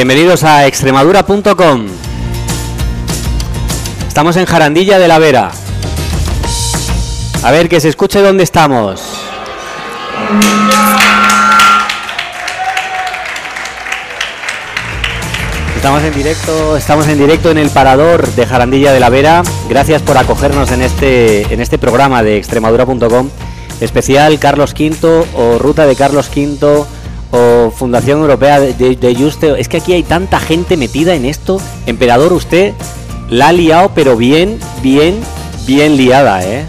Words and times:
Bienvenidos 0.00 0.44
a 0.44 0.66
extremadura.com. 0.66 1.86
Estamos 4.08 4.34
en 4.38 4.46
Jarandilla 4.46 4.98
de 4.98 5.06
la 5.06 5.18
Vera. 5.18 5.50
A 7.42 7.50
ver, 7.50 7.68
que 7.68 7.80
se 7.80 7.90
escuche 7.90 8.22
dónde 8.22 8.42
estamos. 8.42 9.02
Estamos 15.76 16.02
en 16.02 16.14
directo, 16.14 16.78
estamos 16.78 17.06
en 17.06 17.18
directo 17.18 17.50
en 17.50 17.58
el 17.58 17.68
parador 17.68 18.26
de 18.26 18.46
Jarandilla 18.46 18.94
de 18.94 19.00
la 19.00 19.10
Vera. 19.10 19.42
Gracias 19.68 20.00
por 20.00 20.16
acogernos 20.16 20.70
en 20.70 20.80
este 20.80 21.52
en 21.52 21.60
este 21.60 21.76
programa 21.76 22.22
de 22.22 22.38
extremadura.com, 22.38 23.28
especial 23.82 24.38
Carlos 24.38 24.72
V 24.72 25.26
o 25.34 25.58
ruta 25.58 25.84
de 25.84 25.94
Carlos 25.94 26.30
V 26.34 26.86
o 27.32 27.70
Fundación 27.70 28.20
Europea 28.20 28.58
de, 28.60 28.74
de, 28.74 28.96
de 28.96 29.14
Juste. 29.14 29.60
Es 29.60 29.68
que 29.68 29.76
aquí 29.78 29.92
hay 29.92 30.02
tanta 30.02 30.40
gente 30.40 30.76
metida 30.76 31.14
en 31.14 31.24
esto. 31.24 31.60
Emperador, 31.86 32.32
usted 32.32 32.72
la 33.28 33.48
ha 33.48 33.52
liado, 33.52 33.92
pero 33.94 34.16
bien, 34.16 34.58
bien, 34.82 35.20
bien 35.66 35.96
liada, 35.96 36.44
¿eh? 36.44 36.64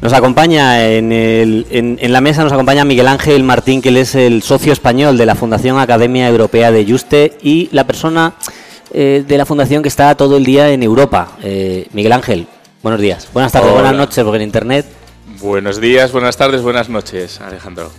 Nos 0.00 0.12
acompaña 0.12 0.86
en, 0.86 1.12
el- 1.12 1.66
en- 1.70 1.98
en 2.00 2.12
la 2.12 2.20
mesa, 2.20 2.42
nos 2.44 2.52
acompaña 2.52 2.84
Miguel 2.84 3.08
Ángel 3.08 3.42
Martín, 3.42 3.80
que 3.80 3.88
él 3.88 3.96
es 3.96 4.14
el 4.14 4.42
socio 4.42 4.70
español 4.72 5.16
de 5.16 5.24
la 5.24 5.34
Fundación 5.34 5.78
Academia 5.78 6.28
Europea 6.28 6.70
de 6.70 6.84
Juste 6.86 7.38
y 7.42 7.70
la 7.72 7.86
persona 7.86 8.34
eh, 8.92 9.24
de 9.26 9.38
la 9.38 9.46
fundación 9.46 9.82
que 9.82 9.88
está 9.88 10.14
todo 10.14 10.36
el 10.36 10.44
día 10.44 10.70
en 10.70 10.82
Europa. 10.82 11.28
Eh, 11.42 11.88
Miguel 11.94 12.12
Ángel, 12.12 12.46
buenos 12.82 13.00
días. 13.00 13.26
Buenas 13.32 13.50
tardes, 13.52 13.70
Hola. 13.70 13.80
buenas 13.80 13.96
noches, 13.96 14.22
porque 14.22 14.36
en 14.36 14.42
internet. 14.42 14.84
Buenos 15.44 15.78
días, 15.78 16.10
buenas 16.10 16.38
tardes, 16.38 16.62
buenas 16.62 16.88
noches, 16.88 17.38
Alejandro. 17.42 17.90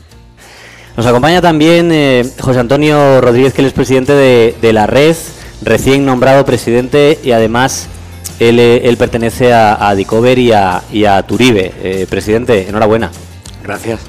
Nos 0.98 1.06
acompaña 1.06 1.42
también 1.42 1.92
eh, 1.92 2.28
José 2.40 2.58
Antonio 2.58 3.22
Rodríguez, 3.22 3.54
que 3.54 3.62
él 3.62 3.68
es 3.68 3.74
presidente 3.74 4.14
de, 4.14 4.56
de 4.60 4.74
la 4.74 4.88
red, 4.88 5.16
recién 5.62 6.08
nombrado 6.08 6.44
presidente 6.44 7.20
y 7.24 7.34
además 7.34 7.88
él, 8.40 8.60
eh, 8.60 8.90
él 8.90 8.98
pertenece 8.98 9.54
a, 9.54 9.90
a 9.90 9.94
Dicover 9.94 10.40
y 10.40 10.54
a, 10.54 10.82
y 10.92 11.06
a 11.06 11.22
Turibe. 11.22 11.72
Eh, 11.84 12.08
presidente, 12.10 12.68
enhorabuena. 12.68 13.12
Gracias. 13.64 14.00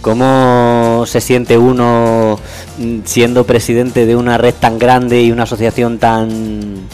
¿Cómo 0.00 1.04
se 1.06 1.20
siente 1.20 1.56
uno 1.56 2.40
mm, 2.78 2.98
siendo 3.04 3.44
presidente 3.44 4.04
de 4.04 4.16
una 4.16 4.36
red 4.36 4.52
tan 4.52 4.80
grande 4.80 5.22
y 5.22 5.30
una 5.30 5.44
asociación 5.44 5.98
tan... 5.98 6.88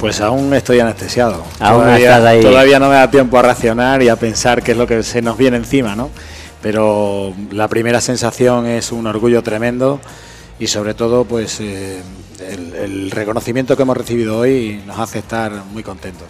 Pues 0.00 0.22
aún 0.22 0.54
estoy 0.54 0.80
anestesiado. 0.80 1.44
Aún 1.58 1.82
todavía, 1.82 2.16
estás 2.16 2.24
ahí. 2.24 2.40
todavía 2.40 2.78
no 2.78 2.88
me 2.88 2.94
da 2.94 3.10
tiempo 3.10 3.38
a 3.38 3.42
reaccionar 3.42 4.02
y 4.02 4.08
a 4.08 4.16
pensar 4.16 4.62
qué 4.62 4.72
es 4.72 4.78
lo 4.78 4.86
que 4.86 5.02
se 5.02 5.20
nos 5.20 5.36
viene 5.36 5.58
encima, 5.58 5.94
¿no? 5.94 6.08
Pero 6.62 7.34
la 7.52 7.68
primera 7.68 8.00
sensación 8.00 8.66
es 8.66 8.92
un 8.92 9.06
orgullo 9.06 9.42
tremendo 9.42 10.00
y 10.58 10.68
sobre 10.68 10.94
todo, 10.94 11.26
pues 11.26 11.60
eh, 11.60 12.00
el, 12.40 12.74
el 12.76 13.10
reconocimiento 13.10 13.76
que 13.76 13.82
hemos 13.82 13.94
recibido 13.94 14.38
hoy 14.38 14.82
nos 14.86 14.98
hace 14.98 15.18
estar 15.18 15.52
muy 15.70 15.82
contentos. 15.82 16.28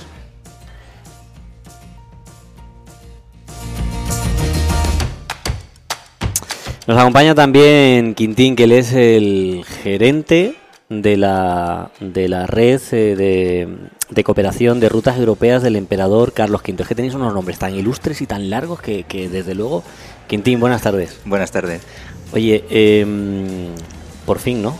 Nos 6.88 6.98
acompaña 6.98 7.36
también 7.36 8.16
Quintín, 8.16 8.56
que 8.56 8.64
él 8.64 8.72
es 8.72 8.92
el 8.92 9.64
gerente 9.84 10.59
de 10.90 11.16
la, 11.16 11.92
de 12.00 12.28
la 12.28 12.46
red 12.46 12.80
eh, 12.90 13.14
de, 13.16 13.68
de 14.10 14.24
cooperación 14.24 14.80
de 14.80 14.88
rutas 14.88 15.16
europeas 15.16 15.62
del 15.62 15.76
emperador 15.76 16.32
Carlos 16.32 16.62
V. 16.66 16.82
Es 16.82 16.88
que 16.88 16.96
tenéis 16.96 17.14
unos 17.14 17.32
nombres 17.32 17.58
tan 17.58 17.74
ilustres 17.74 18.20
y 18.20 18.26
tan 18.26 18.50
largos 18.50 18.82
que, 18.82 19.04
que, 19.04 19.28
desde 19.28 19.54
luego... 19.54 19.82
Quintín, 20.26 20.60
buenas 20.60 20.82
tardes. 20.82 21.18
Buenas 21.24 21.50
tardes. 21.50 21.82
Oye, 22.32 22.64
em, 22.70 23.68
por 24.26 24.38
fin, 24.38 24.62
¿no? 24.62 24.76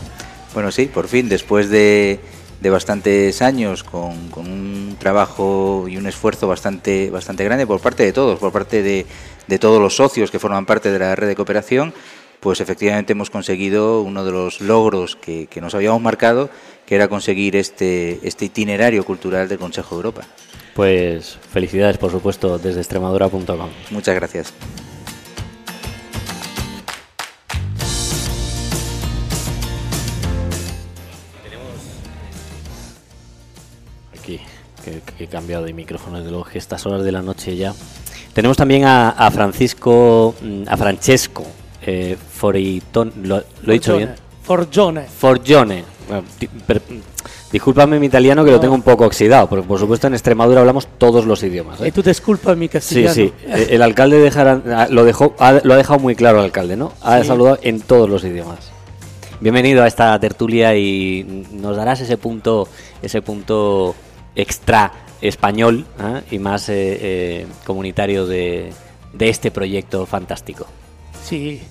Bueno, 0.53 0.71
sí, 0.71 0.85
por 0.85 1.07
fin, 1.07 1.29
después 1.29 1.69
de, 1.69 2.19
de 2.61 2.69
bastantes 2.69 3.41
años 3.41 3.83
con, 3.83 4.29
con 4.29 4.49
un 4.49 4.95
trabajo 4.99 5.85
y 5.87 5.97
un 5.97 6.07
esfuerzo 6.07 6.47
bastante, 6.47 7.09
bastante 7.09 7.43
grande 7.45 7.65
por 7.67 7.79
parte 7.79 8.03
de 8.03 8.13
todos, 8.13 8.39
por 8.39 8.51
parte 8.51 8.83
de, 8.83 9.05
de 9.47 9.59
todos 9.59 9.81
los 9.81 9.95
socios 9.95 10.29
que 10.31 10.39
forman 10.39 10.65
parte 10.65 10.91
de 10.91 10.99
la 10.99 11.15
red 11.15 11.27
de 11.27 11.35
cooperación, 11.35 11.93
pues 12.41 12.59
efectivamente 12.59 13.13
hemos 13.13 13.29
conseguido 13.29 14.01
uno 14.01 14.25
de 14.25 14.31
los 14.31 14.61
logros 14.61 15.15
que, 15.15 15.45
que 15.45 15.61
nos 15.61 15.75
habíamos 15.75 16.01
marcado, 16.01 16.49
que 16.87 16.95
era 16.95 17.07
conseguir 17.07 17.55
este, 17.55 18.19
este 18.27 18.45
itinerario 18.45 19.05
cultural 19.05 19.47
del 19.47 19.59
Consejo 19.59 19.95
de 19.95 19.99
Europa. 19.99 20.21
Pues 20.73 21.37
felicidades, 21.51 21.99
por 21.99 22.09
supuesto, 22.09 22.57
desde 22.57 22.79
extremadura.com. 22.79 23.69
Muchas 23.91 24.15
gracias. 24.15 24.53
Aquí, 34.19 34.39
que, 34.83 35.01
que 35.01 35.23
he 35.25 35.27
cambiado 35.27 35.65
de 35.65 35.73
micrófono, 35.73 36.17
desde 36.17 36.31
luego 36.31 36.45
que 36.45 36.57
estas 36.57 36.87
horas 36.87 37.03
de 37.03 37.11
la 37.11 37.21
noche 37.21 37.55
ya. 37.55 37.75
Tenemos 38.33 38.57
también 38.57 38.85
a, 38.85 39.11
a 39.11 39.29
Francisco, 39.29 40.33
mm, 40.41 40.63
a 40.67 40.75
Francesco 40.75 41.45
eh, 41.85 42.17
¿lo, 43.23 43.35
lo 43.37 43.43
he 43.67 43.73
dicho 43.73 43.97
bien? 43.97 44.15
Forgione. 44.43 45.05
Forgione. 45.05 45.83
Bueno, 46.07 46.23
discúlpame 47.51 47.99
mi 47.99 48.07
italiano 48.07 48.43
que 48.43 48.51
lo 48.51 48.59
tengo 48.59 48.73
un 48.73 48.81
poco 48.81 49.05
oxidado, 49.05 49.47
porque 49.47 49.67
por 49.67 49.79
supuesto 49.79 50.07
en 50.07 50.13
Extremadura 50.13 50.61
hablamos 50.61 50.87
todos 50.97 51.25
los 51.25 51.41
idiomas. 51.43 51.79
¿eh? 51.81 51.87
Y 51.87 51.91
tú 51.91 52.01
disculpa 52.01 52.55
mi 52.55 52.65
Sí, 52.67 52.69
castellano. 52.69 53.13
sí. 53.13 53.33
Eh, 53.45 53.67
El 53.71 53.81
alcalde 53.81 54.17
de 54.19 54.31
Jaran- 54.31 54.63
ah, 54.73 54.87
lo, 54.89 55.05
dejó, 55.05 55.35
ha- 55.39 55.59
lo 55.63 55.73
ha 55.73 55.77
dejado 55.77 55.99
muy 55.99 56.15
claro 56.15 56.39
el 56.39 56.45
alcalde, 56.45 56.75
¿no? 56.75 56.93
Ha 57.01 57.21
Sí. 57.21 57.27
saludado 57.27 57.59
en 57.61 57.81
todos 57.81 58.09
los 58.09 58.23
idiomas. 58.23 58.71
Bienvenido 59.39 59.83
a 59.83 59.87
esta 59.87 60.19
tertulia 60.19 60.75
y 60.75 61.45
nos 61.51 61.75
darás 61.75 61.99
ese 62.01 62.17
punto, 62.17 62.67
ese 63.01 63.21
punto 63.21 63.95
extra 64.35 64.91
español 65.21 65.85
¿ah? 65.99 66.21
y 66.29 66.39
más 66.39 66.69
eh, 66.69 66.73
eh, 67.01 67.47
comunitario 67.65 68.25
de, 68.25 68.71
de 69.13 69.29
este 69.29 69.49
proyecto 69.51 70.05
fantástico. 70.05 70.65
Sí, 71.23 71.61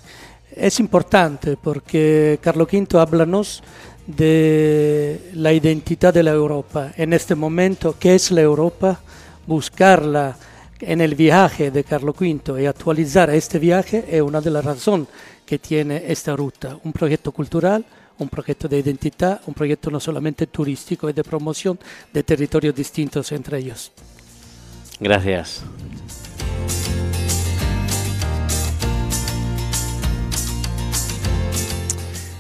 es 0.55 0.81
importante 0.81 1.57
porque 1.57 2.39
Carlo 2.43 2.65
V 2.71 2.99
háblanos 2.99 3.63
de 4.07 5.31
la 5.35 5.53
identidad 5.53 6.13
de 6.13 6.23
la 6.23 6.33
Europa. 6.33 6.93
En 6.97 7.13
este 7.13 7.35
momento, 7.35 7.97
¿qué 7.99 8.15
es 8.15 8.31
la 8.31 8.41
Europa? 8.41 9.01
Buscarla 9.47 10.37
en 10.81 11.01
el 11.01 11.15
viaje 11.15 11.71
de 11.71 11.85
Carlo 11.85 12.15
V 12.19 12.63
y 12.63 12.67
actualizar 12.67 13.31
este 13.31 13.59
viaje 13.59 14.05
es 14.09 14.23
una 14.23 14.41
de 14.41 14.51
las 14.51 14.65
razones 14.65 15.09
que 15.45 15.59
tiene 15.59 16.05
esta 16.07 16.35
ruta. 16.35 16.79
Un 16.85 16.93
proyecto 16.93 17.33
cultural, 17.33 17.85
un 18.19 18.29
proyecto 18.29 18.69
de 18.69 18.79
identidad, 18.79 19.41
un 19.47 19.55
proyecto 19.55 19.91
no 19.91 20.01
solamente 20.01 20.47
turístico 20.47 21.09
y 21.09 21.13
de 21.13 21.25
promoción 21.25 21.79
de 22.13 22.23
territorios 22.23 22.75
distintos 22.75 23.33
entre 23.33 23.59
ellos. 23.59 23.93
Gracias. 24.99 25.63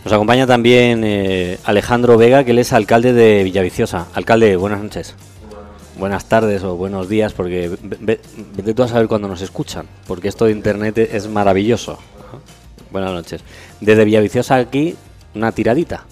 Nos 0.04 0.12
acompaña 0.12 0.46
también 0.46 1.02
eh, 1.04 1.58
Alejandro 1.64 2.16
Vega, 2.16 2.42
que 2.44 2.52
él 2.52 2.58
es 2.58 2.72
alcalde 2.72 3.12
de 3.12 3.44
Villaviciosa. 3.44 4.06
Alcalde, 4.14 4.56
buenas 4.56 4.82
noches. 4.82 5.14
Buenas 5.98 6.24
tardes 6.26 6.62
o 6.62 6.76
buenos 6.76 7.08
días, 7.10 7.34
porque 7.34 7.68
ve- 7.82 7.98
ve- 8.00 8.20
vete 8.56 8.72
tú 8.72 8.82
a 8.82 8.88
saber 8.88 9.06
cuándo 9.08 9.28
nos 9.28 9.42
escuchan, 9.42 9.86
porque 10.06 10.28
esto 10.28 10.46
de 10.46 10.52
internet 10.52 10.96
es 10.98 11.28
maravilloso. 11.28 11.98
Buenas 12.90 13.12
noches. 13.12 13.42
Desde 13.80 14.04
Villaviciosa 14.06 14.56
aquí, 14.56 14.96
una 15.34 15.52
tiradita. 15.52 16.04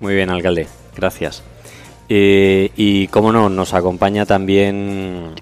Muy 0.00 0.14
bien, 0.14 0.30
alcalde. 0.30 0.66
Gracias. 0.96 1.42
Eh, 2.12 2.72
y 2.74 3.06
cómo 3.06 3.30
no, 3.30 3.48
nos 3.48 3.72
acompaña 3.72 4.26
también 4.26 5.36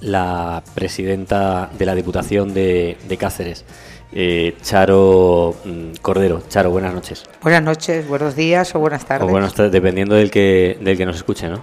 la 0.00 0.62
presidenta 0.74 1.68
de 1.78 1.84
la 1.84 1.94
Diputación 1.94 2.54
de, 2.54 2.96
de 3.06 3.16
Cáceres, 3.18 3.66
eh, 4.12 4.56
Charo 4.62 5.54
mm, 5.66 5.96
Cordero. 6.00 6.42
Charo, 6.48 6.70
buenas 6.70 6.94
noches. 6.94 7.24
Buenas 7.42 7.62
noches, 7.62 8.08
buenos 8.08 8.34
días 8.34 8.74
o 8.74 8.78
buenas 8.78 9.04
tardes. 9.04 9.28
O 9.28 9.30
buenas 9.30 9.52
tardes, 9.52 9.70
dependiendo 9.70 10.14
del 10.14 10.30
que, 10.30 10.78
del 10.80 10.96
que 10.96 11.04
nos 11.04 11.16
escuche, 11.16 11.46
¿no? 11.50 11.60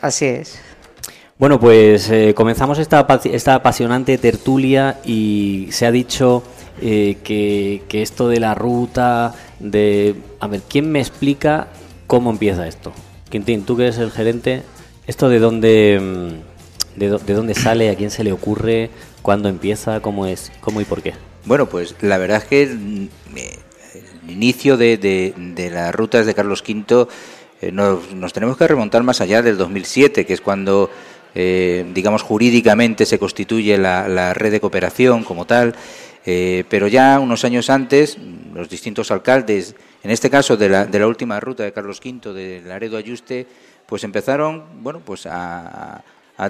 Así 0.00 0.24
es. 0.24 0.58
Bueno, 1.38 1.60
pues 1.60 2.08
eh, 2.08 2.32
comenzamos 2.34 2.78
esta, 2.78 3.06
esta 3.24 3.56
apasionante 3.56 4.16
tertulia 4.16 4.98
y 5.04 5.68
se 5.72 5.84
ha 5.84 5.90
dicho 5.90 6.42
eh, 6.80 7.18
que, 7.22 7.82
que 7.86 8.00
esto 8.00 8.30
de 8.30 8.40
la 8.40 8.54
ruta, 8.54 9.34
de... 9.58 10.14
A 10.40 10.46
ver, 10.46 10.62
¿quién 10.66 10.90
me 10.90 11.00
explica 11.00 11.66
cómo 12.06 12.30
empieza 12.30 12.66
esto? 12.66 12.92
Quintín, 13.32 13.64
tú 13.64 13.78
que 13.78 13.84
eres 13.84 13.96
el 13.96 14.10
gerente, 14.10 14.62
¿esto 15.06 15.30
de 15.30 15.38
dónde, 15.38 15.98
mm, 15.98 16.98
de, 17.00 17.08
dó- 17.10 17.18
de 17.18 17.32
dónde 17.32 17.54
sale, 17.54 17.88
a 17.88 17.94
quién 17.96 18.10
se 18.10 18.24
le 18.24 18.30
ocurre, 18.30 18.90
cuándo 19.22 19.48
empieza, 19.48 20.00
cómo 20.00 20.26
es, 20.26 20.52
cómo 20.60 20.82
y 20.82 20.84
por 20.84 21.00
qué? 21.00 21.14
Bueno, 21.46 21.66
pues 21.66 21.96
la 22.02 22.18
verdad 22.18 22.42
es 22.42 22.44
que 22.44 22.66
mm, 22.66 23.06
eh, 23.36 23.58
inicio 24.28 24.76
de, 24.76 24.98
de, 24.98 25.70
las 25.70 25.94
rutas 25.94 26.26
de 26.26 26.34
Carlos 26.34 26.62
V 26.68 27.06
eh, 27.62 27.72
nos, 27.72 28.34
tenemos 28.34 28.58
que 28.58 28.68
remontar 28.68 29.02
más 29.02 29.22
allá 29.22 29.40
del 29.40 29.56
2007, 29.56 30.26
que 30.26 30.34
es 30.34 30.42
cuando, 30.42 30.90
eh, 31.34 31.86
digamos, 31.94 32.20
jurídicamente 32.20 33.06
se 33.06 33.18
constituye 33.18 33.78
la, 33.78 34.34
red 34.34 34.52
de 34.52 34.60
cooperación 34.60 35.24
como 35.24 35.46
tal, 35.46 35.74
pero 36.24 36.86
ya 36.86 37.18
unos 37.18 37.44
años 37.46 37.70
antes, 37.70 38.18
los 38.54 38.68
distintos 38.68 39.10
alcaldes, 39.10 39.74
en 40.02 40.10
este 40.10 40.30
caso 40.30 40.56
de 40.56 40.68
la, 40.68 40.86
de 40.86 40.98
la 40.98 41.06
última 41.06 41.40
ruta 41.40 41.62
de 41.62 41.72
Carlos 41.72 42.00
V, 42.04 42.32
de 42.32 42.62
Laredo 42.62 42.96
Ayuste, 42.96 43.46
pues 43.86 44.04
empezaron, 44.04 44.64
bueno, 44.82 45.00
pues 45.04 45.26
a 45.26 46.02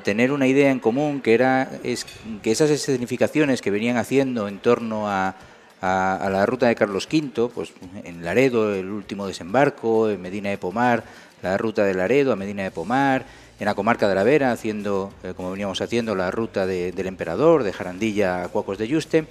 tener 0.04 0.32
una 0.32 0.46
idea 0.46 0.70
en 0.70 0.80
común 0.80 1.20
que 1.20 1.34
era 1.34 1.70
es, 1.82 2.06
que 2.42 2.50
esas 2.50 2.70
escenificaciones 2.70 3.60
que 3.60 3.70
venían 3.70 3.98
haciendo 3.98 4.48
en 4.48 4.58
torno 4.58 5.06
a, 5.06 5.34
a, 5.82 6.28
la 6.30 6.46
ruta 6.46 6.68
de 6.68 6.76
Carlos 6.76 7.08
V, 7.12 7.50
pues 7.52 7.72
en 8.04 8.24
Laredo 8.24 8.74
el 8.74 8.88
último 8.88 9.26
desembarco, 9.26 10.08
en 10.08 10.22
Medina 10.22 10.48
de 10.48 10.56
Pomar 10.58 11.04
la 11.42 11.58
ruta 11.58 11.84
de 11.84 11.92
Laredo 11.92 12.32
a 12.32 12.36
Medina 12.36 12.62
de 12.62 12.70
Pomar, 12.70 13.26
en 13.58 13.66
la 13.66 13.74
comarca 13.74 14.08
de 14.08 14.14
la 14.14 14.22
Vera 14.22 14.52
haciendo 14.52 15.12
eh, 15.24 15.34
como 15.36 15.50
veníamos 15.50 15.80
haciendo 15.80 16.14
la 16.14 16.30
ruta 16.30 16.66
del 16.66 17.06
emperador 17.06 17.64
de 17.64 17.72
Jarandilla 17.72 18.44
a 18.44 18.48
Cuacos 18.48 18.78
de 18.78 18.88
Yuste, 18.88 19.26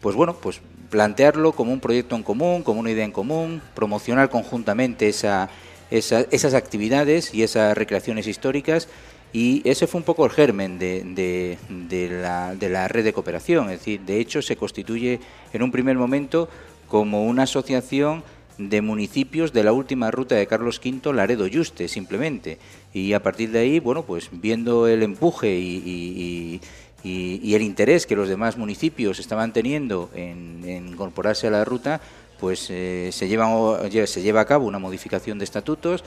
pues 0.00 0.16
bueno, 0.16 0.34
pues 0.34 0.60
plantearlo 0.90 1.52
como 1.52 1.72
un 1.72 1.80
proyecto 1.80 2.16
en 2.16 2.22
común, 2.22 2.62
como 2.62 2.80
una 2.80 2.90
idea 2.90 3.04
en 3.04 3.12
común, 3.12 3.60
promocionar 3.74 4.30
conjuntamente 4.30 5.08
esa, 5.08 5.50
esas 5.90 6.54
actividades 6.54 7.34
y 7.34 7.42
esas 7.42 7.76
recreaciones 7.76 8.26
históricas 8.26 8.88
y 9.32 9.62
ese 9.68 9.86
fue 9.86 9.98
un 9.98 10.04
poco 10.04 10.24
el 10.24 10.30
germen 10.30 10.78
de, 10.78 11.58
de, 11.68 12.08
la, 12.10 12.54
de, 12.54 12.68
la, 12.70 12.88
red 12.88 13.04
de 13.04 13.12
cooperación. 13.12 13.70
Es 13.70 13.80
decir, 13.80 14.00
de 14.00 14.20
hecho 14.20 14.40
se 14.40 14.56
constituye 14.56 15.20
en 15.52 15.62
un 15.62 15.70
primer 15.70 15.96
momento 15.96 16.48
como 16.88 17.26
una 17.26 17.42
asociación 17.42 18.24
de 18.56 18.80
municipios 18.80 19.52
de 19.52 19.62
la 19.62 19.72
última 19.72 20.10
ruta 20.10 20.34
de 20.34 20.46
Carlos 20.46 20.80
V, 20.84 21.12
Laredo 21.12 21.46
Yuste, 21.46 21.88
simplemente. 21.88 22.58
Y 22.94 23.12
a 23.12 23.22
partir 23.22 23.50
de 23.50 23.60
ahí, 23.60 23.80
bueno, 23.80 24.02
pues 24.02 24.30
viendo 24.32 24.88
el 24.88 25.02
empuje 25.02 25.58
y, 25.58 25.82
y, 25.84 26.60
el 27.04 27.62
interés 27.62 28.06
que 28.06 28.16
los 28.16 28.28
demás 28.28 28.56
municipios 28.56 29.18
estaban 29.18 29.52
teniendo 29.52 30.10
en, 30.14 30.64
incorporarse 30.66 31.46
a 31.46 31.50
la 31.50 31.64
ruta, 31.64 32.00
pues 32.40 32.68
eh, 32.70 33.10
se, 33.12 33.28
lleva, 33.28 33.78
se 34.06 34.22
lleva 34.22 34.40
a 34.40 34.44
cabo 34.44 34.66
una 34.66 34.78
modificación 34.78 35.38
de 35.38 35.44
estatutos 35.44 36.04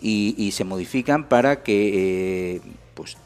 y, 0.00 0.50
se 0.52 0.64
modifican 0.64 1.28
para 1.28 1.62
que 1.62 2.56
eh, 2.56 2.60
pues, 2.94 3.16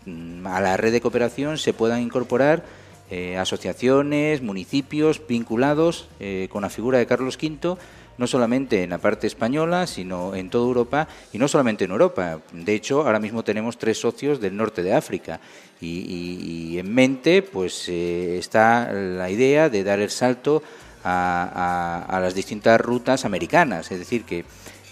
a 0.45 0.61
la 0.61 0.77
red 0.77 0.93
de 0.93 1.01
cooperación 1.01 1.57
se 1.57 1.73
puedan 1.73 2.03
incorporar 2.03 2.65
eh, 3.11 3.39
asociaciones, 3.39 4.43
municipios 4.43 5.23
vinculados 5.27 6.09
con 6.51 6.63
la 6.63 6.71
figura 6.71 6.99
de 6.99 7.07
Carlos 7.07 7.39
V, 7.41 7.79
no 8.19 8.27
solamente 8.27 8.83
en 8.83 8.91
la 8.91 8.99
parte 8.99 9.27
española, 9.27 9.87
sino 9.87 10.35
en 10.35 10.51
toda 10.51 10.67
Europa 10.67 11.09
y 11.33 11.39
no 11.39 11.49
solamente 11.49 11.85
en 11.85 11.91
Europa. 11.91 12.41
De 12.53 12.75
hecho, 12.75 13.03
ahora 13.03 13.21
mismo 13.21 13.43
tenemos 13.43 13.79
tres 13.79 13.99
socios 13.99 14.41
del 14.41 14.57
norte 14.57 14.83
de 14.83 14.95
África 14.95 15.41
y, 15.81 16.79
en 16.79 16.93
mente 16.93 17.43
pues 17.43 17.89
está 17.89 18.93
la 18.93 19.31
idea 19.31 19.69
de 19.69 19.85
dar 19.85 20.01
el 20.01 20.11
salto 20.11 20.63
a 21.05 22.19
las 22.21 22.35
distintas 22.35 22.81
rutas 22.81 23.25
americanas, 23.25 23.93
es 23.93 23.99
decir, 23.99 24.25
que 24.25 24.45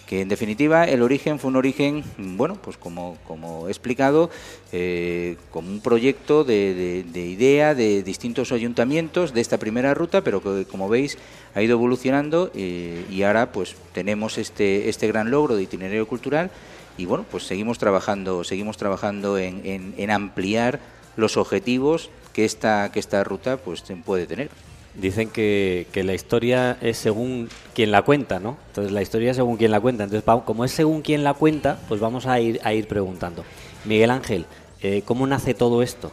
que 0.07 0.21
en 0.21 0.29
definitiva 0.29 0.85
el 0.85 1.03
origen 1.03 1.39
fue 1.39 1.51
un 1.51 1.57
origen, 1.57 2.05
bueno, 2.19 2.57
pues 2.57 2.77
como, 2.77 3.17
como 3.27 3.69
he 3.69 3.71
explicado, 3.71 4.31
eh, 4.73 5.37
como 5.51 5.71
un 5.71 5.81
proyecto 5.81 6.45
de, 6.45 7.05
idea 7.15 7.75
de 7.75 8.03
distintos 8.03 8.53
ayuntamientos 8.53 9.33
de 9.33 9.41
esta 9.41 9.59
primera 9.59 9.95
ruta, 9.95 10.23
pero 10.23 10.43
que 10.43 10.67
como 10.67 10.89
veis 10.89 11.19
ha 11.55 11.63
ido 11.63 11.75
evolucionando 11.75 12.51
eh, 12.55 13.05
y 13.11 13.23
ahora 13.23 13.53
pues 13.53 13.77
tenemos 13.93 14.39
este, 14.39 14.89
este 14.89 15.09
gran 15.09 15.31
logro 15.31 15.57
de 15.57 15.63
itinerario 15.63 16.07
cultural 16.07 16.51
y 16.99 17.07
bueno, 17.07 17.25
pues 17.31 17.45
seguimos 17.45 17.79
trabajando, 17.79 18.45
seguimos 18.45 18.77
trabajando 18.77 19.39
en, 19.39 19.95
en 19.97 20.11
ampliar 20.11 20.81
los 21.17 21.37
objetivos 21.37 22.11
que 22.33 22.45
esta, 22.45 22.91
que 22.93 23.01
esta 23.01 23.25
ruta 23.25 23.57
pues 23.57 23.83
puede 24.05 24.27
tener. 24.27 24.51
Dicen 24.97 25.29
que, 25.29 25.87
que, 25.93 26.05
la 26.05 26.15
historia 26.15 26.79
es 26.81 26.97
según 26.97 27.49
quien 27.75 27.91
la 27.91 28.03
cuenta, 28.03 28.39
¿no? 28.39 28.57
Entonces 28.69 28.93
la 28.93 29.03
historia 29.03 29.33
es 29.33 29.37
según 29.37 29.57
quien 29.57 29.73
la 29.73 29.81
cuenta. 29.81 30.05
Entonces, 30.05 30.25
como 30.45 30.65
es 30.65 30.71
según 30.71 31.03
quien 31.03 31.25
la 31.25 31.35
cuenta, 31.35 31.81
pues 31.89 32.01
vamos 32.01 32.27
a 32.27 32.41
ir, 32.41 32.61
a 32.63 32.73
ir 32.73 32.87
preguntando. 32.87 33.45
Miguel 33.85 34.11
Ángel, 34.11 34.47
eh, 34.81 35.03
¿cómo 35.05 35.27
nace 35.27 35.53
todo 35.55 35.83
esto? 35.83 36.13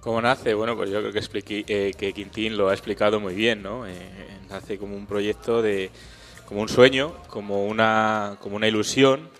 ¿Cómo 0.00 0.20
nace? 0.20 0.54
Bueno, 0.54 0.76
pues 0.76 0.90
yo 0.90 1.00
creo 1.00 1.12
que, 1.12 1.18
expliqué, 1.18 1.64
eh, 1.66 1.92
que 1.96 2.12
Quintín 2.12 2.56
lo 2.56 2.68
ha 2.68 2.72
explicado 2.72 3.20
muy 3.20 3.34
bien, 3.34 3.62
¿no? 3.62 3.86
Eh, 3.86 3.92
nace 4.50 4.78
como 4.78 4.96
un 4.96 5.06
proyecto 5.06 5.62
de, 5.62 5.90
como 6.46 6.60
un 6.62 6.68
sueño, 6.68 7.12
como 7.28 7.66
una, 7.66 8.36
como 8.40 8.56
una 8.56 8.68
ilusión, 8.68 9.30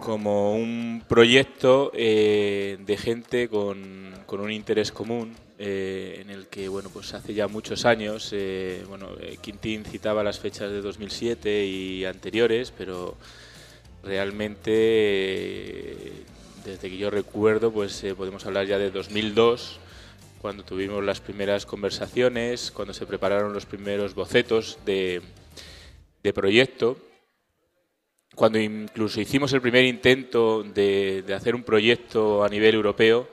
como 0.00 0.54
un 0.54 1.02
proyecto 1.08 1.90
de 1.92 2.98
gente 2.98 3.48
con, 3.48 4.12
con 4.26 4.40
un 4.40 4.50
interés 4.50 4.92
común, 4.92 5.34
eh, 5.58 6.18
en 6.20 6.28
el 6.28 6.48
que 6.48 6.68
bueno 6.68 6.90
pues 6.92 7.14
hace 7.14 7.32
ya 7.32 7.48
muchos 7.48 7.86
años 7.86 8.28
eh, 8.32 8.84
bueno 8.86 9.08
eh, 9.18 9.38
Quintín 9.40 9.86
citaba 9.86 10.22
las 10.22 10.38
fechas 10.38 10.70
de 10.70 10.82
2007 10.82 11.64
y 11.64 12.04
anteriores 12.04 12.74
pero 12.76 13.16
realmente 14.02 14.76
desde 16.62 16.90
que 16.90 16.98
yo 16.98 17.08
recuerdo 17.08 17.72
pues 17.72 18.04
podemos 18.18 18.44
hablar 18.44 18.66
ya 18.66 18.76
de 18.76 18.90
2002 18.90 19.80
cuando 20.42 20.62
tuvimos 20.62 21.02
las 21.02 21.22
primeras 21.22 21.64
conversaciones 21.64 22.70
cuando 22.70 22.92
se 22.92 23.06
prepararon 23.06 23.54
los 23.54 23.64
primeros 23.64 24.14
bocetos 24.14 24.78
de, 24.84 25.22
proyecto 26.34 26.98
cuando 28.36 28.60
incluso 28.60 29.20
hicimos 29.20 29.52
el 29.54 29.62
primer 29.62 29.84
intento 29.86 30.62
de, 30.62 31.24
hacer 31.34 31.54
un 31.54 31.64
proyecto 31.64 32.44
a 32.44 32.48
nivel 32.48 32.74
europeo 32.74 33.26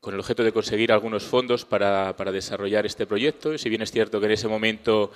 con 0.00 0.14
el 0.14 0.20
objeto 0.20 0.44
de 0.44 0.52
conseguir 0.52 0.92
algunos 0.92 1.24
fondos 1.24 1.64
para, 1.64 2.14
para 2.16 2.30
desarrollar 2.30 2.86
este 2.86 3.06
proyecto. 3.06 3.58
Si 3.58 3.68
bien 3.68 3.82
es 3.82 3.90
cierto 3.90 4.20
que 4.20 4.26
en 4.26 4.32
ese 4.32 4.46
momento 4.46 5.10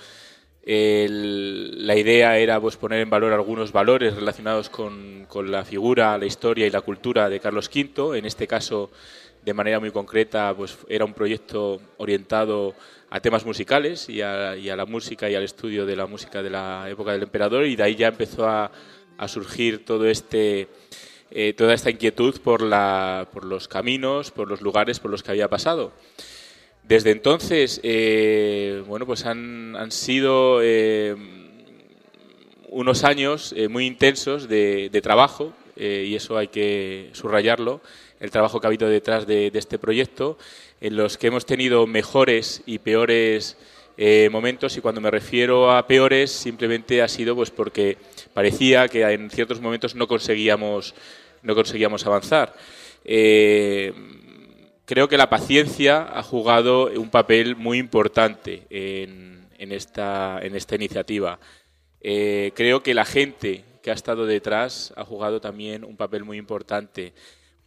la 0.65 1.95
idea 1.95 2.37
era 2.37 2.59
pues, 2.59 2.75
poner 2.75 2.99
en 2.99 3.09
valor 3.09 3.31
algunos 3.31 3.71
valores 3.71 4.15
relacionados 4.15 4.69
con, 4.69 5.25
con, 5.29 5.49
la 5.49 5.63
figura, 5.63 6.17
la 6.17 6.25
historia 6.25 6.67
y 6.67 6.71
la 6.71 6.81
cultura 6.81 7.29
de 7.29 7.39
Carlos 7.39 7.71
V. 7.73 8.17
En 8.17 8.25
este 8.25 8.47
caso, 8.47 8.91
de 9.43 9.53
manera 9.53 9.79
muy 9.79 9.91
concreta, 9.91 10.53
pues, 10.55 10.77
era 10.87 11.05
un 11.05 11.13
proyecto 11.13 11.81
orientado 11.97 12.75
a 13.09 13.19
temas 13.19 13.45
musicales 13.45 14.09
y 14.09 14.21
a, 14.21 14.55
la 14.55 14.85
música 14.85 15.29
y 15.29 15.35
al 15.35 15.43
estudio 15.43 15.85
de 15.85 15.95
la 15.95 16.05
música 16.05 16.43
de 16.43 16.49
la 16.49 16.87
época 16.89 17.11
del 17.11 17.23
emperador 17.23 17.65
y 17.65 17.75
de 17.75 17.83
ahí 17.83 17.95
ya 17.95 18.09
empezó 18.09 18.47
a, 18.47 18.71
a 19.17 19.27
surgir 19.27 19.83
todo 19.85 20.07
este 20.07 20.67
eh, 21.31 21.53
toda 21.53 21.75
esta 21.75 21.91
inquietud 21.91 22.39
por, 22.41 22.63
la, 22.63 23.27
por 23.31 23.45
los 23.45 23.67
caminos, 23.67 24.31
por 24.31 24.47
los 24.47 24.61
lugares 24.61 24.99
por 24.99 25.11
los 25.11 25.21
que 25.21 25.29
había 25.29 25.47
pasado. 25.47 25.91
Desde 26.83 27.11
entonces, 27.11 27.79
eh, 27.83 28.83
bueno, 28.87 29.05
pues 29.05 29.27
han, 29.27 29.75
han 29.75 29.91
sido 29.91 30.59
eh, 30.63 31.15
unos 32.69 33.03
años 33.03 33.53
muy 33.69 33.85
intensos 33.85 34.47
de 34.47 34.99
trabajo, 35.03 35.53
y 35.75 36.13
eso 36.13 36.37
hay 36.37 36.49
que 36.49 37.09
subrayarlo, 37.13 37.79
el 38.19 38.31
trabajo 38.31 38.59
que 38.59 38.67
ha 38.67 38.69
habido 38.69 38.89
detrás 38.89 39.25
de, 39.25 39.51
este 39.53 39.79
proyecto, 39.79 40.37
en 40.81 40.95
los 40.95 41.17
que 41.17 41.27
hemos 41.27 41.45
tenido 41.45 41.87
mejores 41.87 42.61
y 42.65 42.79
peores 42.79 43.57
momentos, 44.31 44.77
y 44.77 44.81
cuando 44.81 45.01
me 45.01 45.11
refiero 45.11 45.71
a 45.71 45.85
peores, 45.85 46.31
simplemente 46.31 47.01
ha 47.01 47.07
sido 47.09 47.35
pues 47.35 47.51
porque 47.51 47.97
parecía 48.33 48.87
que 48.87 49.03
en 49.03 49.29
ciertos 49.29 49.59
momentos 49.59 49.93
no 49.93 50.07
conseguíamos, 50.07 50.95
no 51.43 51.53
conseguíamos 51.53 52.05
avanzar. 52.05 52.55
Eh, 53.03 53.93
creo 54.85 55.07
que 55.07 55.17
la 55.17 55.29
paciencia 55.29 56.07
ha 56.13 56.23
jugado 56.23 56.91
un 56.95 57.09
papel 57.09 57.55
muy 57.55 57.77
importante 57.77 58.65
en, 58.69 59.71
esta, 59.71 60.39
en 60.41 60.55
esta, 60.55 60.75
iniciativa. 60.75 61.39
Eh, 62.01 62.51
creo 62.55 62.81
que 62.81 62.93
la 62.93 63.05
gente 63.05 63.63
que 63.81 63.91
ha 63.91 63.93
estado 63.93 64.25
detrás 64.25 64.93
ha 64.95 65.05
jugado 65.05 65.41
también 65.41 65.83
un 65.83 65.97
papel 65.97 66.23
muy 66.23 66.37
importante 66.37 67.13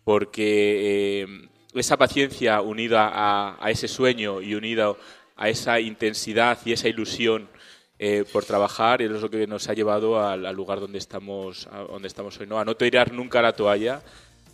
porque 0.05 1.23
eh, 1.23 1.49
esa 1.75 1.97
paciencia 1.97 2.61
unida 2.61 3.09
a, 3.09 3.57
a, 3.65 3.71
ese 3.71 3.89
sueño 3.89 4.41
y 4.41 4.55
unida 4.55 4.95
a 5.37 5.49
esa 5.49 5.81
intensidad 5.81 6.59
y 6.65 6.73
esa 6.73 6.89
ilusión 6.89 7.49
eh, 8.05 8.25
por 8.33 8.45
trabajar 8.45 9.01
y 9.01 9.05
es 9.05 9.11
lo 9.13 9.31
que 9.31 9.47
nos 9.47 9.69
ha 9.69 9.75
llevado 9.75 10.21
al, 10.21 10.43
lugar 10.57 10.81
donde 10.81 10.99
estamos, 10.99 11.69
donde 11.89 12.09
estamos 12.09 12.37
hoy. 12.41 12.49
¿no? 12.49 12.59
A 12.59 12.65
no 12.65 12.75
tirar 12.75 13.13
nunca 13.13 13.41
la 13.41 13.53
toalla, 13.53 14.03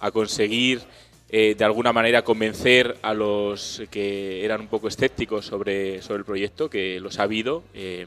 a 0.00 0.10
conseguir 0.10 0.82
eh, 1.30 1.54
de 1.56 1.64
alguna 1.64 1.94
manera 1.94 2.20
convencer 2.22 2.98
a 3.00 3.14
los 3.14 3.82
que 3.90 4.44
eran 4.44 4.60
un 4.60 4.66
poco 4.66 4.88
escépticos 4.88 5.46
sobre, 5.46 6.02
sobre 6.02 6.18
el 6.18 6.24
proyecto, 6.26 6.68
que 6.68 7.00
los 7.00 7.18
ha 7.18 7.22
habido. 7.22 7.62
Eh, 7.72 8.06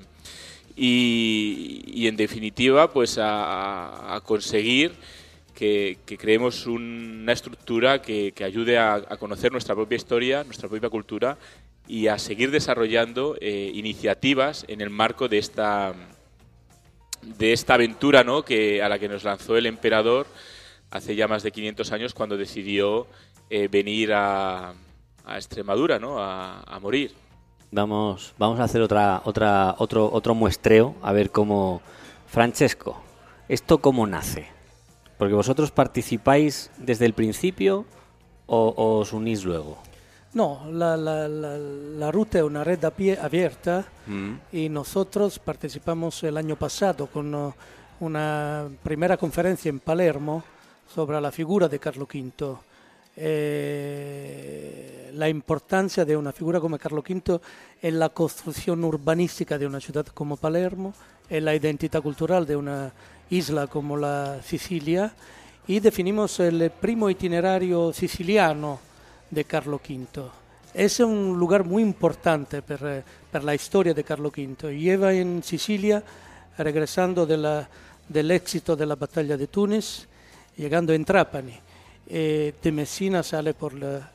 y, 0.76 2.06
en 2.06 2.18
definitiva, 2.18 2.92
pues 2.92 3.18
a, 3.20 4.22
conseguir 4.24 4.92
que, 5.62 6.18
creemos 6.18 6.66
una 6.66 7.32
estructura 7.32 8.02
que, 8.02 8.34
ayude 8.44 8.80
a, 8.80 9.02
conocer 9.20 9.52
nuestra 9.52 9.76
propia 9.76 9.96
historia, 9.96 10.44
nuestra 10.44 10.68
propia 10.68 10.90
cultura 10.90 11.38
y 11.88 12.08
a 12.08 12.18
seguir 12.18 12.50
desarrollando 12.50 13.38
eh, 13.40 13.72
iniciativas 13.76 14.66
en 14.68 14.82
el 14.82 14.90
marco 14.90 15.28
de 15.28 15.38
esta 15.38 15.94
de 17.22 17.54
esta 17.54 17.76
aventura 17.76 18.24
¿no? 18.24 18.44
que, 18.44 18.82
a 18.82 18.90
la 18.90 18.98
que 18.98 19.08
nos 19.08 19.24
lanzó 19.24 19.56
el 19.56 19.68
emperador 19.68 20.26
hace 20.90 21.16
ya 21.16 21.28
más 21.28 21.44
de 21.44 21.52
500 21.52 21.92
años 21.92 22.14
cuando 22.16 22.36
decidió 22.36 23.06
eh, 23.52 23.68
venir 23.68 24.14
a, 24.14 24.74
a, 25.24 25.36
Extremadura 25.36 26.00
¿no? 26.00 26.18
a, 26.18 26.62
a, 26.62 26.80
morir. 26.80 27.12
Vamos, 27.70 28.34
vamos 28.40 28.60
a 28.60 28.64
hacer 28.64 28.82
otra, 28.82 29.22
otra, 29.26 29.76
otro, 29.78 30.10
otro 30.12 30.34
muestreo 30.34 30.96
a 31.04 31.12
ver 31.12 31.30
cómo... 31.30 31.84
Francesco, 32.26 33.00
¿esto 33.50 33.80
cómo 33.80 34.08
nace? 34.08 34.61
Porque 35.22 35.36
vosotros 35.36 35.70
participáis 35.70 36.72
desde 36.80 37.06
el 37.06 37.14
principio 37.14 37.86
o, 38.48 38.74
o 38.76 38.98
os 38.98 39.14
unís 39.14 39.46
luego. 39.46 39.78
No, 40.34 40.66
la, 40.72 40.98
la, 40.98 41.28
la, 41.28 41.60
la, 41.60 42.12
ruta 42.12 42.40
es 42.40 42.44
una 42.44 42.64
red 42.64 42.84
abierta 42.84 43.86
mm. 44.08 44.32
y 44.52 44.68
nosotros 44.68 45.38
participamos 45.38 46.24
el 46.24 46.38
año 46.38 46.56
pasado 46.56 47.06
con 47.06 47.36
uh, 47.36 47.54
una 48.00 48.68
primera 48.82 49.16
conferencia 49.16 49.70
en 49.70 49.80
Palermo 49.80 50.44
sobre 50.92 51.22
la 51.22 51.32
figura 51.32 51.68
de 51.68 51.78
Carlo 51.78 52.08
V. 52.12 52.56
Eh, 53.16 55.12
la 55.14 55.30
importancia 55.30 56.04
de 56.04 56.18
una 56.18 56.32
figura 56.32 56.60
como 56.60 56.80
Carlo 56.80 57.04
V 57.08 57.40
en 57.80 58.00
la 58.00 58.10
construcción 58.10 58.84
urbanística 58.84 59.60
de 59.60 59.68
una 59.68 59.80
ciudad 59.80 60.08
como 60.08 60.36
Palermo, 60.36 60.96
en 61.30 61.46
la 61.46 61.54
identidad 61.54 62.02
cultural 62.02 62.48
de 62.48 62.56
una 62.56 62.92
isla 63.32 63.68
como 63.68 63.96
la 63.98 64.42
Sicilia 64.44 65.12
y 65.66 65.80
definimos 65.80 66.40
el 66.42 66.70
primo 66.70 67.10
itinerario 67.10 67.94
siciliano 67.94 68.80
de 69.30 69.46
Carlo 69.46 69.78
V. 69.78 70.30
Es 70.74 71.00
un 71.00 71.38
lugar 71.40 71.64
muy 71.64 71.82
importante 71.82 72.62
per, 72.62 73.04
per 73.32 73.44
la 73.44 73.56
historia 73.56 73.94
de 73.94 74.04
Carlo 74.04 74.32
V. 74.36 74.78
Lleva 74.78 75.14
en 75.14 75.42
Sicilia, 75.44 76.04
regresando 76.58 77.26
de 77.26 77.38
la, 77.38 77.68
del 78.08 78.32
éxito 78.32 78.76
de 78.76 78.86
la 78.86 78.96
batalla 78.96 79.38
de 79.38 79.48
Túnez, 79.48 80.08
llegando 80.58 80.94
en 80.94 81.06
Trapani. 81.06 81.58
Eh, 82.14 82.56
de 82.62 82.72
Messina 82.74 83.24
sale 83.24 83.54
por 83.54 83.72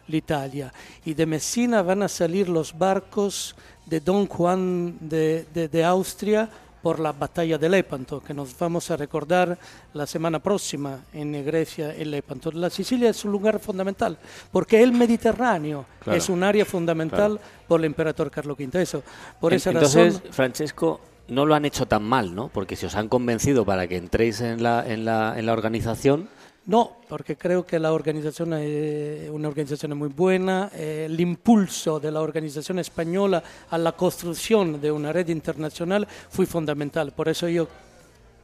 l'Italia 0.08 0.70
y 1.06 1.14
de 1.14 1.24
Messina 1.24 1.80
van 1.80 2.02
a 2.02 2.08
salir 2.08 2.46
los 2.46 2.76
barcos 2.76 3.56
de 3.86 4.00
Don 4.00 4.26
Juan 4.26 4.98
de, 5.00 5.46
de, 5.54 5.68
de 5.68 5.84
Austria 5.84 6.50
por 6.86 7.00
la 7.00 7.10
batalla 7.10 7.58
de 7.58 7.68
Lepanto, 7.68 8.22
que 8.22 8.32
nos 8.32 8.56
vamos 8.56 8.92
a 8.92 8.96
recordar 8.96 9.58
la 9.92 10.06
semana 10.06 10.38
próxima 10.38 11.00
en 11.12 11.44
Grecia, 11.44 11.92
en 11.92 12.12
Lepanto. 12.12 12.52
La 12.52 12.70
Sicilia 12.70 13.10
es 13.10 13.24
un 13.24 13.32
lugar 13.32 13.58
fundamental, 13.58 14.16
porque 14.52 14.80
el 14.80 14.92
Mediterráneo 14.92 15.84
claro, 15.98 16.16
es 16.16 16.28
un 16.28 16.44
área 16.44 16.64
fundamental 16.64 17.38
claro. 17.38 17.50
por 17.66 17.80
el 17.80 17.86
emperador 17.86 18.30
Carlos 18.30 18.56
V. 18.56 18.80
Eso, 18.80 19.02
por 19.40 19.52
esa 19.52 19.70
Entonces, 19.70 20.14
razón... 20.14 20.32
Francesco, 20.32 21.00
no 21.26 21.44
lo 21.44 21.56
han 21.56 21.64
hecho 21.64 21.86
tan 21.86 22.04
mal, 22.04 22.32
¿no? 22.32 22.50
Porque 22.54 22.76
si 22.76 22.86
os 22.86 22.94
han 22.94 23.08
convencido 23.08 23.64
para 23.64 23.88
que 23.88 23.96
entréis 23.96 24.40
en 24.40 24.62
la, 24.62 24.86
en 24.86 25.04
la, 25.04 25.36
en 25.36 25.44
la 25.44 25.54
organización, 25.54 26.28
no, 26.66 26.96
porque 27.08 27.36
creo 27.36 27.64
que 27.64 27.78
la 27.78 27.92
organización 27.92 28.52
es 28.54 29.30
una 29.30 29.46
organización 29.46 29.96
muy 29.96 30.08
buena. 30.08 30.68
Eh, 30.74 31.04
el 31.06 31.20
impulso 31.20 32.00
de 32.00 32.10
la 32.10 32.20
organización 32.20 32.80
española 32.80 33.42
a 33.70 33.78
la 33.78 33.92
construcción 33.92 34.80
de 34.80 34.90
una 34.90 35.12
red 35.12 35.28
internacional 35.28 36.08
fue 36.28 36.44
fundamental. 36.44 37.12
Por 37.12 37.28
eso 37.28 37.48
yo 37.48 37.68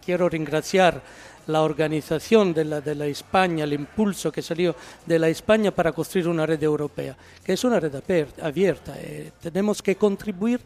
quiero 0.05 0.29
ringraziar 0.29 1.03
la 1.49 1.63
organización 1.63 2.55
de 2.55 2.65
la, 2.65 2.81
de 2.81 2.95
la 2.95 3.07
España, 3.07 3.65
el 3.65 3.73
impulso 3.73 4.31
que 4.31 4.43
salió 4.43 4.77
de 5.05 5.19
la 5.19 5.29
España 5.29 5.73
para 5.73 5.93
construir 5.93 6.29
una 6.29 6.47
red 6.47 6.63
europea, 6.63 7.17
que 7.45 7.55
es 7.55 7.65
una 7.65 7.81
red 7.81 7.93
abierta. 8.41 8.95
Eh, 8.99 9.33
tenemos 9.41 9.83
que 9.83 9.97
contribuir 9.97 10.61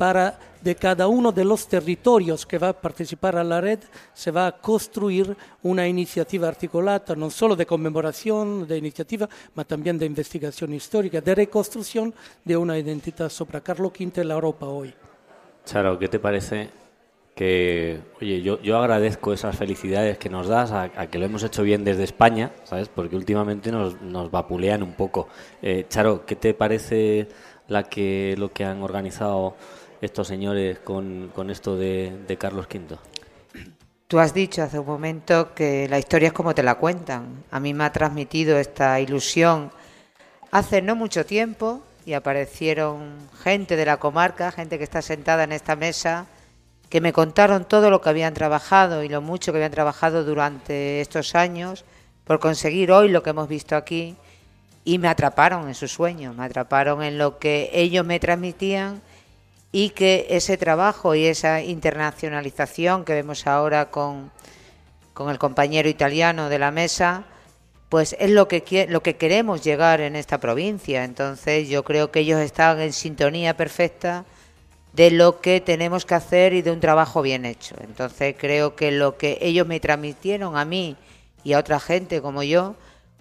para 0.00 0.38
de 0.62 0.76
cada 0.76 1.08
uno 1.08 1.30
de 1.30 1.44
los 1.44 1.68
territorios 1.68 2.46
que 2.46 2.56
va 2.56 2.70
a 2.70 2.72
participar 2.72 3.36
a 3.36 3.44
la 3.44 3.60
red 3.60 3.80
se 4.14 4.30
va 4.30 4.46
a 4.46 4.52
construir 4.52 5.36
una 5.62 5.86
iniciativa 5.86 6.48
articulada, 6.48 7.14
no 7.16 7.28
solo 7.28 7.54
de 7.54 7.66
conmemoración, 7.66 8.66
de 8.66 8.78
iniciativa, 8.78 9.28
pero 9.54 9.66
también 9.66 9.98
de 9.98 10.06
investigación 10.06 10.72
histórica, 10.72 11.20
de 11.20 11.34
reconstrucción 11.34 12.14
de 12.42 12.56
una 12.56 12.78
identidad 12.78 13.28
sobre 13.28 13.60
Carlos 13.60 13.92
V 13.92 14.22
en 14.22 14.28
la 14.28 14.34
Europa 14.34 14.64
hoy. 14.64 14.94
Charo, 15.66 15.98
¿qué 15.98 16.08
te 16.08 16.18
parece 16.18 16.70
que, 17.34 18.00
oye, 18.22 18.40
yo, 18.40 18.58
yo 18.62 18.78
agradezco 18.78 19.34
esas 19.34 19.54
felicidades 19.54 20.16
que 20.16 20.30
nos 20.30 20.48
das 20.48 20.70
a, 20.72 20.84
a, 20.84 21.08
que 21.08 21.18
lo 21.18 21.26
hemos 21.26 21.42
hecho 21.42 21.62
bien 21.62 21.84
desde 21.84 22.04
España, 22.04 22.52
¿sabes? 22.64 22.88
Porque 22.88 23.16
últimamente 23.16 23.70
nos, 23.70 24.00
nos 24.00 24.30
vapulean 24.30 24.82
un 24.82 24.94
poco. 24.94 25.28
Eh, 25.60 25.84
Charo, 25.90 26.24
¿qué 26.24 26.36
te 26.36 26.54
parece 26.54 27.28
la 27.70 27.84
que, 27.84 28.34
lo 28.36 28.52
que 28.52 28.64
han 28.64 28.82
organizado 28.82 29.56
estos 30.00 30.26
señores 30.28 30.78
con, 30.80 31.30
con 31.34 31.50
esto 31.50 31.76
de, 31.76 32.12
de, 32.26 32.36
Carlos 32.36 32.66
V? 32.72 32.96
Tú 34.06 34.18
has 34.18 34.34
dicho 34.34 34.62
hace 34.62 34.78
un 34.78 34.86
momento 34.86 35.54
que 35.54 35.88
la 35.88 35.98
historia 35.98 36.28
es 36.28 36.32
como 36.32 36.54
te 36.54 36.62
la 36.62 36.76
cuentan. 36.76 37.44
A 37.50 37.60
mí 37.60 37.74
me 37.74 37.84
ha 37.84 37.92
transmitido 37.92 38.58
esta 38.58 38.98
ilusión 39.00 39.70
hace 40.50 40.82
no 40.82 40.96
mucho 40.96 41.24
tiempo 41.24 41.82
y 42.04 42.14
aparecieron 42.14 43.18
gente 43.42 43.76
de 43.76 43.84
la 43.84 43.98
comarca, 43.98 44.50
gente 44.50 44.78
que 44.78 44.84
está 44.84 45.02
sentada 45.02 45.44
en 45.44 45.52
esta 45.52 45.76
mesa, 45.76 46.26
que 46.88 47.00
me 47.00 47.12
contaron 47.12 47.64
todo 47.64 47.88
lo 47.90 48.00
que 48.00 48.08
habían 48.08 48.34
trabajado 48.34 49.04
y 49.04 49.08
lo 49.08 49.20
mucho 49.20 49.52
que 49.52 49.58
habían 49.58 49.70
trabajado 49.70 50.24
durante 50.24 51.00
estos 51.00 51.34
años 51.34 51.84
por 52.24 52.40
conseguir 52.40 52.90
hoy 52.90 53.08
lo 53.08 53.22
que 53.22 53.30
hemos 53.30 53.48
visto 53.48 53.76
aquí 53.76 54.16
y 54.84 54.98
me 54.98 55.08
atraparon 55.08 55.68
en 55.68 55.74
su 55.74 55.86
sueño, 55.86 56.32
me 56.32 56.44
atraparon 56.44 57.02
en 57.02 57.18
lo 57.18 57.38
que 57.38 57.70
ellos 57.72 58.04
me 58.04 58.18
transmitían 58.18 59.02
y 59.72 59.90
que 59.90 60.26
ese 60.30 60.56
trabajo 60.56 61.14
y 61.14 61.26
esa 61.26 61.62
internacionalización 61.62 63.04
que 63.04 63.14
vemos 63.14 63.46
ahora 63.46 63.90
con, 63.90 64.30
con 65.14 65.30
el 65.30 65.38
compañero 65.38 65.88
italiano 65.88 66.48
de 66.48 66.58
la 66.58 66.70
mesa, 66.70 67.24
pues 67.88 68.16
es 68.18 68.30
lo 68.30 68.48
que, 68.48 68.86
lo 68.88 69.02
que 69.02 69.16
queremos 69.16 69.62
llegar 69.62 70.00
en 70.00 70.16
esta 70.16 70.38
provincia. 70.38 71.04
Entonces 71.04 71.68
yo 71.68 71.84
creo 71.84 72.10
que 72.10 72.20
ellos 72.20 72.40
están 72.40 72.80
en 72.80 72.92
sintonía 72.92 73.56
perfecta 73.56 74.24
de 74.92 75.10
lo 75.12 75.40
que 75.40 75.60
tenemos 75.60 76.04
que 76.04 76.14
hacer 76.14 76.52
y 76.52 76.62
de 76.62 76.72
un 76.72 76.80
trabajo 76.80 77.22
bien 77.22 77.44
hecho. 77.44 77.76
Entonces 77.80 78.34
creo 78.38 78.74
que 78.74 78.90
lo 78.90 79.16
que 79.16 79.38
ellos 79.40 79.66
me 79.66 79.78
transmitieron 79.78 80.56
a 80.56 80.64
mí 80.64 80.96
y 81.44 81.52
a 81.52 81.58
otra 81.58 81.78
gente 81.78 82.20
como 82.20 82.42
yo, 82.42 82.74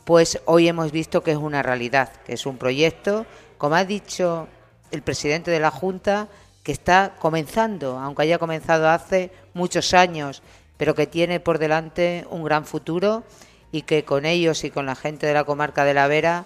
pues 0.03 0.39
hoy 0.45 0.67
hemos 0.67 0.91
visto 0.91 1.21
que 1.21 1.31
es 1.31 1.37
una 1.37 1.61
realidad, 1.61 2.11
que 2.25 2.33
es 2.33 2.45
un 2.47 2.57
proyecto, 2.57 3.27
como 3.57 3.75
ha 3.75 3.85
dicho 3.85 4.47
el 4.91 5.01
presidente 5.01 5.51
de 5.51 5.59
la 5.59 5.71
Junta, 5.71 6.27
que 6.63 6.71
está 6.71 7.15
comenzando, 7.19 7.97
aunque 7.99 8.23
haya 8.23 8.37
comenzado 8.37 8.89
hace 8.89 9.31
muchos 9.53 9.93
años, 9.93 10.41
pero 10.77 10.95
que 10.95 11.07
tiene 11.07 11.39
por 11.39 11.57
delante 11.57 12.25
un 12.29 12.43
gran 12.43 12.65
futuro 12.65 13.23
y 13.71 13.83
que 13.83 14.03
con 14.03 14.25
ellos 14.25 14.63
y 14.63 14.71
con 14.71 14.85
la 14.85 14.95
gente 14.95 15.27
de 15.27 15.33
la 15.33 15.43
comarca 15.43 15.85
de 15.85 15.93
la 15.93 16.07
Vera 16.07 16.45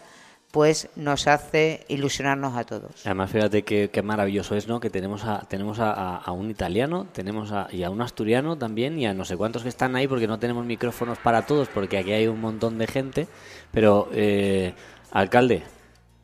pues 0.53 0.87
nos 0.95 1.25
hace 1.25 1.83
ilusionarnos 1.87 2.55
a 2.55 2.63
todos. 2.63 2.91
Además, 3.05 3.31
fíjate 3.31 3.63
qué, 3.63 4.01
maravilloso 4.03 4.55
es, 4.55 4.67
¿no? 4.67 4.79
Que 4.79 4.91
tenemos 4.91 5.25
a, 5.25 5.39
tenemos 5.49 5.79
a, 5.79 6.17
a 6.17 6.31
un 6.31 6.51
italiano, 6.51 7.07
tenemos 7.11 7.51
a, 7.51 7.67
y 7.71 7.81
a 7.81 7.89
un 7.89 8.03
asturiano 8.03 8.55
también, 8.55 8.99
y 8.99 9.07
a 9.07 9.15
no 9.15 9.25
sé 9.25 9.35
cuántos 9.35 9.63
que 9.63 9.69
están 9.69 9.95
ahí, 9.95 10.07
porque 10.07 10.27
no 10.27 10.37
tenemos 10.37 10.63
micrófonos 10.63 11.17
para 11.17 11.47
todos, 11.47 11.69
porque 11.69 11.97
aquí 11.97 12.11
hay 12.11 12.27
un 12.27 12.39
montón 12.39 12.77
de 12.77 12.85
gente. 12.85 13.27
Pero, 13.71 14.09
eh, 14.13 14.75
alcalde, 15.09 15.63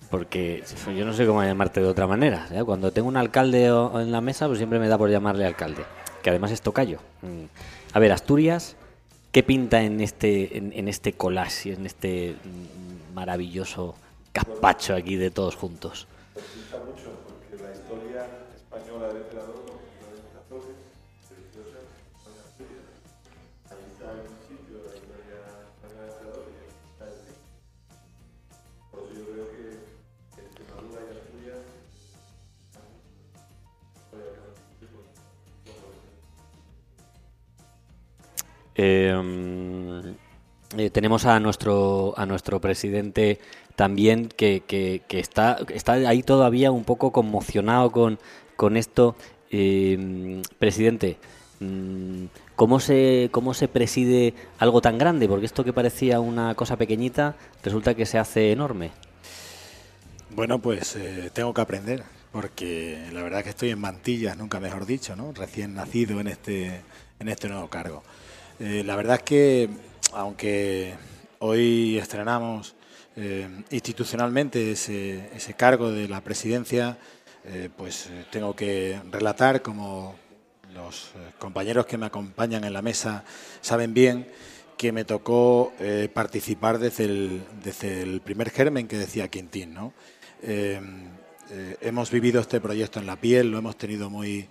porque 0.09 0.63
yo 0.95 1.05
no 1.05 1.13
sé 1.13 1.25
cómo 1.25 1.43
llamarte 1.43 1.81
de 1.81 1.87
otra 1.87 2.07
manera. 2.07 2.47
¿eh? 2.51 2.63
Cuando 2.63 2.91
tengo 2.91 3.07
un 3.07 3.17
alcalde 3.17 3.65
en 3.67 4.11
la 4.11 4.21
mesa, 4.21 4.47
pues 4.47 4.57
siempre 4.57 4.79
me 4.79 4.87
da 4.87 4.97
por 4.97 5.09
llamarle 5.09 5.45
alcalde, 5.45 5.83
que 6.23 6.29
además 6.29 6.51
es 6.51 6.61
tocayo. 6.61 6.99
Mm. 7.21 7.45
A 7.93 7.99
ver, 7.99 8.11
Asturias, 8.11 8.75
¿qué 9.31 9.43
pinta 9.43 9.81
en 9.83 10.01
este, 10.01 10.57
en, 10.57 10.73
en 10.73 10.87
este 10.87 11.13
collage, 11.13 11.73
en 11.73 11.85
este 11.85 12.35
maravilloso 13.13 13.95
gazpacho 14.33 14.95
aquí 14.95 15.15
de 15.15 15.31
todos 15.31 15.55
juntos. 15.55 16.07
Eh, 38.81 40.15
eh, 40.77 40.89
tenemos 40.91 41.25
a 41.25 41.39
nuestro 41.39 42.13
a 42.15 42.25
nuestro 42.25 42.61
presidente 42.61 43.39
también 43.75 44.27
que, 44.27 45.03
está, 45.09 45.57
está 45.73 45.93
ahí 45.93 46.21
todavía 46.21 46.71
un 46.71 46.83
poco 46.83 47.11
conmocionado 47.11 47.91
con, 47.91 48.19
con 48.55 48.77
esto. 48.77 49.15
Eh, 49.51 50.41
presidente, 50.59 51.17
mm, 51.59 52.25
¿cómo 52.55 52.79
se, 52.79 53.29
¿cómo 53.31 53.53
se 53.53 53.67
preside 53.67 54.33
algo 54.59 54.79
tan 54.81 54.97
grande? 54.97 55.27
Porque 55.27 55.47
esto 55.47 55.63
que 55.63 55.73
parecía 55.73 56.19
una 56.19 56.53
cosa 56.55 56.77
pequeñita 56.77 57.35
resulta 57.63 57.95
que 57.95 58.05
se 58.05 58.19
hace 58.19 58.51
enorme. 58.51 58.91
Bueno, 60.29 60.59
pues 60.59 60.95
eh, 60.95 61.31
tengo 61.33 61.53
que 61.53 61.61
aprender, 61.61 62.03
porque 62.31 63.07
la 63.11 63.23
verdad 63.23 63.43
que 63.43 63.49
estoy 63.49 63.71
en 63.71 63.79
mantillas, 63.79 64.37
nunca 64.37 64.59
mejor 64.59 64.85
dicho, 64.85 65.15
¿no? 65.15 65.31
Recién 65.33 65.73
nacido 65.73 66.19
en 66.19 66.27
este, 66.27 66.81
en 67.19 67.27
este 67.27 67.49
nuevo 67.49 67.67
cargo. 67.69 68.03
Eh, 68.59 68.83
la 68.85 68.97
verdad 68.97 69.15
es 69.17 69.23
que, 69.23 69.69
aunque 70.11 70.93
hoy 71.39 71.97
estrenamos 71.97 72.75
eh, 73.15 73.47
institucionalmente 73.69 74.71
ese, 74.71 75.53
cargo 75.55 75.91
de 75.91 76.09
la 76.09 76.19
presidencia, 76.21 76.97
eh, 77.45 77.69
pues 77.75 78.09
tengo 78.29 78.53
que 78.53 78.99
relatar, 79.09 79.61
como 79.61 80.15
los 80.73 81.11
compañeros 81.39 81.85
que 81.85 81.97
me 81.97 82.07
acompañan 82.07 82.65
en 82.65 82.73
la 82.73 82.81
mesa 82.81 83.23
saben 83.61 83.93
bien, 83.93 84.27
que 84.77 84.91
me 84.91 85.05
tocó 85.05 85.73
participar 86.13 86.79
desde 86.79 87.05
el, 87.05 87.41
desde 87.63 88.01
el 88.01 88.21
primer 88.21 88.49
germen 88.49 88.87
que 88.87 88.97
decía 88.97 89.27
Quintín. 89.27 89.73
¿no? 89.73 89.93
Hemos 91.81 92.11
vivido 92.11 92.39
este 92.39 92.61
proyecto 92.61 92.99
en 92.99 93.07
la 93.07 93.17
piel, 93.17 93.51
lo 93.51 93.57
hemos 93.57 93.77
tenido 93.77 94.09
muy, 94.09 94.47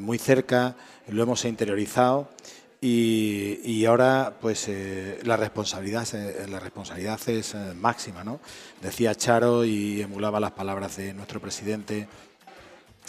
muy 0.00 0.16
cerca, 0.16 0.74
lo 1.08 1.22
hemos 1.22 1.44
interiorizado 1.44 2.30
y, 2.84 3.84
ahora 3.84 4.34
pues 4.40 4.66
eh, 4.66 5.20
la 5.22 5.36
responsabilidad, 5.36 6.04
eh, 6.14 6.46
la 6.48 6.58
responsabilidad 6.58 7.20
es 7.28 7.54
eh, 7.54 7.74
máxima. 7.76 8.24
¿no? 8.24 8.40
Decía 8.80 9.14
Charo 9.14 9.64
y 9.64 10.02
emulaba 10.02 10.40
las 10.40 10.50
palabras 10.50 10.96
de 10.96 11.14
nuestro 11.14 11.40
presidente 11.40 12.08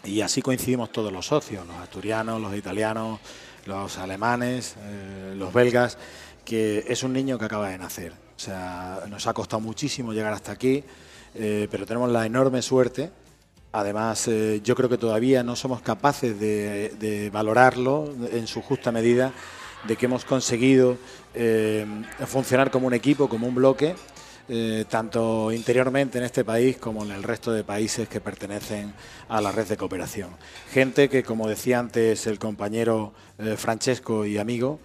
y 0.03 0.21
así 0.21 0.43
coincidimos 0.43 0.91
todos 0.91 1.11
los 1.11 1.25
socios, 1.25 1.65
los 1.65 1.77
asturianos, 1.77 2.39
los 2.39 2.55
italianos, 2.55 3.19
los 3.65 3.97
alemanes, 3.97 4.75
los 5.35 5.53
belgas, 5.53 5.97
que 6.43 6.83
es 6.87 7.01
un 7.03 7.13
niño 7.13 7.39
que 7.39 7.45
acaba 7.45 7.69
de 7.69 7.77
nacer. 7.77 8.11
O 8.11 8.39
sea, 8.39 8.99
nos 9.09 9.25
ha 9.25 9.33
costado 9.33 9.61
muchísimo 9.61 10.11
llegar 10.11 10.33
hasta 10.33 10.51
aquí, 10.51 10.83
pero 11.33 11.85
tenemos 11.85 12.11
la 12.11 12.25
enorme 12.25 12.61
suerte. 12.61 13.11
Además, 13.71 14.29
yo 14.61 14.75
creo 14.75 14.89
que 14.89 14.97
todavía 14.97 15.41
no 15.41 15.55
somos 15.55 15.81
capaces 15.81 16.37
de, 16.37 16.89
de 16.99 17.29
valorarlo 17.29 18.13
en 18.29 18.45
su 18.45 18.61
justa 18.61 18.91
medida, 18.91 19.31
de 19.87 19.95
que 19.95 20.05
hemos 20.05 20.25
conseguido 20.25 20.97
eh, 21.33 21.85
funcionar 22.25 22.71
como 22.71 22.87
un 22.87 22.93
equipo, 22.93 23.27
como 23.27 23.47
un 23.47 23.55
bloque, 23.55 23.95
eh, 24.49 24.85
tanto 24.89 25.51
interiormente 25.51 26.17
en 26.17 26.25
este 26.25 26.43
país 26.43 26.77
como 26.77 27.03
en 27.03 27.11
el 27.11 27.23
resto 27.23 27.51
de 27.51 27.63
países 27.63 28.07
que 28.09 28.19
pertenecen 28.19 28.93
a 29.29 29.41
la 29.41 29.51
red 29.51 29.67
de 29.67 29.77
cooperación. 29.77 30.29
Gente 30.71 31.09
que, 31.09 31.23
como 31.23 31.47
decía 31.47 31.79
antes 31.79 32.27
el 32.27 32.39
compañero 32.39 33.13
eh, 33.37 33.55
Francesco 33.57 34.25
y 34.25 34.37
amigo 34.37 34.79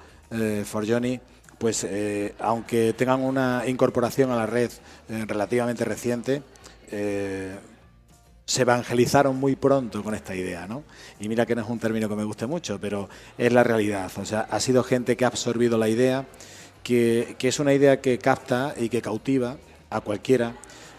Forgioni, 0.65 1.19
pues 1.57 1.87
aunque 2.39 2.93
tengan 2.93 3.21
una 3.23 3.63
incorporación 3.67 4.31
a 4.31 4.37
la 4.37 4.45
red 4.45 4.71
relativamente 5.09 5.87
reciente, 5.87 6.43
se 8.49 8.63
evangelizaron 8.63 9.37
muy 9.37 9.57
pronto 9.57 10.03
con 10.03 10.15
esta 10.15 10.35
idea, 10.35 10.67
¿no? 10.67 10.83
Y 11.21 11.29
mira 11.29 11.45
que 11.45 11.55
no 11.55 11.61
es 11.61 11.69
un 11.69 11.79
término 11.79 12.09
que 12.09 12.17
me 12.17 12.25
guste 12.25 12.47
mucho, 12.47 12.81
pero 12.81 13.07
es 13.37 13.53
la 13.53 13.63
realidad. 13.63 14.11
O 14.17 14.25
sea, 14.25 14.49
ha 14.51 14.59
sido 14.59 14.83
gente 14.83 15.19
que 15.19 15.27
ha 15.27 15.29
absorbido 15.29 15.77
la 15.77 15.91
idea, 15.91 16.25
que, 16.83 17.37
que 17.39 17.49
es 17.49 17.61
una 17.61 17.75
idea 17.75 18.01
que 18.01 18.19
capta 18.19 18.73
y 18.79 18.89
que 18.89 19.03
cautiva 19.03 19.59
a 19.91 20.01
cualquiera, 20.01 20.55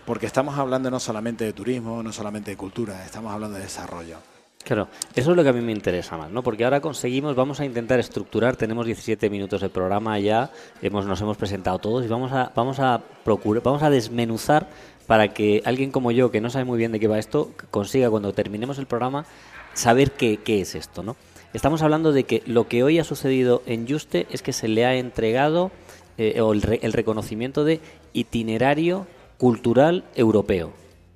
porque 0.06 0.28
estamos 0.28 0.60
hablando 0.60 0.92
no 0.92 1.00
solamente 1.00 1.44
de 1.44 1.54
turismo, 1.54 2.04
no 2.04 2.14
solamente 2.14 2.52
de 2.52 2.58
cultura, 2.58 3.04
estamos 3.04 3.34
hablando 3.34 3.58
de 3.58 3.64
desarrollo. 3.64 4.18
Claro, 4.64 4.88
eso 5.16 5.32
es 5.32 5.36
lo 5.36 5.42
que 5.42 5.50
a 5.50 5.54
mí 5.54 5.62
me 5.62 5.72
interesa 5.72 6.18
más, 6.18 6.30
¿no? 6.30 6.44
Porque 6.44 6.66
ahora 6.66 6.82
conseguimos, 6.82 7.36
vamos 7.36 7.60
a 7.60 7.66
intentar 7.66 8.00
estructurar, 8.00 8.58
tenemos 8.58 8.86
17 8.86 9.28
minutos 9.32 9.62
de 9.62 9.70
programa 9.70 10.20
ya, 10.20 10.52
hemos, 10.84 11.08
nos 11.08 11.20
hemos 11.22 11.38
presentado 11.38 11.80
todos 11.80 12.06
y 12.06 12.08
vamos 12.08 12.32
a, 12.32 12.52
vamos 12.56 12.80
a 12.80 13.02
procurar, 13.24 13.64
vamos 13.64 13.82
a 13.82 13.90
desmenuzar 13.90 14.68
para 15.10 15.34
que 15.34 15.64
alguien 15.66 15.90
como 15.90 16.12
yo, 16.12 16.30
que 16.30 16.40
no 16.40 16.52
sabe 16.52 16.66
muy 16.66 16.78
bien 16.78 16.92
de 16.92 17.00
qué 17.00 17.08
va 17.08 17.18
esto, 17.18 17.52
consiga 17.72 18.12
cuando 18.12 18.32
terminemos 18.32 18.78
el 18.78 18.86
programa 18.86 19.26
saber 19.74 20.12
qué, 20.12 20.38
qué 20.38 20.62
es 20.62 20.76
esto, 20.76 21.02
¿no? 21.02 21.16
Estamos 21.52 21.82
hablando 21.82 22.12
de 22.12 22.26
que 22.26 22.44
lo 22.46 22.68
que 22.68 22.84
hoy 22.84 23.00
ha 23.00 23.04
sucedido 23.04 23.64
en 23.66 23.88
Juste 23.88 24.28
es 24.30 24.44
que 24.44 24.54
se 24.54 24.68
le 24.68 24.86
ha 24.86 24.94
entregado 24.96 25.72
eh, 26.20 26.40
o 26.42 26.54
el, 26.54 26.62
re- 26.62 26.80
el 26.84 26.94
reconocimiento 26.94 27.64
de 27.64 27.80
itinerario 28.14 29.08
cultural 29.40 30.04
europeo. 30.14 30.74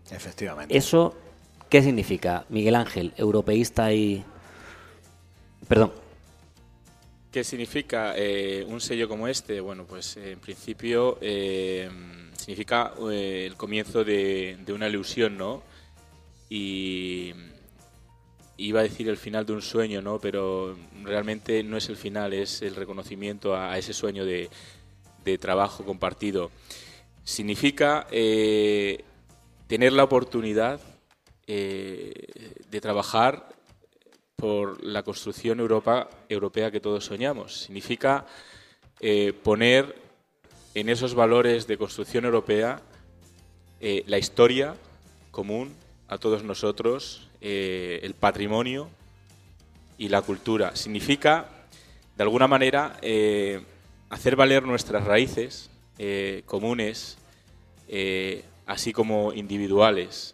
Efectivamente. 0.09 0.75
¿Eso 0.75 1.13
qué 1.69 1.83
significa, 1.83 2.45
Miguel 2.49 2.73
Ángel, 2.73 3.13
europeísta 3.15 3.93
y... 3.93 4.25
Perdón, 5.67 5.91
¿Qué 7.31 7.43
significa 7.43 8.13
eh, 8.15 8.65
un 8.67 8.81
sello 8.81 9.07
como 9.07 9.27
este? 9.27 9.59
Bueno, 9.59 9.85
pues 9.85 10.17
eh, 10.17 10.31
en 10.31 10.39
principio 10.39 11.17
eh, 11.21 11.89
significa 12.43 12.93
eh, 13.09 13.45
el 13.45 13.55
comienzo 13.55 14.03
de, 14.03 14.57
una 14.67 14.89
ilusión, 14.89 15.37
¿no? 15.37 15.63
Y 16.49 17.31
iba 18.57 18.81
a 18.81 18.83
decir 18.83 19.07
el 19.07 19.15
final 19.15 19.45
de 19.45 19.53
un 19.53 19.61
sueño, 19.61 20.01
¿no? 20.01 20.19
Pero 20.19 20.77
realmente 21.03 21.63
no 21.63 21.77
es 21.77 21.87
el 21.87 21.95
final, 21.95 22.33
es 22.33 22.61
el 22.61 22.75
reconocimiento 22.75 23.55
a, 23.55 23.77
ese 23.77 23.93
sueño 23.93 24.25
de, 24.25 24.49
trabajo 25.39 25.85
compartido. 25.85 26.51
Significa 27.23 28.07
eh, 28.11 29.05
tener 29.67 29.93
la 29.93 30.03
oportunidad 30.03 30.81
eh, 31.47 32.11
de 32.69 32.81
trabajar 32.81 33.47
por 34.35 34.83
la 34.83 35.03
construcción 35.03 35.61
Europa, 35.61 36.09
europea 36.27 36.71
que 36.71 36.81
todos 36.81 37.05
soñamos. 37.05 37.61
Significa 37.61 38.25
poner 39.43 40.02
en 40.75 40.89
esos 40.89 41.13
valores 41.13 41.67
de 41.67 41.77
construcción 41.77 42.25
europea 42.25 42.81
eh, 43.79 44.03
la 44.07 44.17
historia 44.17 44.75
común 45.31 45.75
a 46.07 46.17
todos 46.17 46.43
nosotros, 46.43 47.29
eh, 47.41 47.99
el 48.03 48.13
patrimonio 48.13 48.89
y 49.97 50.09
la 50.09 50.21
cultura. 50.21 50.75
Significa, 50.75 51.49
de 52.15 52.23
alguna 52.23 52.47
manera, 52.47 52.97
eh, 53.01 53.61
hacer 54.09 54.35
valer 54.35 54.63
nuestras 54.63 55.05
raíces 55.05 55.69
comunes, 56.45 57.17
así 58.65 58.91
como 58.91 59.31
individuales. 59.31 60.32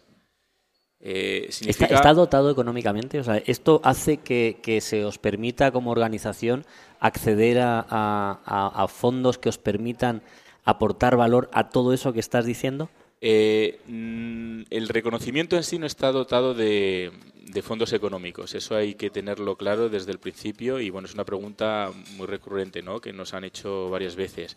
Eh, 1.02 1.46
¿Está, 1.48 1.52
significa 1.58 1.94
está 1.94 2.12
dotado 2.14 2.50
económicamente? 2.50 3.18
O 3.18 3.24
sea, 3.24 3.38
¿esto 3.46 3.80
hace 3.84 4.18
que, 4.18 4.58
que 4.62 4.80
se 4.80 5.04
os 5.04 5.18
permita 5.18 5.70
como 5.72 5.90
organización 5.90 6.64
acceder 6.98 7.58
a, 7.60 7.80
a- 7.88 8.88
fondos 8.88 9.38
que 9.38 9.48
os 9.48 9.56
permitan 9.58 10.22
aportar 10.64 11.16
valor 11.16 11.48
a 11.52 11.70
todo 11.70 11.94
eso 11.94 12.12
que 12.12 12.20
estás 12.20 12.44
diciendo? 12.44 12.90
Eh, 13.22 13.78
mm, 13.86 14.62
el 14.70 14.88
reconocimiento 14.88 15.56
en 15.56 15.62
sí 15.62 15.78
no 15.78 15.86
está 15.86 16.12
dotado 16.12 16.54
de, 16.54 17.10
de 17.34 17.62
fondos 17.62 17.92
económicos, 17.92 18.54
eso 18.54 18.76
hay 18.76 18.94
que 18.94 19.10
tenerlo 19.10 19.56
claro 19.56 19.88
desde 19.90 20.12
el 20.12 20.18
principio 20.18 20.80
y 20.80 20.88
bueno, 20.90 21.06
es 21.06 21.14
una 21.14 21.24
pregunta 21.24 21.90
muy 22.16 22.26
recurrente 22.26 22.82
¿no? 22.82 23.00
que 23.00 23.12
nos 23.12 23.34
han 23.34 23.44
hecho 23.44 23.90
varias 23.90 24.16
veces. 24.16 24.56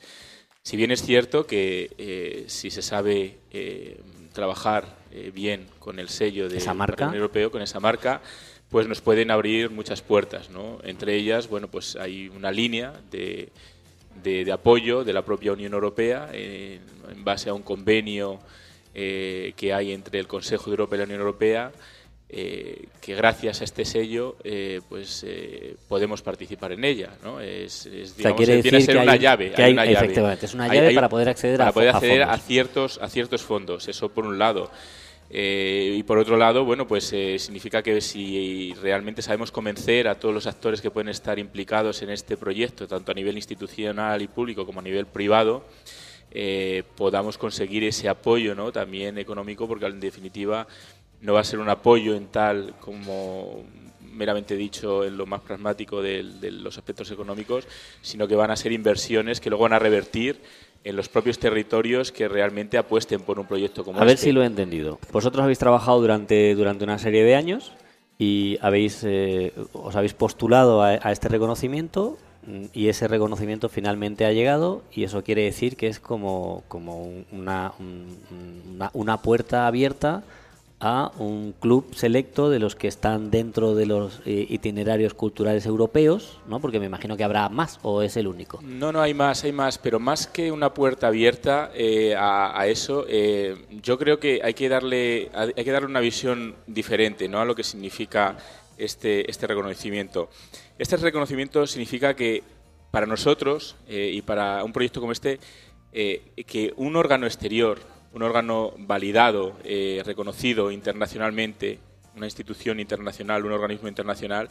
Si 0.61 0.77
bien 0.77 0.91
es 0.91 1.01
cierto 1.03 1.45
que 1.45 1.91
eh, 1.97 2.45
si 2.47 2.69
se 2.69 2.81
sabe 2.81 3.39
eh, 3.51 3.99
trabajar 4.33 4.97
eh, 5.11 5.31
bien 5.33 5.67
con 5.79 5.99
el 5.99 6.09
sello 6.09 6.49
de 6.49 6.57
Esa 6.57 6.73
marca. 6.73 7.11
Europeo, 7.13 7.51
con 7.51 7.61
esa 7.61 7.79
marca, 7.79 8.21
pues 8.69 8.87
nos 8.87 9.01
pueden 9.01 9.31
abrir 9.31 9.69
muchas 9.69 10.01
puertas, 10.01 10.49
¿no? 10.49 10.79
Entre 10.83 11.15
ellas, 11.15 11.47
bueno, 11.47 11.67
pues 11.67 11.95
hay 11.95 12.27
una 12.29 12.51
línea 12.51 12.93
de, 13.11 13.49
de, 14.23 14.43
de 14.43 14.51
apoyo 14.51 15.03
de 15.03 15.13
la 15.13 15.23
propia 15.23 15.53
Unión 15.53 15.73
Europea 15.73 16.29
eh, 16.33 16.79
en 17.11 17.23
base 17.23 17.49
a 17.49 17.53
un 17.53 17.61
convenio 17.61 18.39
eh, 18.95 19.53
que 19.55 19.73
hay 19.73 19.91
entre 19.91 20.19
el 20.19 20.27
Consejo 20.27 20.65
de 20.65 20.71
Europa 20.71 20.95
y 20.95 20.97
la 20.99 21.05
Unión 21.05 21.19
Europea, 21.19 21.71
eh, 22.35 22.87
que 22.99 23.13
gracias 23.13 23.61
a 23.61 23.63
este 23.63 23.85
sello 23.85 24.37
eh, 24.43 24.81
pues 24.89 25.23
eh, 25.27 25.75
podemos 25.87 26.23
participar 26.23 26.71
en 26.71 26.83
ella, 26.83 27.11
¿no? 27.23 27.39
Es, 27.39 27.85
es, 27.85 28.17
digamos, 28.17 28.39
viene 28.39 28.53
a 28.53 28.55
decir 28.55 28.81
ser 28.81 28.95
que 28.95 29.01
una 29.03 29.11
hay- 29.11 29.19
llave, 29.19 29.51
que 29.51 29.61
hay 29.61 29.67
hay- 29.67 29.73
una 29.73 29.85
llave. 29.85 29.97
efectivamente, 29.97 30.45
es 30.47 30.53
una 30.55 30.67
llave 30.73 30.95
para 30.95 31.09
poder 31.09 31.29
acceder 31.29 31.55
a 31.61 31.65
para 31.65 31.71
poder 31.73 31.89
acceder 31.89 32.23
a, 32.23 32.35
ciertos 32.39 32.97
a 32.99 33.07
ciertos 33.07 33.43
fondos, 33.43 33.87
eso 33.87 34.09
por 34.09 34.25
un 34.25 34.39
lado. 34.39 34.71
Eh, 35.29 35.95
y 35.97 36.03
por 36.03 36.17
otro 36.17 36.35
lado, 36.37 36.65
bueno, 36.65 36.87
pues 36.87 37.11
eh, 37.13 37.37
significa 37.39 37.81
que 37.83 38.01
si 38.01 38.73
realmente 38.81 39.21
sabemos 39.21 39.51
convencer 39.51 40.07
a 40.07 40.15
todos 40.15 40.33
los 40.33 40.47
actores 40.47 40.81
que 40.81 40.89
pueden 40.91 41.09
estar 41.09 41.37
implicados 41.39 42.01
en 42.01 42.09
este 42.09 42.35
proyecto, 42.35 42.87
tanto 42.87 43.11
a 43.11 43.15
nivel 43.15 43.35
institucional 43.37 44.21
y 44.23 44.27
público 44.27 44.65
como 44.65 44.79
a 44.79 44.83
nivel 44.83 45.05
privado, 45.05 45.65
podamos 46.95 47.37
conseguir 47.37 47.83
ese 47.83 48.09
apoyo 48.09 48.55
¿no? 48.55 48.71
también 48.71 49.17
económico, 49.19 49.67
porque 49.67 49.85
en 49.85 49.99
definitiva 49.99 50.67
no 51.23 51.33
va 51.33 51.39
a 51.39 51.43
ser 51.43 51.59
un 51.59 51.69
apoyo 51.69 52.13
en 52.15 52.27
tal 52.27 52.75
como 52.79 53.63
meramente 54.13 54.55
dicho 54.55 55.03
en 55.03 55.17
lo 55.17 55.25
más 55.25 55.41
pragmático 55.41 56.01
de, 56.03 56.21
los 56.51 56.77
aspectos 56.77 57.09
económicos, 57.09 57.67
sino 58.03 58.27
que 58.27 58.35
van 58.35 58.51
a 58.51 58.55
ser 58.55 58.71
inversiones 58.71 59.39
que 59.41 59.49
luego 59.49 59.63
van 59.63 59.73
a 59.73 59.79
revertir 59.79 60.39
en 60.83 60.95
los 60.95 61.09
propios 61.09 61.39
territorios 61.39 62.11
que 62.11 62.27
realmente 62.27 62.77
apuesten 62.77 63.21
por 63.21 63.39
un 63.39 63.47
proyecto 63.47 63.83
como 63.83 63.99
A 63.99 64.03
ver 64.03 64.15
este. 64.15 64.25
si 64.27 64.31
lo 64.33 64.43
he 64.43 64.45
entendido. 64.45 64.99
Vosotros 65.11 65.41
habéis 65.43 65.57
trabajado 65.57 65.99
durante, 65.99 66.53
durante 66.53 66.83
una 66.83 66.99
serie 66.99 67.23
de 67.23 67.35
años 67.35 67.71
y 68.19 68.59
habéis, 68.61 69.01
eh, 69.03 69.51
os 69.71 69.95
habéis 69.95 70.13
postulado 70.13 70.83
a, 70.83 70.89
a 71.01 71.11
este 71.11 71.29
reconocimiento 71.29 72.17
mm, 72.45 72.65
y 72.73 72.89
ese 72.89 73.07
reconocimiento 73.07 73.67
finalmente 73.69 74.25
ha 74.25 74.31
llegado 74.33 74.83
y 74.93 75.05
eso 75.05 75.23
quiere 75.23 75.43
decir 75.43 75.75
que 75.77 75.87
es 75.87 75.99
como, 75.99 76.63
como 76.67 77.01
un- 77.01 77.25
una, 77.31 77.73
un- 77.79 78.17
una, 78.75 78.91
una 78.93 79.21
puerta 79.21 79.65
abierta 79.65 80.21
a 80.85 81.13
un 81.17 81.53
club 81.53 81.95
selecto 81.95 82.49
de 82.49 82.59
los 82.59 82.75
que 82.75 82.89
están 82.89 83.31
dentro 83.31 83.73
de 83.73 83.85
los 83.85 84.21
eh, 84.25 84.45
itinerarios 84.49 85.13
culturales 85.13 85.65
europeos, 85.65 86.41
¿no? 86.45 86.59
Porque 86.59 86.77
me 86.77 86.87
imagino 86.87 87.15
que 87.15 87.23
habrá 87.23 87.47
más 87.47 87.79
o 87.83 88.01
es 88.01 88.17
el 88.17 88.27
único. 88.27 88.59
No, 88.61 88.91
no, 88.91 89.01
hay 89.01 89.13
más, 89.13 89.45
hay 89.45 89.53
más, 89.53 89.77
pero 89.77 89.97
más 89.97 90.27
que 90.27 90.51
una 90.51 90.73
puerta 90.73 91.07
abierta 91.07 91.71
eh, 91.73 92.15
a, 92.17 92.67
eso, 92.67 93.05
eh, 93.07 93.65
yo 93.81 93.97
creo 93.97 94.19
que 94.19 94.41
hay 94.43 94.53
que 94.53 94.67
darle, 94.67 95.31
hay 95.33 95.63
que 95.63 95.71
darle 95.71 95.87
una 95.87 96.01
visión 96.01 96.55
diferente, 96.67 97.29
¿no? 97.29 97.39
A 97.39 97.45
lo 97.45 97.55
que 97.55 97.63
significa 97.63 98.35
este, 98.77 99.29
este 99.31 99.47
reconocimiento. 99.47 100.29
Este 100.77 100.97
reconocimiento 100.97 101.65
significa 101.65 102.13
que 102.13 102.43
para 102.91 103.05
nosotros 103.05 103.77
y 103.87 104.21
para 104.21 104.63
un 104.63 104.73
proyecto 104.73 104.99
como 104.99 105.13
este, 105.13 105.39
que 105.91 106.73
un 106.77 106.95
órgano 106.95 107.25
exterior, 107.25 107.79
un 108.13 108.21
órgano 108.21 108.73
validado, 108.77 109.57
eh, 109.63 110.01
reconocido 110.05 110.71
internacionalmente, 110.71 111.79
una 112.15 112.27
institución 112.27 112.79
internacional, 112.79 113.45
un 113.45 113.51
organismo 113.51 113.87
internacional, 113.87 114.49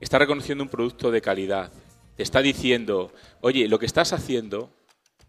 está 0.00 0.18
reconociendo 0.18 0.64
un 0.64 0.70
producto 0.70 1.10
de 1.10 1.20
calidad. 1.20 1.70
Te 2.16 2.22
está 2.22 2.40
diciendo, 2.42 3.12
oye, 3.40 3.68
lo 3.68 3.78
que 3.78 3.86
estás 3.86 4.12
haciendo 4.12 4.70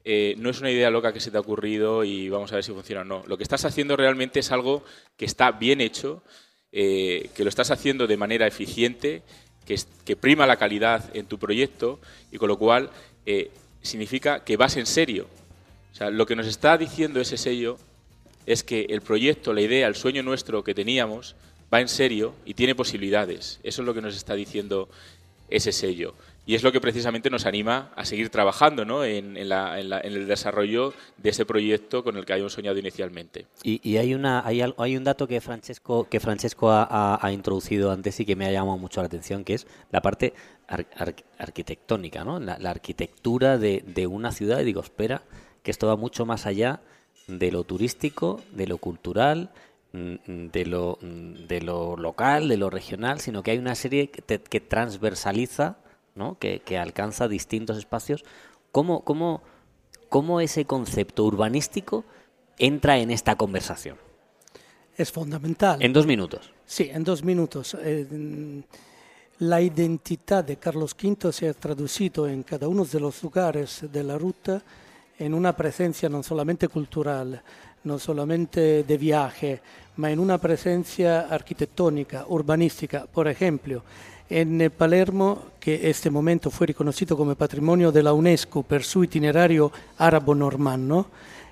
eh, 0.05 0.35
no 0.37 0.49
es 0.49 0.59
una 0.59 0.71
idea 0.71 0.89
loca 0.89 1.13
que 1.13 1.19
se 1.19 1.31
te 1.31 1.37
ha 1.37 1.41
ocurrido 1.41 2.03
y 2.03 2.29
vamos 2.29 2.51
a 2.51 2.55
ver 2.55 2.63
si 2.63 2.71
funciona 2.71 3.01
o 3.01 3.05
no. 3.05 3.23
Lo 3.27 3.37
que 3.37 3.43
estás 3.43 3.63
haciendo 3.65 3.95
realmente 3.95 4.39
es 4.39 4.51
algo 4.51 4.83
que 5.17 5.25
está 5.25 5.51
bien 5.51 5.79
hecho, 5.81 6.23
eh, 6.71 7.29
que 7.35 7.43
lo 7.43 7.49
estás 7.49 7.71
haciendo 7.71 8.07
de 8.07 8.17
manera 8.17 8.47
eficiente, 8.47 9.23
que, 9.65 9.75
es- 9.75 9.87
que 10.05 10.15
prima 10.17 10.45
la 10.47 10.57
calidad 10.57 11.09
en 11.15 11.25
tu 11.25 11.37
proyecto 11.37 11.99
y 12.31 12.37
con 12.37 12.47
lo 12.49 12.57
cual 12.57 12.89
eh, 13.25 13.51
significa 13.81 14.43
que 14.43 14.57
vas 14.57 14.75
en 14.77 14.85
serio. 14.85 15.27
O 15.93 15.95
sea, 15.95 16.09
lo 16.09 16.25
que 16.25 16.35
nos 16.35 16.47
está 16.47 16.77
diciendo 16.77 17.21
ese 17.21 17.37
sello 17.37 17.77
es 18.45 18.63
que 18.63 18.87
el 18.89 19.01
proyecto, 19.01 19.53
la 19.53 19.61
idea, 19.61 19.87
el 19.87 19.95
sueño 19.95 20.23
nuestro 20.23 20.63
que 20.63 20.73
teníamos 20.73 21.35
va 21.73 21.81
en 21.81 21.87
serio 21.87 22.33
y 22.45 22.55
tiene 22.55 22.75
posibilidades. 22.75 23.59
Eso 23.63 23.81
es 23.81 23.85
lo 23.85 23.93
que 23.93 24.01
nos 24.01 24.15
está 24.15 24.33
diciendo 24.33 24.89
ese 25.49 25.71
sello. 25.71 26.13
Y 26.45 26.55
es 26.55 26.63
lo 26.63 26.73
que 26.73 26.81
precisamente 26.81 27.29
nos 27.29 27.45
anima 27.45 27.93
a 27.95 28.03
seguir 28.03 28.29
trabajando 28.29 28.83
¿no? 28.83 29.05
en, 29.05 29.37
en 29.37 29.47
la- 29.47 29.79
en 29.79 29.87
la- 29.89 30.01
en 30.01 30.11
el 30.13 30.27
desarrollo 30.27 30.93
de 31.17 31.29
ese 31.29 31.45
proyecto 31.45 32.03
con 32.03 32.17
el 32.17 32.25
que 32.25 32.33
habíamos 32.33 32.51
soñado 32.53 32.77
inicialmente. 32.77 33.45
Y, 33.63 33.79
y 33.87 33.95
hay 33.97 34.13
una 34.13 34.45
hay, 34.45 34.61
hay 34.77 34.97
un 34.97 35.03
dato 35.05 35.25
que 35.25 35.39
Francesco 35.39 36.09
que 36.09 36.19
Francesco 36.19 36.69
ha, 36.71 37.29
introducido 37.31 37.91
antes 37.91 38.19
y 38.19 38.25
que 38.25 38.35
me 38.35 38.45
ha 38.45 38.51
llamado 38.51 38.77
mucho 38.77 38.99
la 38.99 39.07
atención, 39.07 39.45
que 39.45 39.53
es 39.53 39.67
la 39.91 40.01
parte 40.01 40.33
ar- 40.67 40.85
ar- 40.97 41.15
arquitectónica, 41.37 42.25
¿no? 42.25 42.39
La, 42.41 42.57
la 42.59 42.71
arquitectura 42.71 43.57
de, 43.57 43.81
de 43.87 44.05
una 44.07 44.33
ciudad. 44.33 44.59
Y 44.59 44.65
digo, 44.65 44.81
espera, 44.81 45.21
que 45.63 45.71
esto 45.71 45.87
va 45.87 45.95
mucho 45.95 46.25
más 46.25 46.45
allá 46.45 46.81
de 47.27 47.51
lo 47.51 47.63
turístico, 47.63 48.41
de 48.51 48.67
lo 48.67 48.77
cultural, 48.77 49.49
mm, 49.93 50.47
de 50.51 50.65
lo, 50.65 50.97
mm, 51.01 51.47
de 51.47 51.61
lo 51.61 51.95
local, 51.97 52.47
de 52.49 52.57
lo 52.57 52.69
regional, 52.69 53.19
sino 53.19 53.41
que 53.43 53.51
hay 53.51 53.57
una 53.57 53.75
serie 53.75 54.09
que, 54.09 54.21
te- 54.21 54.39
que 54.41 54.59
transversaliza, 54.59 55.77
¿no? 56.15 56.37
que, 56.37 56.59
que 56.59 56.77
alcanza 56.77 57.27
distintos 57.27 57.77
espacios. 57.77 58.23
¿Cómo, 58.71 59.03
cómo, 59.03 59.41
¿Cómo 60.09 60.41
ese 60.41 60.65
concepto 60.65 61.23
urbanístico 61.25 62.03
entra 62.59 62.99
en 62.99 63.09
esta 63.09 63.35
conversación? 63.35 63.97
Es 64.95 65.11
fundamental. 65.11 65.81
En 65.81 65.91
dos 65.91 66.05
minutos. 66.05 66.51
Sí, 66.67 66.89
en 66.93 67.03
dos 67.03 67.23
minutos. 67.23 67.75
Eh, 67.81 68.61
la 69.39 69.59
identidad 69.61 70.43
de 70.43 70.57
Carlos 70.57 70.95
V 71.01 71.31
se 71.33 71.49
ha 71.49 71.53
traducido 71.55 72.27
en 72.27 72.43
cada 72.43 72.67
uno 72.67 72.85
de 72.85 72.99
los 72.99 73.23
lugares 73.23 73.85
de 73.91 74.03
la 74.03 74.17
ruta 74.19 74.61
en 75.19 75.33
una 75.33 75.55
presencia 75.55 76.09
no 76.09 76.23
solamente 76.23 76.67
cultural, 76.67 77.41
no 77.83 77.99
solamente 77.99 78.83
de 78.83 78.97
viaje, 78.97 79.61
ma 79.97 80.09
en 80.09 80.19
una 80.19 80.37
presencia 80.37 81.27
arquitectónica, 81.29 82.25
urbanística. 82.27 83.05
Por 83.05 83.27
ejemplo, 83.27 83.83
en 84.29 84.61
eh, 84.61 84.69
Palermo, 84.69 85.43
que 85.59 85.89
este 85.89 86.09
momento 86.09 86.49
fue 86.49 86.67
reconocido 86.67 87.15
como 87.15 87.35
patrimonio 87.35 87.91
de 87.91 88.03
la 88.03 88.13
UNESCO 88.13 88.63
por 88.63 88.83
su 88.83 89.03
itinerario 89.03 89.71
árabo-normanno, 89.97 91.07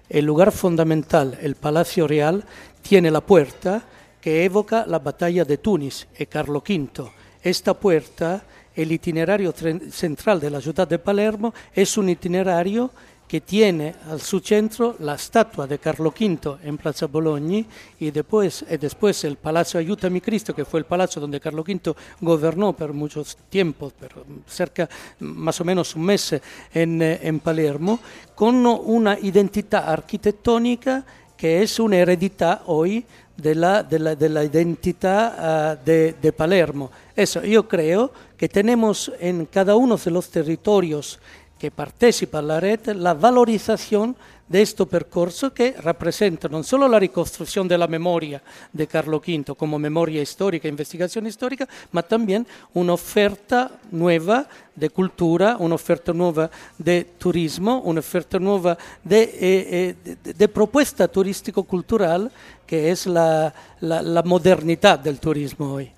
el 0.10 0.26
lugar 0.26 0.52
fundamental, 0.52 1.38
el 1.42 1.56
Palacio 1.56 2.08
Real, 2.08 2.44
tiene 2.82 3.12
la 3.12 3.22
puerta 3.22 3.84
que 4.20 4.44
evoca 4.44 4.86
la 4.86 5.00
batalla 5.00 5.46
de 5.46 5.58
Túnez 5.58 6.08
y 6.18 6.26
Carlo 6.26 6.64
V. 6.68 7.10
Esta 7.42 7.74
puerta, 7.74 8.44
el 8.76 8.92
itinerario 8.92 9.54
central 9.92 10.40
de 10.40 10.50
la 10.50 10.62
ciudad 10.62 10.88
de 10.88 11.00
Palermo, 11.00 11.54
es 11.74 11.98
un 11.98 12.10
itinerario 12.10 12.92
que 13.32 13.40
tiene 13.40 13.96
al 14.10 14.20
su 14.20 14.42
centro 14.42 14.98
la 15.00 15.16
estatua 15.16 15.66
de 15.66 15.80
Carlo 15.80 16.10
V 16.10 16.58
en 16.66 16.78
Plaza 16.78 17.08
Bologna 17.08 17.64
y 17.98 18.12
después, 18.12 18.66
y 18.70 18.76
después 18.76 19.24
el 19.24 19.38
Palacio 19.38 19.80
Ayúdame 19.80 20.20
Cristo, 20.20 20.54
que 20.54 20.66
fue 20.66 20.82
el 20.82 20.86
palacio 20.86 21.22
donde 21.22 21.40
Carlo 21.40 21.62
V 21.62 21.96
gobernó 22.20 22.74
por 22.74 22.92
muchos 22.92 23.38
tiempos, 23.48 23.94
por 23.94 24.26
cerca 24.46 24.90
más 25.22 25.62
o 25.62 25.64
menos 25.64 25.96
un 25.96 26.04
mes 26.04 26.36
en, 26.74 27.02
eh, 27.02 27.22
en 27.24 27.40
Palermo, 27.40 28.02
con 28.36 28.66
una 28.66 29.18
identidad 29.18 29.88
arquitectónica 29.88 31.06
que 31.38 31.64
es 31.64 31.80
una 31.80 32.00
heredità 32.00 32.64
hoy 32.66 33.06
de 33.38 33.56
la, 33.56 33.82
de 33.82 33.98
la, 33.98 34.14
de 34.14 34.28
la 34.28 34.44
identidad 34.44 35.36
ah, 35.40 35.76
de, 35.78 36.16
de 36.22 36.34
Palermo. 36.34 36.92
Eso, 37.16 37.42
yo 37.44 37.66
creo 37.66 38.12
que 38.36 38.50
tenemos 38.50 39.10
en 39.22 39.46
cada 39.46 39.76
uno 39.76 39.96
de 39.96 40.12
los 40.12 40.30
territorios 40.30 41.20
que 41.62 41.70
partecipa 41.70 42.40
a 42.40 42.42
la 42.42 42.58
red 42.60 42.90
la 42.98 43.14
valorización 43.14 44.16
de 44.50 44.64
este 44.66 44.84
percorso 44.90 45.54
que 45.54 45.78
representa 45.78 46.50
non 46.50 46.66
solo 46.66 46.90
la 46.90 46.98
ricostruzione 46.98 47.70
della 47.70 47.86
memoria 47.88 48.42
de 48.74 48.90
Carlo 48.90 49.22
V 49.22 49.54
como 49.56 49.78
memoria 49.78 50.20
histórica, 50.26 50.68
investigación 50.68 51.24
histórica, 51.30 51.70
ma 51.94 52.02
también 52.02 52.44
una 52.74 52.92
oferta 52.98 53.70
nueva 53.94 54.50
de 54.76 54.90
cultura, 54.90 55.56
una 55.62 55.76
oferta 55.78 56.12
nueva 56.12 56.50
de 56.82 57.06
turismo, 57.22 57.80
una 57.86 58.02
oferta 58.02 58.40
nueva 58.42 58.76
de, 59.06 59.22
eh, 59.40 59.96
eh, 60.26 60.48
propuesta 60.50 61.08
turístico-cultural 61.08 62.28
que 62.66 62.90
es 62.92 63.06
la, 63.06 63.54
la- 63.80 64.02
la 64.02 64.24
modernidad 64.24 64.98
del 65.00 65.20
turismo 65.20 65.78
hoy. 65.78 65.92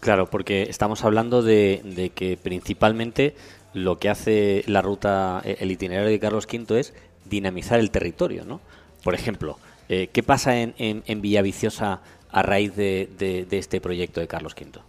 Claro, 0.00 0.28
porque 0.28 0.68
estamos 0.68 1.04
hablando 1.04 1.40
de, 1.40 1.80
de 1.84 2.10
que 2.10 2.36
principalmente 2.36 3.32
lo 3.74 3.98
que 3.98 4.08
hace 4.08 4.64
la 4.66 4.80
ruta, 4.82 5.42
eh, 5.44 5.56
el 5.60 5.70
itinerario 5.70 6.10
de 6.10 6.18
Carlos 6.18 6.46
V 6.50 6.80
es 6.80 6.94
dinamizar 7.24 7.78
el 7.80 7.90
territorio, 7.90 8.44
¿no? 8.44 8.60
Por 9.02 9.14
ejemplo, 9.14 9.58
eh, 9.88 10.08
¿qué 10.12 10.22
pasa 10.22 10.58
en, 10.60 10.74
en- 10.78 11.02
en 11.06 11.20
Villaviciosa 11.20 12.00
a 12.30 12.42
raíz 12.42 12.74
de, 12.74 13.46
este 13.50 13.80
proyecto 13.80 14.20
de 14.20 14.26
Carlos 14.28 14.54
V? 14.58 14.80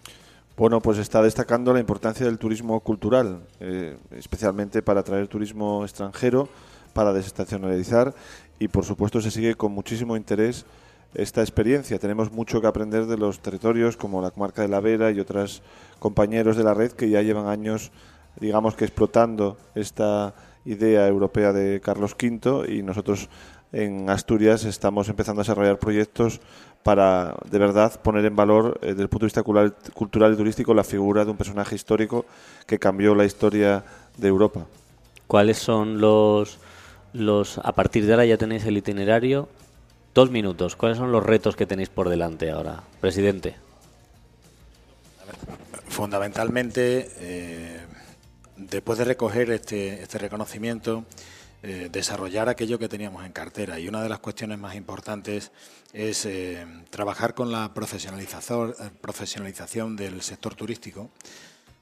Bueno, 0.57 0.79
pues 0.81 0.97
está 0.99 1.21
destacando 1.21 1.73
la 1.73 1.79
importancia 1.81 2.25
del 2.25 2.37
turismo 2.37 2.79
cultural, 2.79 3.41
eh, 3.59 3.97
especialmente 4.11 4.81
para 4.81 5.01
atraer 5.01 5.27
turismo 5.27 5.83
extranjero, 5.83 6.47
para 6.93 7.11
desestacionalizar 7.11 8.13
y 8.57 8.69
por 8.69 8.85
supuesto 8.85 9.19
se 9.19 9.31
sigue 9.31 9.55
con 9.55 9.73
muchísimo 9.73 10.15
interés 10.15 10.65
esta 11.13 11.41
experiencia. 11.41 11.99
Tenemos 11.99 12.31
mucho 12.31 12.61
que 12.61 12.67
aprender 12.67 13.05
de 13.05 13.17
los 13.17 13.39
territorios 13.39 13.97
como 13.97 14.21
la 14.21 14.31
comarca 14.31 14.61
de 14.61 14.69
la 14.69 14.79
Vera 14.79 15.11
y 15.11 15.19
otros 15.19 15.61
compañeros 15.99 16.55
de 16.55 16.63
la 16.63 16.73
red 16.73 16.91
que 16.93 17.09
ya 17.09 17.21
llevan 17.21 17.47
años, 17.47 17.91
digamos 18.39 18.75
que 18.75 18.85
explotando 18.85 19.57
esta 19.75 20.33
idea 20.65 21.07
europea 21.07 21.53
de 21.53 21.79
Carlos 21.81 22.15
V 22.19 22.71
y 22.73 22.83
nosotros 22.83 23.29
en 23.71 24.09
Asturias 24.09 24.65
estamos 24.65 25.09
empezando 25.09 25.41
a 25.41 25.43
desarrollar 25.43 25.79
proyectos 25.79 26.41
para 26.83 27.35
de 27.49 27.57
verdad 27.57 27.99
poner 28.01 28.25
en 28.25 28.35
valor 28.35 28.79
eh, 28.81 28.89
desde 28.89 29.01
el 29.01 29.09
punto 29.09 29.25
de 29.25 29.27
vista 29.27 29.43
cultural, 29.43 29.75
cultural 29.93 30.33
y 30.33 30.37
turístico 30.37 30.73
la 30.73 30.83
figura 30.83 31.25
de 31.25 31.31
un 31.31 31.37
personaje 31.37 31.75
histórico 31.75 32.25
que 32.67 32.77
cambió 32.77 33.15
la 33.15 33.25
historia 33.25 33.83
de 34.17 34.27
Europa. 34.27 34.65
¿Cuáles 35.27 35.57
son 35.57 35.99
los, 35.99 36.59
los... 37.13 37.57
A 37.57 37.71
partir 37.71 38.05
de 38.05 38.13
ahora 38.13 38.25
ya 38.25 38.37
tenéis 38.37 38.65
el 38.65 38.77
itinerario. 38.77 39.49
Dos 40.13 40.29
minutos. 40.29 40.75
¿Cuáles 40.75 40.99
son 40.99 41.11
los 41.11 41.23
retos 41.23 41.55
que 41.55 41.65
tenéis 41.65 41.89
por 41.89 42.07
delante 42.07 42.51
ahora, 42.51 42.83
presidente? 43.01 43.55
Fundamentalmente, 45.87 47.09
eh, 47.17 47.79
después 48.57 48.97
de 48.97 49.05
recoger 49.05 49.51
este, 49.51 50.01
este 50.01 50.17
reconocimiento, 50.17 51.05
eh, 51.63 51.89
desarrollar 51.91 52.47
aquello 52.47 52.77
que 52.77 52.87
teníamos 52.87 53.25
en 53.25 53.31
cartera. 53.31 53.79
Y 53.79 53.87
una 53.87 54.03
de 54.03 54.09
las 54.09 54.19
cuestiones 54.19 54.59
más 54.59 54.75
importantes 54.75 55.51
es 55.93 56.25
eh, 56.25 56.65
trabajar 56.89 57.33
con 57.33 57.51
la 57.51 57.73
profesionalización, 57.73 58.75
eh, 58.79 58.89
profesionalización 59.01 59.95
del 59.95 60.21
sector 60.21 60.53
turístico, 60.53 61.09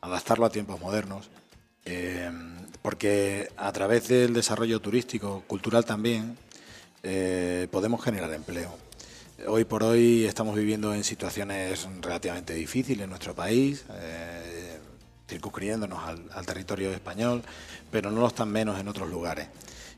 adaptarlo 0.02 0.46
a 0.46 0.50
tiempos 0.50 0.80
modernos, 0.80 1.30
porque 2.82 3.50
a 3.58 3.70
través 3.74 4.08
del 4.08 4.34
desarrollo 4.34 4.80
turístico, 4.80 5.44
cultural 5.48 5.84
también, 5.84 6.38
podemos 7.72 8.02
generar 8.02 8.34
empleo. 8.34 8.74
Hoy 9.48 9.66
por 9.66 9.84
hoy 9.84 10.24
estamos 10.24 10.56
viviendo 10.56 10.94
en 10.94 11.04
situaciones 11.04 11.86
relativamente 12.00 12.54
difíciles 12.54 13.04
en 13.04 13.10
nuestro 13.10 13.36
país. 13.36 13.84
Circunscribiéndonos 15.28 16.04
al, 16.04 16.30
al 16.34 16.46
territorio 16.46 16.92
español, 16.92 17.42
pero 17.92 18.12
no 18.12 18.22
lo 18.22 18.28
están 18.28 18.50
menos 18.50 18.80
en 18.80 18.88
otros 18.88 19.10
lugares. 19.10 19.48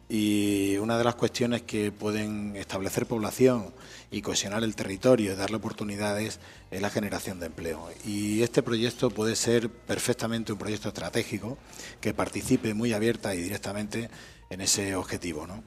Y 0.07 0.77
una 0.77 0.99
de 0.99 1.03
las 1.03 1.15
cuestiones 1.15 1.63
que 1.63 1.91
pueden 1.91 2.55
establecer 2.55 3.07
población 3.07 3.73
y 4.11 4.21
cohesionar 4.21 4.63
el 4.63 4.75
territorio 4.75 5.33
y 5.33 5.35
darle 5.35 5.57
oportunidades 5.57 6.39
es 6.69 6.81
la 6.81 6.91
generación 6.91 7.39
de 7.39 7.47
empleo. 7.47 7.89
Y 8.05 8.43
este 8.43 8.61
proyecto 8.61 9.09
puede 9.09 9.35
ser 9.35 9.69
perfectamente 9.69 10.51
un 10.51 10.59
proyecto 10.59 10.89
estratégico 10.89 11.57
que 12.01 12.13
participe 12.13 12.75
muy 12.75 12.93
abierta 12.93 13.33
y 13.33 13.41
directamente 13.41 14.11
en 14.51 14.61
ese 14.61 14.95
objetivo. 14.95 15.47
¿no? 15.47 15.63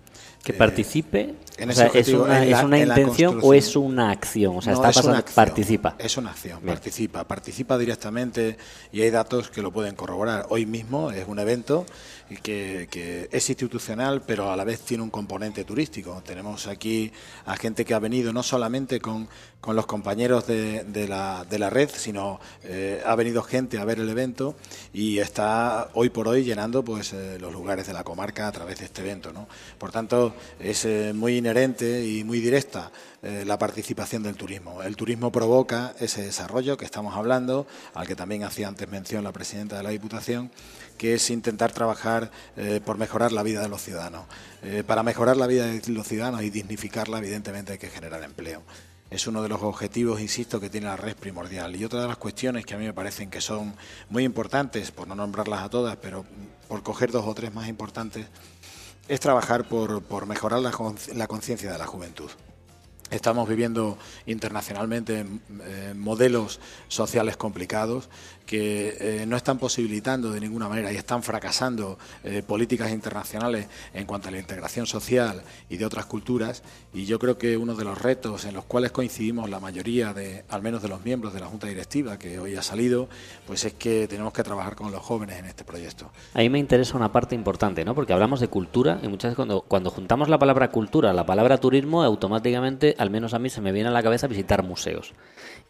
Que 0.53 0.55
participe, 0.59 1.35
en 1.59 1.69
o 1.69 1.73
ese 1.73 1.79
sea, 1.81 1.87
objetivo, 1.89 2.23
¿es 2.25 2.29
una, 2.31 2.43
en 2.43 2.51
la- 2.51 2.59
es 2.59 2.65
una 2.65 2.79
en 2.79 2.89
la 2.89 2.99
intención 3.01 3.41
o 3.43 3.53
es 3.53 3.77
una 3.77 4.11
acción? 4.11 4.57
O 4.57 4.63
sea, 4.63 4.73
No, 4.73 4.79
está 4.79 4.89
es 4.91 4.97
pasando, 4.97 5.19
acción, 5.19 5.35
participa. 5.35 5.95
Es 5.99 6.17
una 6.17 6.31
acción, 6.31 6.59
Bien. 6.63 6.75
participa, 6.75 7.25
participa 7.29 7.77
directamente 7.77 8.57
y 8.91 9.03
hay 9.03 9.11
datos 9.11 9.51
que 9.51 9.61
lo 9.61 9.71
pueden 9.73 9.95
corroborar. 9.95 10.47
Hoy 10.49 10.65
mismo 10.65 11.11
es 11.11 11.29
un 11.29 11.39
evento 11.39 11.85
que, 12.43 12.89
que 12.91 13.29
es 13.31 13.49
institucional, 13.51 14.23
pero 14.23 14.51
a 14.51 14.57
la 14.57 14.65
vez 14.65 14.81
tiene 14.81 15.03
un 15.03 15.11
componente 15.11 15.65
turístico. 15.65 16.23
Tenemos 16.25 16.67
aquí 16.67 17.13
a 17.45 17.55
gente 17.57 17.85
que 17.85 17.93
ha 17.93 17.99
venido 17.99 18.33
no 18.33 18.43
solamente 18.43 19.01
con, 19.01 19.29
con 19.61 19.75
los 19.75 19.87
compañeros 19.87 20.47
de, 20.47 20.85
de 20.85 21.09
la, 21.09 21.44
de 21.49 21.59
la 21.59 21.68
red, 21.68 21.90
sino 21.92 22.38
eh, 22.62 23.03
ha 23.05 23.14
venido 23.16 23.42
gente 23.42 23.79
a 23.79 23.85
ver 23.85 23.99
el 23.99 24.09
evento 24.09 24.55
y 24.92 25.18
está 25.18 25.90
hoy 25.94 26.11
por 26.11 26.29
hoy 26.29 26.44
llenando 26.44 26.85
pues 26.85 27.12
eh, 27.12 27.38
los 27.40 27.53
lugares 27.53 27.87
de 27.87 27.92
la 27.92 28.05
comarca 28.05 28.47
a 28.47 28.53
través 28.53 28.79
de 28.79 28.85
este 28.85 29.03
evento. 29.03 29.33
¿no? 29.33 29.49
Por 29.79 29.90
tanto, 29.90 30.35
es 30.61 30.85
eh, 30.85 31.12
muy 31.12 31.38
inherente 31.38 32.07
y 32.07 32.23
muy 32.23 32.40
directa 32.40 32.92
eh, 33.21 33.42
la 33.44 33.59
participación 33.59 34.23
del 34.23 34.37
turismo. 34.37 34.83
El 34.83 34.94
turismo 34.94 35.33
provoca 35.33 35.92
ese 35.99 36.23
desarrollo 36.23 36.77
que 36.77 36.85
estamos 36.85 37.16
hablando, 37.16 37.66
al 37.94 38.07
que 38.07 38.14
también 38.14 38.44
hacía 38.44 38.68
antes 38.68 38.88
mención 38.88 39.25
la 39.25 39.33
presidenta 39.33 39.77
de 39.77 39.83
la 39.83 39.90
Diputación, 39.90 40.53
que 40.97 41.14
es 41.14 41.31
intentar 41.31 41.73
trabajar 41.73 42.31
por 42.85 42.99
mejorar 42.99 43.31
la 43.31 43.44
vida 43.44 43.61
de 43.61 43.68
los 43.68 43.83
ciudadanos. 43.83 44.25
Para 44.87 45.05
mejorar 45.05 45.37
la 45.37 45.47
vida 45.47 45.66
de 45.66 45.81
los 45.92 46.09
ciudadanos 46.09 46.42
y 46.42 46.51
dignificarla, 46.51 47.18
evidentemente 47.18 47.73
hay 47.73 47.79
que 47.79 47.88
generar 47.88 48.23
empleo. 48.25 48.62
Es 49.11 49.27
uno 49.27 49.42
de 49.42 49.49
los 49.49 49.62
objetivos, 49.62 50.21
insisto, 50.21 50.61
que 50.61 50.68
tiene 50.68 50.87
la 50.87 50.97
red 50.97 51.16
primordial. 51.16 51.75
Y 51.77 51.85
otra 51.85 52.03
de 52.03 52.09
las 52.09 52.18
cuestiones 52.18 52.66
que 52.66 52.75
a 52.75 52.79
mí 52.79 52.85
me 52.85 52.92
parecen 52.92 53.31
que 53.31 53.40
son 53.40 53.75
muy 54.11 54.25
importantes, 54.25 54.90
por 54.90 55.09
no 55.09 55.14
nombrarlas 55.14 55.62
a 55.62 55.71
todas, 55.71 55.97
pero 55.97 56.25
por 56.68 56.83
coger 56.83 57.11
dos 57.11 57.25
o 57.27 57.35
tres 57.35 57.55
más 57.55 57.68
importantes, 57.68 58.27
es 59.09 59.21
trabajar 59.21 59.66
por, 59.66 60.27
mejorar 60.27 60.61
la, 60.61 60.73
la 61.14 61.27
conciencia 61.27 61.73
de 61.73 61.79
la 61.79 61.87
juventud. 61.87 62.31
Estamos 63.11 63.49
viviendo 63.49 63.99
internacionalmente 64.27 65.25
eh, 65.62 65.94
modelos 65.97 66.61
sociales 66.88 67.37
complicados 67.37 68.09
que 68.49 68.97
eh, 68.99 69.27
no 69.27 69.37
están 69.37 69.59
posibilitando 69.59 70.33
de 70.33 70.40
ninguna 70.40 70.71
manera 70.71 70.90
y 70.90 70.97
están 70.97 71.23
fracasando 71.23 71.99
eh, 72.25 72.42
políticas 72.42 72.90
internacionales 72.90 73.68
en 73.92 74.07
cuanto 74.07 74.29
a 74.29 74.31
la 74.31 74.38
integración 74.38 74.87
social 74.87 75.42
y 75.68 75.77
de 75.77 75.85
otras 75.85 76.07
culturas. 76.07 76.62
Y 76.94 77.05
yo 77.05 77.18
creo 77.18 77.37
que 77.37 77.59
uno 77.59 77.75
de 77.75 77.85
los 77.85 78.01
retos 78.01 78.47
en 78.47 78.55
los 78.55 78.64
cuales 78.64 78.90
coincidimos 78.90 79.51
la 79.51 79.61
mayoría 79.61 80.14
de, 80.14 80.44
al 80.49 80.62
menos 80.62 80.81
de 80.81 80.88
los 80.88 81.05
miembros 81.05 81.35
de 81.35 81.40
la 81.40 81.47
Junta 81.47 81.66
Directiva 81.66 82.18
que 82.18 82.38
hoy 82.38 82.57
ha 82.57 82.62
salido, 82.62 83.11
pues 83.47 83.66
es 83.66 83.75
que 83.75 84.09
tenemos 84.09 84.33
que 84.33 84.42
trabajar 84.42 84.77
con 84.77 84.92
los 84.92 85.03
jóvenes 85.03 85.38
en 85.38 85.44
este 85.44 85.64
proyecto. 85.64 86.11
A 86.33 86.38
mí 86.38 86.49
me 86.49 86.59
interesa 86.59 86.97
una 86.97 87.12
parte 87.12 87.35
importante, 87.35 87.85
¿no? 87.85 87.94
Porque 87.94 88.14
hablamos 88.14 88.40
de 88.40 88.49
cultura 88.49 88.99
y 89.03 89.09
muchas 89.09 89.29
veces 89.29 89.37
cuando, 89.37 89.61
cuando 89.61 89.90
juntamos 89.90 90.31
la 90.31 90.38
palabra 90.38 90.71
cultura, 90.71 91.12
la 91.12 91.27
palabra 91.27 91.59
turismo, 91.59 92.03
automáticamente, 92.03 92.94
al 92.99 93.11
menos 93.11 93.35
a 93.35 93.39
mí, 93.39 93.49
se 93.49 93.61
me 93.61 93.73
viene 93.73 93.89
a 93.89 93.93
la 93.93 94.03
cabeza 94.03 94.27
visitar 94.27 94.63
museos. 94.63 95.13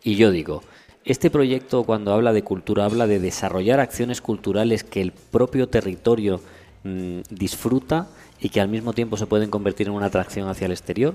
Y 0.02 0.16
yo 0.16 0.30
digo, 0.30 0.62
este 1.04 1.30
proyecto 1.30 1.84
cuando 1.84 2.12
habla 2.12 2.32
de 2.32 2.42
cultura 2.42 2.84
habla 2.84 3.06
de 3.06 3.20
desarrollar 3.20 3.80
acciones 3.80 4.20
culturales 4.20 4.84
que 4.84 5.00
el 5.00 5.12
propio 5.12 5.68
territorio 5.68 6.40
mm, 6.84 7.20
disfruta 7.30 8.08
y 8.40 8.50
que 8.50 8.60
al 8.60 8.68
mismo 8.68 8.92
tiempo 8.92 9.16
se 9.16 9.26
pueden 9.26 9.50
convertir 9.50 9.86
en 9.88 9.94
una 9.94 10.06
atracción 10.06 10.48
hacia 10.48 10.66
el 10.66 10.72
exterior. 10.72 11.14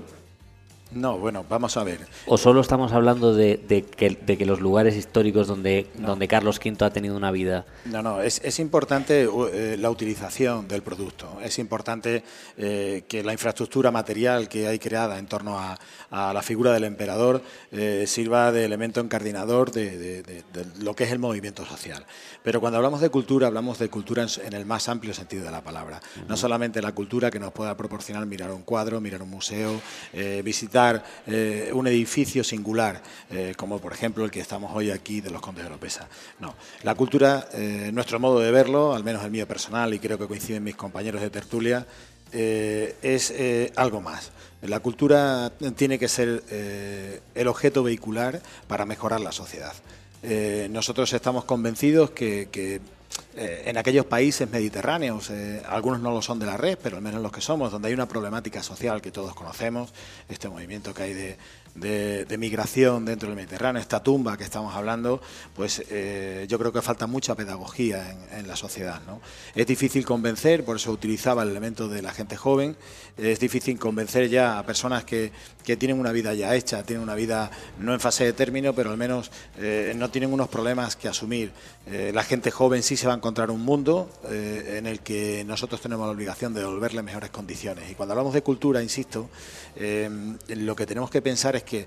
No, 0.94 1.18
bueno, 1.18 1.44
vamos 1.48 1.76
a 1.76 1.84
ver. 1.84 2.00
¿O 2.26 2.38
solo 2.38 2.60
estamos 2.60 2.92
hablando 2.92 3.34
de, 3.34 3.56
de 3.56 3.82
que, 3.82 4.10
de 4.10 4.38
que 4.38 4.46
los 4.46 4.60
lugares 4.60 4.96
históricos 4.96 5.46
donde, 5.46 5.88
donde 5.94 6.28
Carlos 6.28 6.60
V 6.64 6.84
ha 6.84 6.90
tenido 6.90 7.16
una 7.16 7.30
vida 7.30 7.66
No, 7.84 8.02
no, 8.02 8.22
es, 8.22 8.40
es 8.44 8.58
importante 8.60 9.26
uh, 9.26 9.46
eh, 9.46 9.76
la 9.78 9.90
utilización 9.90 10.68
del 10.68 10.82
producto, 10.82 11.38
es 11.42 11.58
importante 11.58 12.22
eh, 12.56 13.04
que 13.08 13.22
la 13.22 13.32
infraestructura 13.32 13.90
material 13.90 14.48
que 14.48 14.68
hay 14.68 14.78
creada 14.78 15.18
en 15.18 15.26
torno 15.26 15.58
a, 15.58 15.78
a 16.14 16.32
la 16.32 16.42
figura 16.42 16.72
del 16.72 16.84
emperador 16.84 17.42
eh, 17.72 18.04
sirva 18.06 18.52
de 18.52 18.64
elemento 18.64 19.00
encardinador 19.00 19.72
de, 19.72 20.44
lo 20.78 20.94
que 20.94 21.04
es 21.04 21.10
el 21.12 21.18
movimiento 21.18 21.66
social. 21.66 22.06
Pero 22.44 22.60
cuando 22.60 22.76
hablamos 22.76 23.00
de 23.00 23.10
cultura, 23.10 23.48
hablamos 23.48 23.80
de 23.80 23.88
cultura 23.88 24.24
en, 24.44 24.52
el 24.52 24.64
más 24.64 24.88
amplio 24.88 25.12
sentido 25.12 25.44
de 25.44 25.50
la 25.50 25.62
palabra. 25.62 26.00
No 26.28 26.36
solamente 26.36 26.80
la 26.80 26.92
cultura 26.92 27.32
que 27.32 27.40
nos 27.40 27.52
pueda 27.52 27.76
proporcionar 27.76 28.26
mirar 28.26 28.52
un 28.52 28.62
cuadro, 28.62 29.00
mirar 29.00 29.22
un 29.22 29.30
museo, 29.30 29.80
eh, 30.12 30.42
eh, 31.26 31.70
un 31.72 31.86
edificio 31.86 32.44
singular, 32.44 33.00
eh, 33.30 33.54
como 33.56 33.78
por 33.78 33.92
ejemplo 33.92 34.24
el 34.24 34.30
que 34.30 34.40
estamos 34.40 34.72
hoy 34.74 34.90
aquí 34.90 35.20
de 35.20 35.30
los 35.30 35.40
Condes 35.40 35.64
de 35.64 35.70
Lopesa. 35.70 36.08
No, 36.40 36.54
la 36.82 36.94
cultura, 36.94 37.48
eh, 37.54 37.90
nuestro 37.92 38.20
modo 38.20 38.40
de 38.40 38.50
verlo, 38.50 38.94
al 38.94 39.02
menos 39.02 39.24
el 39.24 39.30
mío 39.30 39.48
personal, 39.48 39.94
y 39.94 39.98
creo 39.98 40.18
que 40.18 40.26
coinciden 40.26 40.62
mis 40.62 40.76
compañeros 40.76 41.22
de 41.22 41.30
tertulia, 41.30 41.86
es 42.32 43.32
algo 43.76 44.00
más. 44.00 44.32
La 44.62 44.80
cultura 44.80 45.52
tiene 45.76 46.00
que 46.00 46.08
ser 46.08 46.42
el 47.32 47.46
objeto 47.46 47.84
vehicular 47.84 48.42
para 48.66 48.84
mejorar 48.84 49.20
la 49.20 49.30
sociedad. 49.30 49.72
Nosotros 50.68 51.12
estamos 51.12 51.44
convencidos 51.44 52.10
que, 52.10 52.80
eh, 53.36 53.62
en 53.66 53.76
aquellos 53.78 54.06
países 54.06 54.48
mediterráneos, 54.50 55.30
eh, 55.30 55.62
algunos 55.68 56.00
no 56.00 56.10
lo 56.12 56.22
son 56.22 56.38
de 56.38 56.46
la 56.46 56.56
red, 56.56 56.78
pero 56.82 56.96
al 56.96 57.02
menos 57.02 57.22
los 57.22 57.32
que 57.32 57.40
somos, 57.40 57.70
donde 57.72 57.88
hay 57.88 57.94
una 57.94 58.06
problemática 58.08 58.62
social 58.62 59.00
que 59.02 59.10
todos 59.10 59.34
conocemos, 59.34 59.92
este 60.28 60.48
movimiento 60.48 60.92
que 60.94 61.02
hay 61.02 61.14
de, 61.14 61.36
de- 61.74 62.24
de 62.24 62.38
migración 62.38 63.04
dentro 63.04 63.28
del 63.28 63.36
Mediterráneo, 63.36 63.80
esta 63.82 64.02
tumba 64.02 64.36
que 64.36 64.44
estamos 64.44 64.74
hablando, 64.74 65.20
pues 65.56 65.82
eh, 65.90 66.46
yo 66.48 66.58
creo 66.58 66.72
que 66.72 66.82
falta 66.82 67.06
mucha 67.06 67.34
pedagogía 67.34 68.10
en, 68.32 68.38
en 68.40 68.48
la 68.48 68.54
sociedad. 68.56 69.00
¿no? 69.06 69.20
Es 69.54 69.66
difícil 69.66 70.04
convencer, 70.04 70.64
por 70.64 70.76
eso 70.76 70.92
utilizaba 70.92 71.42
el 71.42 71.50
elemento 71.50 71.88
de 71.88 72.02
la 72.02 72.12
gente 72.12 72.36
joven, 72.36 72.76
es 73.16 73.40
difícil 73.40 73.78
convencer 73.78 74.28
ya 74.28 74.58
a 74.58 74.64
personas 74.66 75.04
que, 75.04 75.32
que 75.64 75.76
tienen 75.76 75.98
una 75.98 76.12
vida 76.12 76.34
ya 76.34 76.54
hecha, 76.54 76.82
tienen 76.84 77.02
una 77.02 77.14
vida 77.14 77.50
no 77.78 77.92
en 77.92 78.00
fase 78.00 78.24
de 78.24 78.32
término, 78.32 78.72
pero 78.74 78.90
al 78.90 78.96
menos 78.96 79.30
eh, 79.58 79.92
no 79.96 80.10
tienen 80.10 80.32
unos 80.32 80.48
problemas 80.48 80.94
que 80.96 81.08
asumir. 81.08 81.52
Eh, 81.86 82.12
la 82.14 82.22
gente 82.22 82.50
joven 82.50 82.82
sí 82.82 82.96
se 82.96 83.06
va 83.06 83.12
a 83.12 83.16
encontrar 83.24 83.50
un 83.50 83.62
mundo 83.62 84.10
eh, 84.28 84.74
en 84.76 84.86
el 84.86 85.00
que 85.00 85.44
nosotros 85.46 85.80
tenemos 85.80 86.06
la 86.06 86.12
obligación 86.12 86.52
de 86.52 86.60
devolverle 86.60 87.02
mejores 87.02 87.30
condiciones. 87.30 87.90
Y 87.90 87.94
cuando 87.94 88.12
hablamos 88.12 88.34
de 88.34 88.42
cultura, 88.42 88.82
insisto, 88.82 89.30
eh, 89.76 90.10
lo 90.48 90.76
que 90.76 90.84
tenemos 90.84 91.08
que 91.08 91.22
pensar 91.22 91.56
es 91.56 91.62
que 91.62 91.86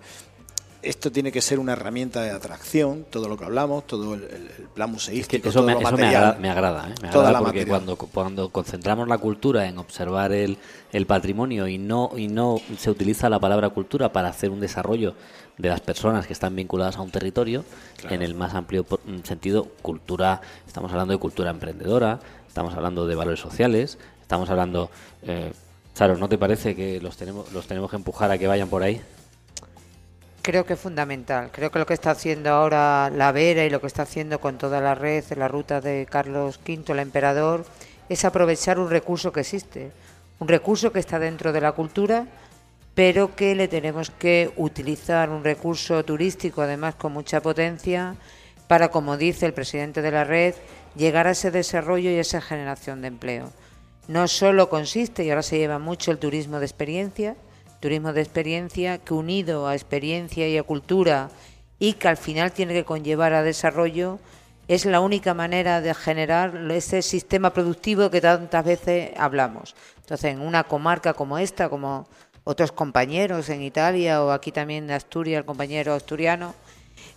esto 0.82 1.12
tiene 1.12 1.32
que 1.32 1.42
ser 1.42 1.60
una 1.60 1.74
herramienta 1.74 2.24
de 2.24 2.32
atracción, 2.32 3.06
todo 3.12 3.30
lo 3.30 3.38
que 3.38 3.46
hablamos, 3.46 3.86
todo 3.86 4.16
el, 4.16 4.50
plan 4.74 4.92
museístico, 4.92 5.50
eso 5.50 5.60
todo 5.60 5.68
me, 5.68 5.74
lo 5.74 5.82
eso 5.82 5.96
me 5.96 6.08
agrada, 6.08 6.38
me 6.40 6.50
agrada, 6.50 6.90
¿eh? 6.90 6.96
Me 7.04 7.10
agrada 7.10 7.40
porque 7.40 7.68
cuando, 7.68 7.98
cuando 7.98 8.50
concentramos 8.50 9.08
la 9.08 9.20
cultura 9.20 9.68
en 9.68 9.78
observar 9.78 10.32
el, 10.32 10.58
el 10.92 11.06
patrimonio 11.06 11.68
y 11.68 11.78
no, 11.78 12.12
y 12.18 12.30
no 12.30 12.60
se 12.80 12.90
utiliza 12.90 13.30
la 13.30 13.40
palabra 13.40 13.70
cultura 13.70 14.12
para 14.12 14.30
hacer 14.30 14.50
un 14.50 14.60
desarrollo 14.60 15.14
de 15.58 15.70
las 15.70 15.82
personas 15.82 16.28
que 16.28 16.34
están 16.34 16.56
vinculadas 16.56 16.98
a 16.98 17.02
un 17.02 17.12
territorio, 17.12 17.66
en 18.10 18.22
el 18.22 18.36
más 18.36 18.54
amplio 18.54 18.84
mm, 18.84 19.24
sentido, 19.24 19.66
cultura, 19.82 20.42
estamos 20.68 20.92
hablando 20.92 21.14
de 21.14 21.20
cultura 21.20 21.50
emprendedora, 21.50 22.20
estamos 22.48 22.74
hablando 22.76 23.08
de 23.08 23.16
valores 23.16 23.40
sociales, 23.40 23.98
estamos 24.22 24.50
hablando... 24.50 24.90
Eh, 25.24 25.52
Charo, 25.98 26.16
¿no 26.16 26.30
te 26.30 26.38
parece 26.38 26.76
que 26.76 27.02
los 27.02 27.18
tenemos, 27.18 27.52
los 27.52 27.66
tenemos 27.66 27.90
que 27.90 27.96
empujar 27.96 28.30
a 28.30 28.38
que 28.38 28.46
vayan 28.46 28.70
por 28.70 28.84
ahí? 28.84 29.02
Creo 30.44 30.64
que 30.64 30.74
es 30.74 30.80
fundamental. 30.80 31.50
Creo 31.52 31.72
que 31.72 31.80
lo 31.80 31.88
que 31.88 31.96
está 31.96 32.12
haciendo 32.12 32.52
ahora 32.52 33.10
la 33.10 33.32
Vera 33.32 33.66
y 33.66 33.72
lo 33.72 33.82
que 33.82 33.88
está 33.88 34.04
haciendo 34.04 34.40
con 34.40 34.60
toda 34.60 34.80
la 34.80 34.94
red, 34.94 35.24
la 35.36 35.48
ruta 35.48 35.82
de 35.82 36.06
Carlos 36.08 36.60
V, 36.64 36.94
el 36.94 37.00
emperador, 37.00 37.66
es 38.10 38.26
aprovechar 38.26 38.78
un 38.78 38.92
recurso 38.92 39.32
que 39.32 39.40
existe. 39.40 39.92
Un 40.38 40.48
recurso 40.48 40.92
que 40.92 41.00
está 41.00 41.18
dentro 41.18 41.52
de 41.52 41.62
la 41.62 41.72
cultura, 41.72 42.28
pero 42.98 43.36
que 43.36 43.54
le 43.54 43.68
tenemos 43.68 44.10
que 44.10 44.52
utilizar 44.56 45.30
un 45.30 45.44
recurso 45.44 46.04
turístico, 46.04 46.64
además 46.64 46.96
con 46.96 47.14
mucha 47.14 47.44
potencia, 47.44 48.16
para, 48.68 48.90
como 48.90 49.18
dice 49.18 49.46
el 49.46 49.54
presidente 49.54 50.02
de 50.02 50.10
la 50.10 50.24
red, 50.24 50.56
llegar 50.96 51.28
a 51.28 51.32
ese 51.38 51.52
desarrollo 51.52 52.10
y 52.10 52.16
esa 52.16 52.42
generación 52.42 53.04
de 53.04 53.10
empleo. 53.10 53.54
No 54.08 54.28
solo 54.28 54.68
consiste, 54.68 55.24
y 55.24 55.30
ahora 55.30 55.44
se 55.44 55.60
lleva 55.60 55.78
mucho 55.78 56.10
el 56.10 56.18
turismo 56.18 56.58
de 56.58 56.66
experiencia, 56.66 57.36
turismo 57.82 58.14
de 58.14 58.22
experiencia 58.22 58.98
que 58.98 59.14
unido 59.14 59.68
a 59.68 59.76
experiencia 59.76 60.50
y 60.50 60.58
a 60.58 60.64
cultura 60.64 61.30
y 61.78 61.94
que 61.94 62.08
al 62.08 62.18
final 62.18 62.52
tiene 62.52 62.74
que 62.74 62.84
conllevar 62.84 63.34
a 63.34 63.44
desarrollo, 63.44 64.18
es 64.68 64.86
la 64.86 65.00
única 65.00 65.34
manera 65.34 65.82
de 65.82 65.94
generar 65.94 66.56
ese 66.72 67.02
sistema 67.02 67.54
productivo 67.54 68.10
que 68.10 68.22
tantas 68.22 68.66
veces 68.66 69.12
hablamos. 69.18 69.76
Entonces, 69.98 70.34
en 70.34 70.42
una 70.42 70.64
comarca 70.64 71.14
como 71.14 71.38
esta, 71.38 71.70
como 71.70 72.08
otros 72.48 72.72
compañeros 72.72 73.50
en 73.50 73.62
Italia 73.62 74.24
o 74.24 74.32
aquí 74.32 74.54
también 74.54 74.86
en 74.86 74.92
Asturias, 74.92 75.40
el 75.40 75.46
compañero 75.46 75.94
asturiano, 75.94 76.56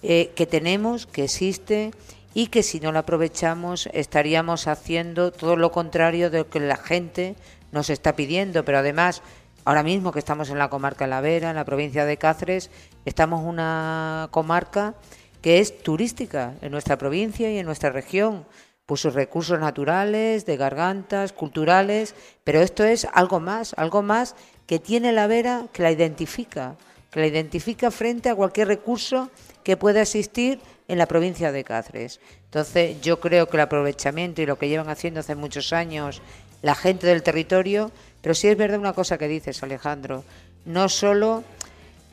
eh, 0.03 0.33
que 0.35 0.45
tenemos, 0.45 1.07
que 1.07 1.23
existe 1.23 1.93
y 2.35 2.49
que 2.49 2.65
si 2.65 2.81
no 2.81 2.91
la 2.91 3.01
aprovechamos 3.01 3.89
estaríamos 3.93 4.67
haciendo 4.67 5.31
todo 5.31 5.55
lo 5.55 5.71
contrario 5.71 6.31
de 6.31 6.39
lo 6.39 6.51
que 6.51 6.59
la 6.59 6.77
gente 6.77 7.37
nos 7.71 7.91
está 7.91 8.17
pidiendo, 8.17 8.65
pero 8.65 8.79
además 8.79 9.23
ahora 9.65 9.85
mismo 9.85 10.11
que 10.11 10.19
estamos 10.19 10.51
en 10.51 10.59
la 10.59 10.69
comarca 10.69 11.05
de 11.05 11.11
La 11.11 11.21
Vera, 11.21 11.51
en 11.51 11.57
la 11.57 11.65
provincia 11.65 12.05
de 12.05 12.17
Cáceres, 12.17 12.69
estamos 13.05 13.45
una 13.45 14.29
comarca 14.33 14.95
que 15.43 15.61
es 15.61 15.81
turística 15.81 16.55
en 16.61 16.73
nuestra 16.73 16.99
provincia 16.99 17.53
y 17.53 17.59
en 17.59 17.67
nuestra 17.67 17.91
región, 17.91 18.47
por 18.85 18.99
sus 18.99 19.15
recursos 19.15 19.61
naturales, 19.61 20.45
de 20.45 20.57
gargantas, 20.57 21.33
culturales, 21.33 22.17
pero 22.43 22.61
esto 22.61 22.83
es 22.83 23.07
algo 23.13 23.39
más, 23.39 23.73
algo 23.77 24.03
más 24.03 24.35
que 24.71 24.79
tiene 24.79 25.11
La 25.11 25.27
Vera 25.27 25.65
que 25.73 25.83
la 25.83 25.91
identifica, 25.91 26.77
que 27.11 27.19
la 27.19 27.27
identifica 27.27 27.91
frente 27.91 28.29
a 28.29 28.37
cualquier 28.37 28.69
recurso 28.69 29.29
que 29.65 29.77
pueda 29.77 30.03
existir 30.03 30.61
en 30.87 30.97
la 30.97 31.07
provincia 31.07 31.51
de 31.51 31.65
Cáceres. 31.65 32.21
Entonces, 32.45 33.01
yo 33.01 33.19
creo 33.19 33.49
que 33.49 33.57
el 33.57 33.63
aprovechamiento 33.63 34.43
y 34.43 34.47
lo 34.47 34.61
que 34.61 34.69
llevan 34.69 34.89
haciendo 34.89 35.19
hace 35.19 35.35
muchos 35.35 35.73
años 35.73 36.23
la 36.63 36.77
gente 36.77 37.09
del 37.09 37.25
territorio, 37.25 37.91
pero 38.23 38.33
sí 38.33 38.47
es 38.47 38.57
verdad 38.57 38.79
una 38.79 38.93
cosa 38.93 39.19
que 39.19 39.27
dices, 39.27 39.61
Alejandro, 39.65 40.23
no 40.65 40.89
solo 40.89 41.43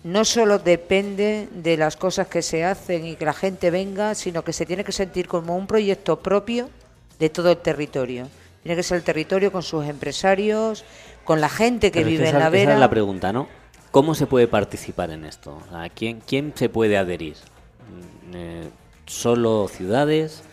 no 0.04 0.26
solo 0.26 0.58
depende 0.58 1.50
de 1.52 1.78
las 1.78 1.96
cosas 1.96 2.28
que 2.28 2.42
se 2.42 2.64
hacen 2.64 3.06
y 3.06 3.18
que 3.18 3.26
la 3.26 3.34
gente 3.34 3.70
venga, 3.70 4.16
sino 4.16 4.44
que 4.44 4.52
se 4.52 4.66
tiene 4.66 4.84
que 4.84 4.92
sentir 4.94 5.28
como 5.28 5.56
un 5.56 5.68
proyecto 5.68 6.22
propio 6.22 6.72
de 7.20 7.30
todo 7.30 7.52
el 7.52 7.58
territorio. 7.58 8.28
Tiene 8.64 8.76
que 8.76 8.84
ser 8.84 8.98
el 8.98 9.04
territorio 9.04 9.52
con 9.52 9.64
sus 9.64 9.86
empresarios, 9.86 10.84
con 11.28 11.42
la 11.42 11.50
gente 11.50 11.92
que 11.92 12.00
Pero 12.00 12.10
vive 12.10 12.24
esa- 12.24 12.38
en 12.38 12.40
la 12.40 12.46
esa 12.48 12.50
vera. 12.50 12.74
es 12.74 12.80
la 12.80 12.90
pregunta, 12.90 13.32
¿no? 13.34 13.48
¿Cómo 13.92 14.16
se 14.16 14.26
puede 14.28 14.48
participar 14.48 15.12
en 15.12 15.26
esto? 15.26 15.60
Sea, 15.70 15.90
¿quién, 15.90 16.22
¿Quién 16.26 16.54
se 16.56 16.70
puede 16.70 16.98
adherir? 16.98 17.36
Mm, 17.36 18.32
eh, 18.36 18.70
¿Solo 19.06 19.68
ciudades, 19.68 20.44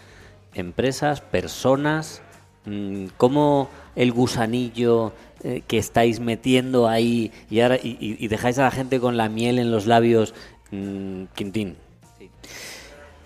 empresas, 0.55 1.21
personas? 1.21 2.21
Mm, 2.67 3.07
¿Cómo 3.17 3.69
el 3.97 4.13
gusanillo 4.13 5.13
eh, 5.43 5.63
que 5.67 5.77
estáis 5.79 6.21
metiendo 6.21 6.89
ahí 6.89 7.31
y, 7.51 7.61
ahora, 7.61 7.77
y, 7.77 7.97
y- 8.01 8.17
y 8.19 8.29
dejáis 8.29 8.59
a 8.59 8.63
la 8.63 8.71
gente 8.71 8.99
con 8.99 9.17
la 9.17 9.29
miel 9.29 9.59
en 9.59 9.71
los 9.71 9.87
labios? 9.87 10.35
Mm, 10.71 11.25
Quintín. 11.35 11.77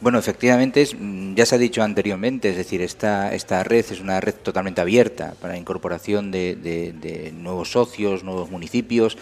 Bueno, 0.00 0.18
efectivamente, 0.18 0.80
es, 0.82 0.94
mm, 0.98 1.34
ya 1.34 1.44
se 1.44 1.56
ha 1.56 1.58
dicho 1.58 1.82
anteriormente, 1.82 2.50
es 2.50 2.56
decir, 2.56 2.82
esta, 2.82 3.34
esta 3.34 3.64
red 3.64 3.84
es 3.90 4.00
una 4.00 4.20
red 4.20 4.34
totalmente 4.34 4.80
abierta 4.80 5.34
para 5.40 5.54
la 5.54 5.58
incorporación 5.58 6.30
de, 6.30 6.54
de- 6.54 6.92
de 6.92 7.32
nuevos 7.32 7.72
socios, 7.72 8.22
nuevos 8.22 8.50
municipios. 8.50 9.18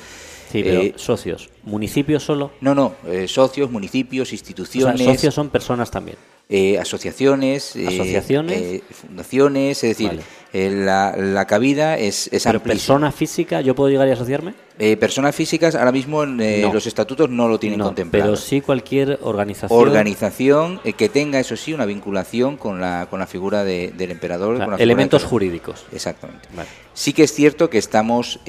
Sí, 0.53 0.63
pero 0.63 0.83
Eh, 0.83 0.93
socios. 0.97 1.49
¿Municipios 1.67 2.23
solo? 2.25 2.53
no, 2.63 2.75
no, 2.75 2.95
eh, 3.07 3.29
socios, 3.29 3.71
municipios, 3.71 4.29
O 4.29 4.31
sea, 4.31 4.35
instituciones, 4.37 5.03
socios 5.05 5.35
son 5.35 5.51
personas 5.51 5.91
también. 5.91 6.17
eh, 6.49 6.79
asociaciones, 6.79 7.75
eh, 7.77 7.89
Asociaciones. 7.89 8.57
eh, 8.63 8.83
fundaciones, 8.91 9.83
es 9.83 9.91
decir, 9.91 10.09
Vale. 10.53 10.85
la, 10.85 11.15
la 11.17 11.45
cabida 11.47 11.99
es, 11.99 12.29
es 12.33 12.45
¿Pero 12.45 12.59
amplísima. 12.59 12.73
persona 12.73 13.13
física 13.13 13.61
yo 13.63 13.75
puedo 13.75 13.91
llegar 13.91 14.07
y 14.09 14.13
asociarme? 14.13 14.55
Personas 15.01 15.35
físicas 15.35 15.75
ahora 15.75 15.91
mismo 15.91 16.23
en 16.23 16.37
No. 16.61 16.73
los 16.73 16.87
estatutos 16.87 17.31
no 17.31 17.49
lo 17.49 17.59
tienen 17.59 17.79
No, 17.79 17.87
contemplado. 17.87 18.27
pero 18.27 18.37
sí 18.37 18.61
cualquier 18.61 19.19
organización. 19.23 19.81
Organización 19.81 20.81
que 20.99 21.09
tenga, 21.09 21.41
eso 21.41 21.57
sí, 21.57 21.73
una 21.73 21.87
vinculación 21.87 22.59
con 22.59 22.79
la, 22.81 23.07
con 23.09 23.19
la 23.19 23.27
figura 23.27 23.65
de- 23.65 23.93
del 23.97 24.11
emperador. 24.11 24.55
O 24.55 24.57
sea, 24.59 24.67
con 24.67 24.77
la 24.77 24.83
elementos 24.83 25.25
jurídicos. 25.25 25.87
Exactamente. 25.93 26.47
Vale. 26.55 26.69
Sí 26.93 27.15
que 27.15 27.23
es 27.25 27.33
cierto 27.33 27.71
que 27.71 27.79
estamos 27.79 28.41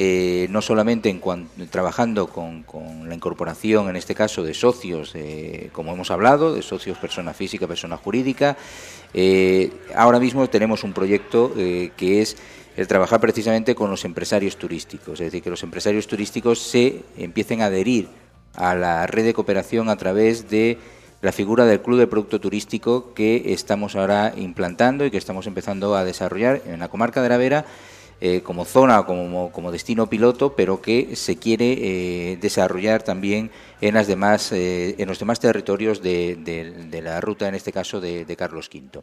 no 0.49 0.61
solamente 0.61 1.09
en 1.09 1.19
cuan- 1.21 1.47
trabajando 1.71 2.27
con, 2.27 2.63
con 2.63 3.06
la 3.09 3.15
incorporación, 3.15 3.89
en 3.89 3.95
este 3.95 4.15
caso, 4.15 4.43
de 4.43 4.53
socios, 4.53 5.11
eh, 5.15 5.69
como 5.71 5.93
hemos 5.93 6.11
hablado, 6.11 6.53
de 6.53 6.61
socios 6.61 6.97
persona 6.97 7.33
física, 7.33 7.67
persona 7.67 7.97
jurídica. 7.97 8.57
eh, 9.13 9.71
ahora 9.95 10.19
mismo 10.19 10.47
tenemos 10.49 10.83
un 10.83 10.93
proyecto 10.93 11.53
eh, 11.57 11.91
que 11.95 12.21
es 12.21 12.37
el 12.75 12.87
trabajar 12.87 13.19
precisamente 13.19 13.73
con 13.73 13.89
los 13.89 14.05
empresarios 14.05 14.57
turísticos, 14.57 15.19
es 15.19 15.27
decir, 15.27 15.41
que 15.41 15.49
los 15.49 15.63
empresarios 15.63 16.05
turísticos 16.07 16.59
se 16.59 17.01
empiecen 17.17 17.61
a 17.61 17.65
adherir 17.65 18.07
a 18.53 18.75
la 18.75 19.07
red 19.07 19.25
de 19.25 19.33
cooperación 19.33 19.89
a 19.89 19.95
través 19.95 20.49
de 20.49 20.77
la 21.21 21.31
figura 21.31 21.65
del 21.65 21.81
Club 21.81 21.97
de 21.97 22.07
Producto 22.07 22.39
Turístico 22.39 23.13
que 23.15 23.53
estamos 23.53 23.95
ahora 23.95 24.33
implantando 24.37 25.05
y 25.05 25.11
que 25.11 25.17
estamos 25.17 25.47
empezando 25.47 25.95
a 25.95 26.03
desarrollar 26.03 26.61
en 26.67 26.79
la 26.79 26.89
comarca 26.89 27.23
de 27.23 27.29
la 27.29 27.37
Vera 27.37 27.65
eh, 28.19 28.41
como 28.41 28.65
zona, 28.65 29.05
como, 29.05 29.51
como 29.51 29.71
destino 29.71 30.07
piloto, 30.09 30.55
pero 30.55 30.81
que 30.81 31.15
se 31.15 31.37
quiere 31.37 31.73
eh, 32.31 32.37
desarrollar 32.41 33.03
también 33.03 33.51
en, 33.81 33.93
las 33.93 34.07
demás, 34.07 34.51
eh, 34.51 34.95
en 34.97 35.07
los 35.07 35.19
demás 35.19 35.39
territorios 35.39 36.01
de, 36.01 36.35
de- 36.35 37.01
la 37.01 37.21
ruta, 37.21 37.47
en 37.47 37.55
este 37.55 37.71
caso 37.71 38.01
de, 38.01 38.25
Carlos 38.35 38.69
V. 38.73 39.01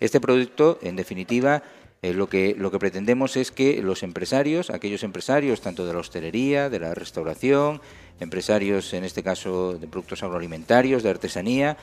Este 0.00 0.20
producto, 0.20 0.78
en 0.82 0.96
definitiva, 0.96 1.62
lo, 2.02 2.28
que, 2.28 2.54
lo 2.58 2.70
que 2.70 2.78
pretendemos 2.78 3.36
es 3.36 3.50
que 3.50 3.80
los 3.82 4.02
empresarios, 4.02 4.70
aquellos 4.70 5.02
empresarios 5.02 5.60
tanto 5.60 5.86
de 5.86 5.92
la 5.92 6.00
hostelería, 6.00 6.68
de 6.68 6.80
la 6.80 6.94
restauración, 6.94 7.80
empresarios 8.20 8.92
en 8.94 9.04
este 9.04 9.22
caso 9.22 9.74
de 9.78 9.86
productos 9.86 10.22
agroalimentarios, 10.22 11.02
de 11.02 11.10
artesanía, 11.10 11.76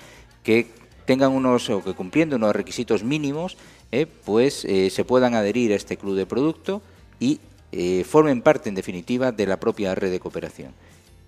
que 0.43 0.67
tengan 1.05 1.31
unos 1.31 1.69
o 1.69 1.83
que 1.83 1.93
cumpliendo 1.93 2.35
unos 2.35 2.55
requisitos 2.55 3.03
mínimos, 3.03 3.57
eh, 3.91 4.06
pues 4.06 4.65
eh, 4.65 4.89
se 4.89 5.04
puedan 5.06 5.34
adherir 5.36 5.73
a 5.73 5.75
este 5.75 5.97
club 5.97 6.15
de 6.15 6.25
producto 6.25 6.82
y 7.19 7.39
eh, 7.71 8.04
formen 8.04 8.41
parte 8.41 8.69
en 8.69 8.75
definitiva 8.75 9.32
de 9.32 9.45
la 9.45 9.60
propia 9.60 9.95
red 9.95 10.12
de 10.12 10.19
cooperación. 10.19 10.73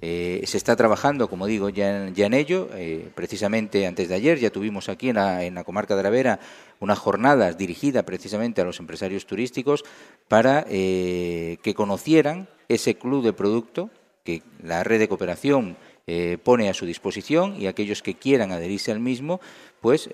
Se 0.01 0.57
está 0.57 0.75
trabajando, 0.75 1.29
como 1.29 1.47
digo, 1.47 1.69
ya, 1.69 2.07
en- 2.07 2.13
ya 2.13 2.25
en 2.25 2.33
ello. 2.33 2.67
Precisamente 3.15 3.87
antes 3.87 4.09
de 4.09 4.15
ayer 4.15 4.37
ya 4.37 4.49
tuvimos 4.49 4.89
aquí 4.89 5.07
en 5.07 5.15
la, 5.15 5.45
en 5.45 5.55
la 5.55 5.63
comarca 5.63 5.95
de 5.95 6.03
la 6.03 6.09
Vera 6.09 6.39
unas 6.81 6.99
jornadas 6.99 7.57
dirigidas 7.57 8.03
precisamente 8.03 8.59
a 8.59 8.65
los 8.65 8.81
empresarios 8.81 9.25
turísticos 9.25 9.85
para 10.27 10.65
que 10.65 11.73
conocieran 11.73 12.49
ese 12.67 12.95
club 12.95 13.23
de 13.23 13.31
producto 13.31 13.89
que 14.25 14.41
la 14.61 14.83
red 14.83 14.99
de 14.99 15.07
cooperación 15.07 15.77
pone 16.43 16.67
a 16.69 16.73
su 16.73 16.85
disposición 16.85 17.55
y 17.57 17.67
aquellos 17.67 18.01
que 18.01 18.15
quieran 18.15 18.51
adherirse 18.51 18.91
al 18.91 18.99
mismo, 18.99 19.39
pues, 19.83 20.09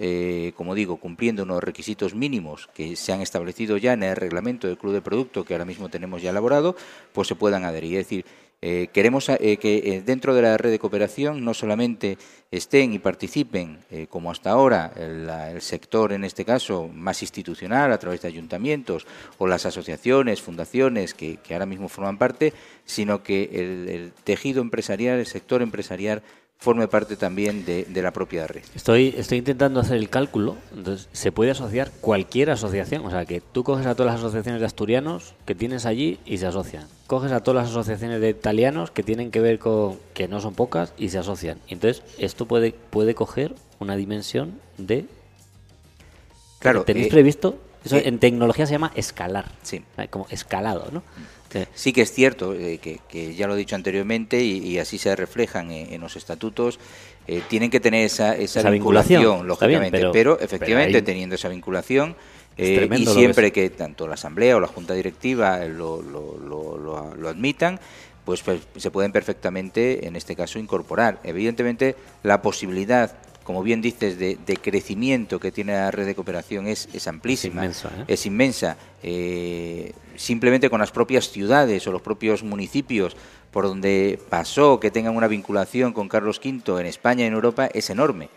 como 0.55 0.73
digo, 0.73 0.97
cumpliendo 0.97 1.43
unos 1.43 1.63
requisitos 1.63 2.15
mínimos 2.15 2.67
que 2.73 2.95
se 2.95 3.13
han 3.13 3.21
establecido 3.21 3.77
ya 3.77 3.93
en 3.93 4.01
el 4.01 4.15
reglamento 4.15 4.67
del 4.67 4.79
Club 4.79 4.93
de 4.93 5.01
Producto 5.01 5.45
que 5.45 5.53
ahora 5.53 5.63
mismo 5.63 5.89
tenemos 5.89 6.23
ya 6.23 6.31
elaborado, 6.31 6.75
pues 7.13 7.27
se 7.27 7.35
puedan 7.35 7.65
adherir. 7.65 7.99
Es 7.99 8.05
decir, 8.07 8.25
eh, 8.61 8.89
queremos 8.91 9.29
eh, 9.29 9.57
que 9.57 10.01
dentro 10.03 10.33
de 10.33 10.41
la 10.41 10.57
red 10.57 10.71
de 10.71 10.79
cooperación 10.79 11.45
no 11.45 11.53
solamente 11.53 12.17
estén 12.51 12.93
y 12.93 12.99
participen, 12.99 13.77
como 14.09 14.31
hasta 14.31 14.49
ahora, 14.49 14.91
el, 14.95 15.61
sector, 15.61 16.13
en 16.13 16.23
este 16.23 16.45
caso, 16.45 16.89
más 16.91 17.21
institucional, 17.21 17.93
a 17.93 17.99
través 17.99 18.23
de 18.23 18.27
ayuntamientos 18.27 19.05
o 19.37 19.45
las 19.45 19.67
asociaciones, 19.67 20.41
fundaciones 20.41 21.13
que, 21.13 21.37
ahora 21.51 21.67
mismo 21.67 21.89
forman 21.89 22.17
parte, 22.17 22.53
sino 22.85 23.21
que 23.21 23.43
el 23.53 24.13
tejido 24.23 24.61
empresarial, 24.61 25.19
el 25.19 25.27
sector 25.27 25.61
empresarial, 25.61 26.23
forme 26.59 26.89
parte 26.89 27.15
también 27.15 27.65
de, 27.65 27.85
de 27.85 28.01
la 28.01 28.11
propia 28.11 28.45
red. 28.45 28.63
Estoy, 28.75 29.15
estoy 29.17 29.37
intentando 29.37 29.79
hacer 29.79 29.95
el 29.95 30.09
cálculo. 30.09 30.57
Entonces, 30.75 31.07
se 31.13 31.31
puede 31.31 31.51
asociar 31.51 31.89
cualquier 32.01 32.49
asociación. 32.49 33.05
O 33.05 33.09
sea, 33.09 33.25
que 33.25 33.39
tú 33.39 33.63
coges 33.63 33.85
a 33.85 33.95
todas 33.95 34.11
las 34.11 34.19
asociaciones 34.19 34.59
de 34.59 34.67
asturianos 34.67 35.35
que 35.45 35.55
tienes 35.55 35.85
allí 35.85 36.19
y 36.25 36.37
se 36.37 36.47
asocian. 36.47 36.85
Coges 37.07 37.31
a 37.31 37.41
todas 37.41 37.63
las 37.63 37.71
asociaciones 37.71 38.19
de 38.19 38.29
italianos 38.29 38.91
que 38.91 39.03
tienen 39.03 39.31
que 39.31 39.39
ver 39.39 39.57
con. 39.57 39.97
que 40.13 40.27
no 40.27 40.41
son 40.41 40.53
pocas 40.53 40.93
y 40.97 41.09
se 41.09 41.17
asocian. 41.17 41.59
Entonces, 41.69 42.03
esto 42.17 42.45
puede, 42.45 42.73
puede 42.73 43.15
coger 43.15 43.55
una 43.79 43.95
dimensión 43.95 44.59
de. 44.77 45.05
Claro, 46.59 46.83
¿Tenéis 46.83 47.07
eh, 47.07 47.11
previsto? 47.11 47.57
Eso 47.83 47.97
eh, 47.97 48.03
en 48.07 48.19
tecnología 48.19 48.65
se 48.65 48.73
llama 48.73 48.91
escalar. 48.95 49.45
Sí. 49.63 49.83
Como 50.09 50.27
escalado, 50.29 50.89
¿no? 50.91 51.03
Que- 51.49 51.67
Sí 51.73 51.93
que 51.93 52.01
es 52.01 52.11
cierto, 52.11 52.53
eh, 52.53 52.77
que, 52.79 52.99
que 53.09 53.33
ya 53.35 53.47
lo 53.47 53.55
he 53.55 53.57
dicho 53.57 53.75
anteriormente 53.75 54.43
y, 54.43 54.57
y 54.59 54.77
así 54.79 54.97
se 54.97 55.15
reflejan 55.15 55.71
en, 55.71 55.93
en 55.93 56.01
los 56.01 56.15
estatutos, 56.15 56.79
eh, 57.27 57.41
tienen 57.49 57.69
que 57.71 57.79
tener 57.79 58.05
esa, 58.05 58.35
esa, 58.35 58.59
Esa 58.59 58.69
vinculación, 58.69 59.21
vinculación, 59.23 59.51
está 59.51 59.65
bien, 59.67 59.79
lógicamente, 59.79 59.97
pero- 59.97 60.11
pero, 60.11 60.39
efectivamente 60.39 60.91
pero 60.93 60.99
ahí- 60.99 61.05
teniendo 61.05 61.35
esa 61.35 61.49
vinculación 61.49 62.15
eh, 62.57 62.87
y 62.91 63.05
que 63.05 63.11
siempre 63.11 63.47
es. 63.47 63.53
que, 63.53 63.69
tanto 63.69 64.05
la 64.07 64.13
Asamblea 64.15 64.57
o 64.57 64.59
la 64.59 64.67
Junta 64.67 64.93
Directiva 64.93 65.63
eh, 65.63 65.69
lo, 65.69 66.01
lo- 66.01 66.37
lo- 66.37 66.77
lo- 66.77 67.15
lo 67.15 67.29
admitan, 67.29 67.79
pues, 68.25 68.41
pues, 68.43 68.59
se 68.77 68.91
pueden 68.91 69.11
perfectamente, 69.11 70.05
en 70.05 70.15
este 70.15 70.35
caso, 70.35 70.59
incorporar. 70.59 71.19
Evidentemente, 71.23 71.95
la 72.21 72.41
posibilidad, 72.43 73.15
como 73.49 73.63
bien 73.63 73.81
dices, 73.81 74.19
de, 74.19 74.37
de 74.45 74.57
crecimiento 74.57 75.39
que 75.39 75.51
tiene 75.51 75.73
la 75.73 75.89
red 75.89 76.05
de 76.05 76.13
cooperación 76.13 76.67
es, 76.67 76.87
es 76.93 77.07
amplísima 77.07 77.63
inmensa, 77.63 77.89
¿eh? 77.97 78.03
es 78.07 78.27
inmensa. 78.27 78.77
Eh, 79.01 79.91
simplemente 80.15 80.69
con 80.69 80.79
las 80.79 80.91
propias 80.91 81.31
ciudades 81.31 81.87
o 81.87 81.91
los 81.91 82.03
propios 82.03 82.43
municipios 82.43 83.17
por 83.49 83.63
donde 83.65 84.19
pasó, 84.29 84.79
que 84.79 84.91
tengan 84.91 85.15
una 85.15 85.27
vinculación 85.27 85.93
con 85.93 86.07
Carlos 86.07 86.39
V 86.45 86.79
en 86.79 86.85
España 86.85 87.23
y 87.23 87.27
en 87.27 87.33
Europa, 87.33 87.65
es 87.73 87.89
enorme. 87.89 88.29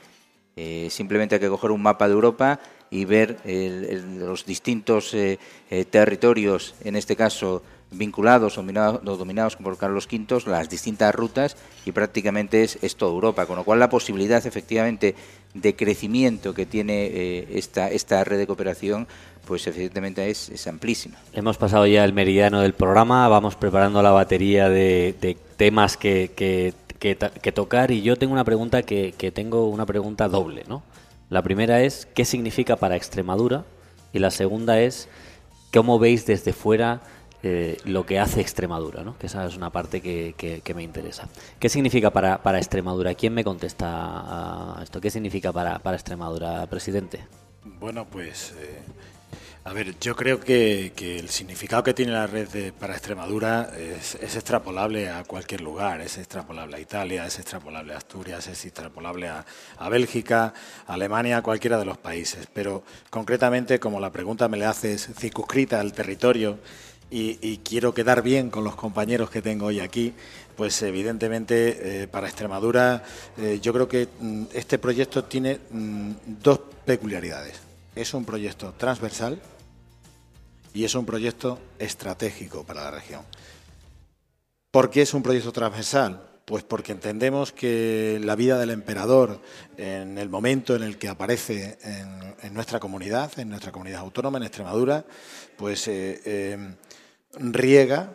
Eh, 0.57 0.89
simplemente 0.91 1.35
hay 1.35 1.43
que 1.43 1.49
coger 1.51 1.73
un 1.73 1.83
mapa 1.83 2.09
de 2.09 2.15
Europa 2.15 2.59
y 2.89 3.05
ver 3.05 3.37
el- 3.45 3.85
el- 3.85 4.19
los 4.19 4.47
distintos 4.47 5.13
eh, 5.13 5.39
eh, 5.71 5.85
territorios, 5.85 6.75
en 6.85 6.97
este 6.97 7.17
caso 7.17 7.63
vinculados 7.93 8.59
o 8.59 8.63
dominados, 8.63 9.57
por 9.57 9.77
Carlos 9.77 10.09
V 10.11 10.51
las 10.51 10.69
distintas 10.69 11.15
rutas 11.15 11.57
y 11.85 11.93
prácticamente 11.93 12.63
es, 12.63 12.79
es, 12.83 12.97
toda 12.97 13.13
Europa, 13.13 13.47
con 13.47 13.57
lo 13.57 13.65
cual 13.65 13.79
la 13.79 13.89
posibilidad 13.89 14.45
efectivamente 14.47 15.15
de 15.55 15.77
crecimiento 15.77 16.55
que 16.55 16.67
tiene 16.67 17.07
eh, 17.07 17.49
esta, 17.59 17.91
esta 17.91 18.25
red 18.25 18.39
de 18.39 18.47
cooperación 18.47 19.07
pues 19.47 19.67
evidentemente 19.67 20.31
es, 20.31 20.67
amplísima. 20.67 21.17
Hemos 21.33 21.59
pasado 21.59 21.87
ya 21.87 22.05
el 22.05 22.13
meridiano 22.13 22.61
del 22.61 22.75
programa, 22.75 23.27
vamos 23.29 23.57
preparando 23.57 24.03
la 24.03 24.11
batería 24.11 24.69
de, 24.69 25.37
temas 25.57 25.97
que, 25.97 26.31
que, 26.37 27.53
tocar 27.53 27.91
y 27.91 28.03
yo 28.03 28.17
tengo 28.17 28.33
una 28.33 28.45
pregunta 28.45 28.83
que, 28.83 29.33
tengo 29.35 29.69
una 29.69 29.85
pregunta 29.85 30.29
doble, 30.29 30.65
¿no? 30.69 30.83
La 31.29 31.43
primera 31.43 31.83
es 31.83 32.07
¿qué 32.15 32.25
significa 32.25 32.77
para 32.77 32.97
Extremadura? 32.97 33.65
Y 34.13 34.19
la 34.19 34.31
segunda 34.31 34.81
es 34.81 35.09
¿cómo 35.73 35.99
veis 35.99 36.27
desde 36.27 36.53
fuera 36.53 37.01
eh, 37.45 37.77
lo 37.85 38.07
que 38.07 38.21
hace 38.21 38.41
Extremadura, 38.41 39.05
que 39.19 39.27
esa 39.27 39.45
es 39.45 39.57
una 39.57 39.71
parte 39.71 40.01
que, 40.01 40.75
me 40.75 40.83
interesa. 40.83 41.29
¿Qué 41.59 41.69
significa 41.69 42.11
para, 42.11 42.59
Extremadura? 42.59 43.15
¿Quién 43.15 43.35
me 43.35 43.43
contesta 43.43 44.79
esto? 44.83 45.01
¿Qué 45.01 45.11
significa 45.11 45.53
para, 45.53 45.81
Extremadura, 45.93 46.65
presidente? 46.67 47.27
Bueno, 47.65 48.07
pues 48.07 48.55
eh, 48.61 48.81
a 49.65 49.73
ver, 49.73 49.97
yo 50.01 50.17
creo 50.17 50.41
que, 50.41 50.93
el 50.97 51.29
significado 51.29 51.85
que 51.85 51.95
tiene 51.95 52.13
la 52.13 52.27
red 52.27 52.73
para 52.75 52.95
Extremadura 52.95 53.71
es, 53.77 54.17
extrapolable 54.17 55.09
a 55.09 55.23
cualquier 55.25 55.61
lugar, 55.61 56.01
es 56.01 56.19
extrapolable 56.19 56.77
a 56.77 56.81
Italia, 56.81 57.27
es 57.27 57.39
extrapolable 57.39 57.95
a 57.95 57.99
Asturias, 57.99 58.49
es 58.49 58.65
extrapolable 58.65 59.29
a, 59.29 59.45
a 59.79 59.89
Bélgica, 59.89 60.53
a 60.87 60.95
Alemania, 60.95 61.39
a 61.39 61.43
cualquiera 61.43 61.79
de 61.79 61.85
los 61.85 61.97
países. 61.99 62.49
Pero 62.53 62.85
concretamente, 63.11 63.79
como 63.79 63.99
la 63.99 64.11
pregunta 64.11 64.49
me 64.49 64.59
le 64.59 64.65
hace 64.65 64.99
circunscrita 64.99 65.79
al 65.79 65.93
territorio, 65.93 66.59
y, 67.13 67.59
quiero 67.59 67.93
quedar 67.93 68.23
bien 68.23 68.49
con 68.49 68.65
los 68.65 68.75
compañeros 68.75 69.29
que 69.29 69.43
tengo 69.43 69.67
hoy 69.67 69.81
aquí, 69.81 70.15
pues 70.57 70.81
evidentemente 70.83 72.03
eh, 72.03 72.09
para 72.09 72.27
Extremadura 72.27 73.03
eh, 73.37 73.59
yo 73.61 73.73
creo 73.75 73.87
que 73.87 74.09
mm, 74.19 74.45
este 74.55 74.79
proyecto 74.79 75.25
tiene 75.25 75.61
mm, 75.71 76.13
dos 76.43 76.61
peculiaridades. 76.87 77.61
Es 77.95 78.15
un 78.15 78.25
proyecto 78.25 78.73
transversal 78.79 79.39
y 80.73 80.85
es 80.85 80.95
un 80.95 81.05
proyecto 81.05 81.59
estratégico 81.79 82.65
para 82.65 82.85
la 82.85 82.91
región. 82.93 83.23
¿Por 84.71 84.89
qué 84.89 85.03
es 85.03 85.13
un 85.13 85.23
proyecto 85.23 85.53
transversal? 85.53 86.31
Pues 86.47 86.65
porque 86.65 86.93
entendemos 86.93 87.53
que 87.53 88.19
la 88.25 88.37
vida 88.37 88.59
del 88.59 88.71
emperador, 88.71 89.41
en 89.77 90.17
el 90.17 90.31
momento 90.31 90.75
en 90.75 90.83
el 90.83 90.97
que 90.97 91.09
aparece 91.09 91.79
en, 92.43 92.55
nuestra 92.55 92.81
comunidad, 92.81 93.39
en 93.39 93.51
nuestra 93.51 93.71
comunidad 93.71 94.01
autónoma, 94.01 94.39
en 94.39 94.45
Extremadura, 94.45 95.05
pues 95.57 95.87
eh, 95.89 96.75
riega, 97.35 98.13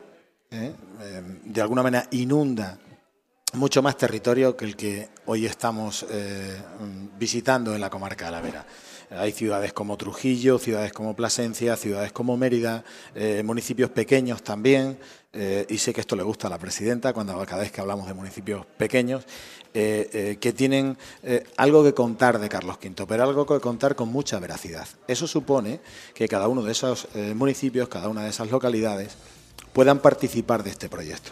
¿eh? 0.51 0.73
Eh, 1.01 1.21
de 1.43 1.61
alguna 1.61 1.83
manera 1.83 2.07
inunda 2.11 2.77
mucho 3.53 3.81
más 3.81 3.97
territorio 3.97 4.55
que 4.57 4.65
el 4.65 4.75
que 4.75 5.09
hoy 5.25 5.45
estamos 5.45 6.05
eh, 6.09 6.61
visitando 7.17 7.73
en 7.73 7.81
la 7.81 7.89
comarca 7.89 8.25
de 8.25 8.31
la 8.31 8.41
Vera. 8.41 8.65
Hay 9.09 9.31
ciudades 9.31 9.71
como 9.71 9.97
Trujillo, 9.97 10.59
ciudades 10.59 10.91
como 10.91 11.15
Plasencia, 11.15 11.77
ciudades 11.77 12.11
como 12.11 12.35
Mérida, 12.35 12.83
municipios 13.45 13.89
pequeños 13.89 14.43
también, 14.43 14.99
y 15.69 15.77
sé 15.77 15.93
que 15.93 16.01
esto 16.01 16.15
le 16.15 16.23
gusta 16.23 16.47
a 16.47 16.49
la 16.49 16.57
presidenta 16.57 17.13
cuando 17.13 17.33
cada 17.45 17.61
vez 17.61 17.71
que 17.71 17.79
hablamos 17.79 18.07
de 18.07 18.13
municipios 18.13 18.65
pequeños, 18.77 19.23
que 19.73 20.53
tienen 20.55 20.97
algo 21.57 21.83
que 21.83 21.93
contar 21.93 22.39
de 22.39 22.49
Carlos 22.49 22.77
V, 22.83 23.05
pero 23.07 23.23
algo 23.23 23.45
que 23.45 23.59
contar 23.59 23.95
con 23.95 24.09
mucha 24.09 24.39
veracidad. 24.39 24.87
Eso 25.07 25.27
supone 25.27 25.79
que 26.13 26.27
cada 26.27 26.47
uno 26.47 26.63
de 26.63 26.71
esos 26.71 27.07
municipios, 27.35 27.87
cada 27.87 28.09
una 28.09 28.23
de 28.23 28.29
esas 28.29 28.49
localidades, 28.49 29.15
puedan 29.73 29.99
participar 29.99 30.63
de 30.63 30.71
este 30.71 30.89
proyecto. 30.89 31.31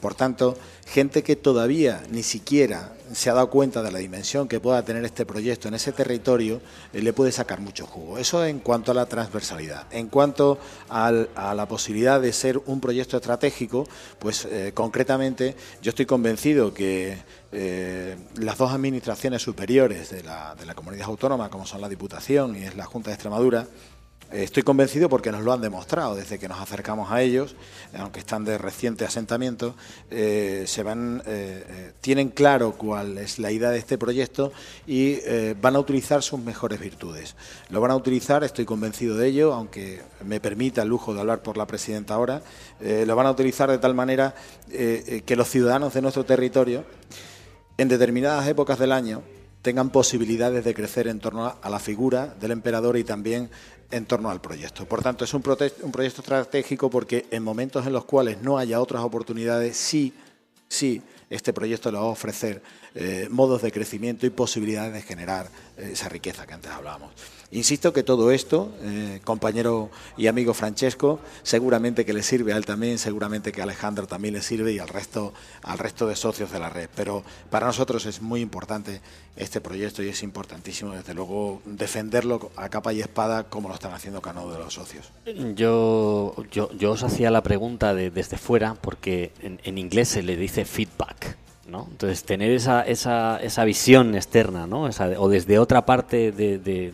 Por 0.00 0.14
tanto, 0.14 0.56
gente 0.86 1.22
que 1.22 1.36
todavía 1.36 2.02
ni 2.10 2.22
siquiera 2.22 2.92
se 3.12 3.30
ha 3.30 3.34
dado 3.34 3.50
cuenta 3.50 3.82
de 3.82 3.92
la 3.92 3.98
dimensión 3.98 4.48
que 4.48 4.60
pueda 4.60 4.84
tener 4.84 5.04
este 5.04 5.24
proyecto 5.24 5.68
en 5.68 5.74
ese 5.74 5.92
territorio, 5.92 6.60
eh, 6.92 7.00
le 7.02 7.12
puede 7.12 7.32
sacar 7.32 7.60
mucho 7.60 7.86
jugo. 7.86 8.18
Eso 8.18 8.44
en 8.44 8.58
cuanto 8.60 8.90
a 8.92 8.94
la 8.94 9.06
transversalidad. 9.06 9.86
En 9.90 10.08
cuanto 10.08 10.58
a 10.88 11.10
la 11.10 11.68
posibilidad 11.68 12.20
de 12.20 12.32
ser 12.32 12.60
un 12.66 12.80
proyecto 12.80 13.16
estratégico, 13.16 13.86
pues 14.18 14.44
eh, 14.46 14.72
concretamente 14.74 15.56
yo 15.82 15.90
estoy 15.90 16.06
convencido 16.06 16.74
que 16.74 17.18
eh, 17.52 18.16
las 18.36 18.58
dos 18.58 18.72
administraciones 18.72 19.42
superiores 19.42 20.10
de 20.10 20.22
la, 20.22 20.54
de 20.54 20.66
la 20.66 20.74
comunidad 20.74 21.06
autónoma, 21.06 21.48
como 21.48 21.66
son 21.66 21.80
la 21.80 21.88
Diputación 21.88 22.56
y 22.56 22.64
es 22.64 22.76
la 22.76 22.84
Junta 22.84 23.10
de 23.10 23.14
Extremadura, 23.14 23.66
Estoy 24.32 24.64
convencido 24.64 25.08
porque 25.08 25.30
nos 25.30 25.42
lo 25.42 25.52
han 25.52 25.60
demostrado 25.60 26.16
desde 26.16 26.40
que 26.40 26.48
nos 26.48 26.60
acercamos 26.60 27.12
a 27.12 27.22
ellos, 27.22 27.54
aunque 27.96 28.18
están 28.18 28.44
de 28.44 28.58
reciente 28.58 29.04
asentamiento, 29.04 29.76
eh, 30.10 30.64
se 30.66 30.82
van, 30.82 31.22
eh, 31.26 31.64
eh, 31.68 31.92
tienen 32.00 32.30
claro 32.30 32.72
cuál 32.72 33.18
es 33.18 33.38
la 33.38 33.52
idea 33.52 33.70
de 33.70 33.78
este 33.78 33.98
proyecto 33.98 34.52
y 34.86 35.18
van 35.60 35.76
a 35.76 35.78
utilizar 35.78 36.22
sus 36.22 36.40
mejores 36.40 36.80
virtudes. 36.80 37.36
Lo 37.70 37.80
van 37.80 37.92
a 37.92 37.96
utilizar, 37.96 38.42
estoy 38.42 38.64
convencido 38.64 39.16
de 39.16 39.28
ello, 39.28 39.54
aunque 39.54 40.02
me 40.24 40.40
permita 40.40 40.82
el 40.82 40.88
lujo 40.88 41.14
de 41.14 41.20
hablar 41.20 41.42
por 41.42 41.56
la 41.56 41.66
presidenta 41.66 42.14
ahora, 42.14 42.42
lo 42.80 43.16
van 43.16 43.26
a 43.26 43.30
utilizar 43.30 43.70
de 43.70 43.78
tal 43.78 43.94
manera 43.94 44.34
que 44.68 45.36
los 45.36 45.48
ciudadanos 45.48 45.94
de 45.94 46.02
nuestro 46.02 46.24
territorio, 46.24 46.84
en 47.78 47.88
determinadas 47.88 48.46
épocas 48.48 48.78
del 48.78 48.92
año, 48.92 49.22
tengan 49.66 49.90
posibilidades 49.90 50.64
de 50.64 50.74
crecer 50.74 51.08
en 51.08 51.18
torno 51.18 51.56
a 51.60 51.70
la 51.70 51.80
figura 51.80 52.34
del 52.40 52.52
emperador 52.52 52.96
y 52.96 53.02
también 53.02 53.50
en 53.90 54.06
torno 54.06 54.30
al 54.30 54.40
proyecto. 54.40 54.84
Por 54.86 55.02
tanto, 55.02 55.24
es 55.24 55.34
un, 55.34 55.42
proyecto 55.42 56.20
estratégico 56.20 56.90
porque 56.90 57.26
en 57.30 57.42
momentos 57.42 57.86
en 57.86 57.92
los 57.92 58.04
cuales 58.04 58.40
no 58.42 58.58
haya 58.58 58.80
otras 58.80 59.02
oportunidades, 59.02 59.76
sí, 59.76 60.12
sí, 60.68 61.02
este 61.30 61.52
proyecto 61.52 61.90
le 61.90 61.98
va 61.98 62.04
a 62.04 62.08
ofrecer 62.08 62.62
eh, 62.96 63.28
modos 63.30 63.60
de 63.60 63.70
crecimiento 63.70 64.26
y 64.26 64.30
posibilidades 64.30 64.94
de 64.94 65.02
generar 65.02 65.48
eh, 65.76 65.90
esa 65.92 66.08
riqueza 66.08 66.46
que 66.46 66.54
antes 66.54 66.72
hablábamos. 66.72 67.12
Insisto 67.52 67.92
que 67.92 68.02
todo 68.02 68.32
esto, 68.32 68.74
eh, 68.82 69.20
compañero 69.22 69.90
y 70.16 70.26
amigo 70.26 70.52
Francesco, 70.52 71.20
seguramente 71.42 72.04
que 72.04 72.12
le 72.12 72.22
sirve 72.22 72.52
a 72.52 72.56
él 72.56 72.64
también, 72.64 72.98
seguramente 72.98 73.52
que 73.52 73.60
a 73.60 73.64
Alejandro 73.64 74.06
también 74.06 74.34
le 74.34 74.42
sirve 74.42 74.72
y 74.72 74.78
al 74.78 74.88
resto, 74.88 75.32
al 75.62 75.78
resto 75.78 76.08
de 76.08 76.16
socios 76.16 76.50
de 76.50 76.58
la 76.58 76.70
red. 76.70 76.88
Pero 76.96 77.22
para 77.50 77.66
nosotros 77.66 78.06
es 78.06 78.20
muy 78.20 78.40
importante 78.40 79.00
este 79.36 79.60
proyecto 79.60 80.02
y 80.02 80.08
es 80.08 80.22
importantísimo, 80.22 80.92
desde 80.92 81.14
luego, 81.14 81.60
defenderlo 81.66 82.50
a 82.56 82.68
capa 82.68 82.92
y 82.92 83.00
espada 83.00 83.44
como 83.44 83.68
lo 83.68 83.74
están 83.74 83.92
haciendo 83.92 84.20
cada 84.20 84.40
uno 84.40 84.52
de 84.52 84.58
los 84.58 84.74
socios. 84.74 85.12
Yo, 85.54 86.34
yo, 86.50 86.72
yo 86.72 86.92
os 86.92 87.02
hacía 87.04 87.30
la 87.30 87.42
pregunta 87.42 87.94
de, 87.94 88.10
desde 88.10 88.38
fuera 88.38 88.74
porque 88.74 89.32
en, 89.40 89.60
en 89.62 89.78
inglés 89.78 90.08
se 90.08 90.22
le 90.22 90.36
dice 90.36 90.64
feedback. 90.64 91.36
¿No? 91.68 91.86
Entonces, 91.90 92.24
tener 92.24 92.50
esa, 92.50 92.82
esa, 92.82 93.38
esa 93.38 93.64
visión 93.64 94.14
externa, 94.14 94.66
¿no? 94.66 94.88
o 95.18 95.28
desde 95.28 95.58
otra 95.58 95.84
parte 95.84 96.32
de, 96.32 96.58
de, 96.58 96.92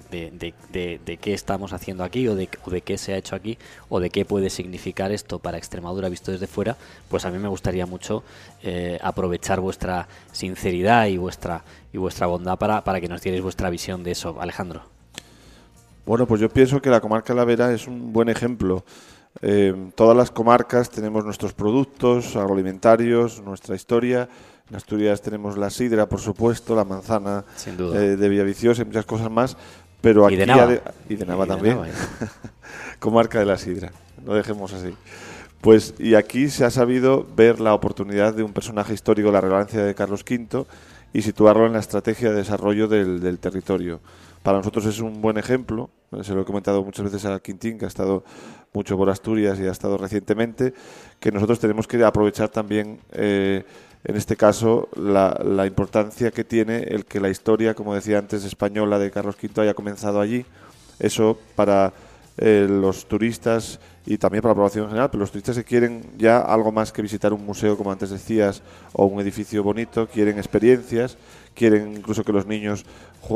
de, 1.05 1.17
qué 1.19 1.35
estamos 1.35 1.73
haciendo 1.73 2.05
aquí, 2.05 2.27
o 2.29 2.35
de, 2.35 2.49
de 2.67 2.81
qué 2.81 2.99
se 2.99 3.13
ha 3.13 3.17
hecho 3.17 3.37
aquí, 3.37 3.59
o 3.89 4.01
de 4.01 4.11
qué 4.11 4.25
puede 4.25 4.51
significar 4.51 5.13
esto 5.13 5.39
para 5.39 5.59
Extremadura 5.59 6.09
visto 6.09 6.33
desde 6.33 6.47
fuera, 6.47 6.77
pues 7.09 7.25
a 7.25 7.31
mí 7.31 7.39
me 7.39 7.49
gustaría 7.49 7.87
mucho 7.87 8.23
eh, 8.63 8.99
aprovechar 9.03 9.61
vuestra 9.61 10.09
sinceridad 10.33 11.07
y 11.07 11.19
vuestra, 11.19 11.63
y 11.93 11.99
vuestra 11.99 12.27
bondad 12.27 12.59
para, 12.59 12.83
para 12.85 13.01
que 13.01 13.09
nos 13.09 13.23
dierais 13.23 13.43
vuestra 13.43 13.71
visión 13.71 14.03
de 14.03 14.13
eso. 14.13 14.41
Alejandro. 14.41 14.83
Bueno, 16.05 16.27
pues 16.27 16.41
yo 16.41 16.49
pienso 16.49 16.83
que 16.83 16.91
la 16.91 17.01
comarca 17.01 17.33
de 17.33 17.39
La 17.39 17.45
Vera 17.45 17.73
es 17.73 17.87
un 17.87 18.13
buen 18.13 18.29
ejemplo. 18.29 18.85
Eh, 19.41 19.75
todas 19.95 20.17
las 20.17 20.31
comarcas 20.31 20.91
tenemos 20.91 21.25
nuestros 21.25 21.55
productos 21.55 22.37
agroalimentarios, 22.37 23.41
nuestra 23.41 23.75
historia 23.75 24.29
en 24.71 24.77
Asturias 24.77 25.21
tenemos 25.21 25.59
la 25.59 25.71
sidra, 25.71 26.09
por 26.09 26.21
supuesto, 26.21 26.75
la 26.75 26.85
manzana 26.85 27.45
eh, 27.67 27.71
de 28.19 28.29
Villaviciosa 28.29 28.83
y 28.83 28.85
muchas 28.85 29.05
cosas 29.05 29.31
más. 29.31 29.57
Pero 30.01 30.27
aquí 30.27 30.35
y 30.35 30.39
de 30.39 30.47
Nava, 30.47 30.79
y 31.09 31.15
de 31.15 31.27
Nava 31.27 31.47
también. 31.47 31.79
Comarca 32.99 33.39
de 33.39 33.47
la 33.47 33.57
sidra. 33.57 33.93
No 34.25 34.35
dejemos 34.35 34.73
así. 34.73 34.95
Pues, 35.61 35.95
y 35.99 36.17
aquí 36.17 36.49
se 36.49 36.65
ha 36.65 36.71
sabido 36.71 37.27
ver 37.37 37.61
la 37.61 37.73
oportunidad 37.73 38.35
de 38.35 38.43
un 38.43 38.53
personaje 38.53 38.95
histórico, 38.95 39.31
la 39.31 39.41
relevancia 39.41 39.85
de 39.85 39.95
Carlos 39.95 40.25
V, 40.29 40.67
y 41.13 41.23
situarlo 41.23 41.67
en 41.67 41.75
la 41.75 41.79
estrategia 41.79 42.31
de 42.31 42.37
desarrollo 42.37 42.89
del, 42.89 43.21
del 43.21 43.39
territorio. 43.39 44.01
Para 44.43 44.59
nosotros 44.59 44.87
es 44.87 44.99
un 44.99 45.23
buen 45.23 45.39
ejemplo, 45.39 45.89
se 46.23 46.35
lo 46.35 46.43
he 46.43 46.45
comentado 46.45 46.83
muchas 46.83 47.05
veces 47.05 47.25
a 47.27 47.39
Quintín, 47.39 47.79
que 47.79 47.85
ha 47.85 47.89
estado 47.89 48.25
mucho 48.73 48.97
por 48.97 49.09
Asturias 49.09 49.59
y 49.61 49.67
ha 49.67 49.71
estado 49.71 49.97
recientemente, 49.97 50.75
que 51.21 51.31
nosotros 51.31 51.61
tenemos 51.61 51.87
que 51.87 52.03
aprovechar 52.05 52.49
también 52.49 52.99
eh, 53.13 53.65
en 54.05 54.17
este 54.17 54.37
caso 54.37 54.89
la, 54.97 55.41
la, 55.45 55.67
importancia 55.67 56.31
que 56.31 56.45
tiene 56.45 56.79
el 56.79 57.05
que 57.05 57.21
la 57.21 57.31
historia, 57.31 57.75
como 57.75 57.95
decía 57.95 58.19
antes, 58.19 58.45
española 58.45 58.99
de 58.99 59.11
Carlos 59.11 59.37
V 59.41 59.63
haya 59.63 59.75
comenzado 59.75 60.21
allí. 60.21 60.45
Eso 60.99 61.39
para 61.55 61.93
eh, 62.39 62.67
los 62.69 63.07
turistas 63.07 63.79
y 64.07 64.17
también 64.17 64.41
para 64.41 64.53
la 64.53 64.57
población 64.57 64.85
en 64.85 64.91
general, 64.91 65.11
pero 65.11 65.21
los 65.21 65.31
turistas 65.31 65.57
que 65.57 65.65
quieren 65.65 66.03
ya 66.17 66.41
algo 66.41 66.73
más 66.73 66.91
que 66.91 67.03
visitar 67.03 67.33
un 67.33 67.45
museo, 67.45 67.77
como 67.77 67.93
antes 67.93 68.11
decías, 68.11 68.63
o 68.93 69.05
un 69.05 69.21
edificio 69.21 69.63
bonito, 69.63 70.09
quieren 70.09 70.39
experiencias, 70.39 71.19
quieren 71.55 71.95
incluso 71.97 72.25
que 72.25 72.33
los 72.33 72.47
niños 72.47 72.85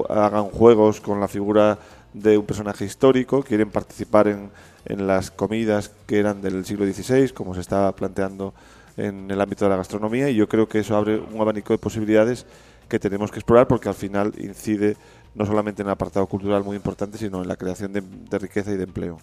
hagan 0.08 0.44
juegos 0.44 1.00
con 1.00 1.20
la 1.20 1.28
figura 1.28 1.78
de 2.14 2.38
un 2.38 2.46
personaje 2.46 2.84
histórico, 2.84 3.42
quieren 3.42 3.70
participar 3.70 4.28
en, 4.28 4.50
en 4.86 5.06
las 5.06 5.30
comidas 5.30 5.92
que 6.06 6.18
eran 6.18 6.40
del 6.40 6.64
siglo 6.64 6.90
XVI, 6.90 7.28
como 7.28 7.54
se 7.54 7.60
estaba 7.60 7.94
planteando 7.94 8.54
en 8.96 9.30
el 9.30 9.40
ámbito 9.40 9.64
de 9.64 9.70
la 9.70 9.76
gastronomía, 9.76 10.30
y 10.30 10.36
yo 10.36 10.48
creo 10.48 10.68
que 10.68 10.80
eso 10.80 10.96
abre 10.96 11.18
un 11.18 11.40
abanico 11.40 11.72
de 11.72 11.78
posibilidades 11.78 12.46
que 12.88 12.98
tenemos 12.98 13.30
que 13.30 13.38
explorar 13.38 13.66
porque 13.66 13.88
al 13.88 13.94
final 13.94 14.32
incide 14.38 14.96
no 15.34 15.44
solamente 15.44 15.82
en 15.82 15.88
el 15.88 15.92
apartado 15.92 16.26
cultural 16.26 16.64
muy 16.64 16.76
importante, 16.76 17.18
sino 17.18 17.42
en 17.42 17.48
la 17.48 17.56
creación 17.56 17.92
de, 17.92 18.00
de 18.00 18.38
riqueza 18.38 18.70
y 18.72 18.76
de 18.76 18.84
empleo. 18.84 19.18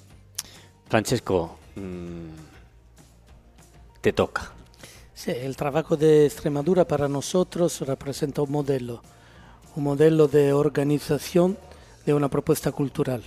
Francesco, 0.88 1.58
mm, 1.76 2.54
te 4.02 4.14
toca. 4.14 4.52
Sí, 5.14 5.32
el 5.32 5.56
trabajo 5.56 5.96
de 5.96 6.26
Extremadura 6.26 6.86
para 6.86 7.08
nosotros 7.08 7.82
representa 7.82 8.42
un 8.42 8.52
modelo, 8.52 9.02
un 9.76 9.84
modelo 9.86 10.28
de 10.28 10.54
organización 10.54 11.58
de 12.06 12.14
una 12.14 12.30
propuesta 12.30 12.72
cultural. 12.72 13.24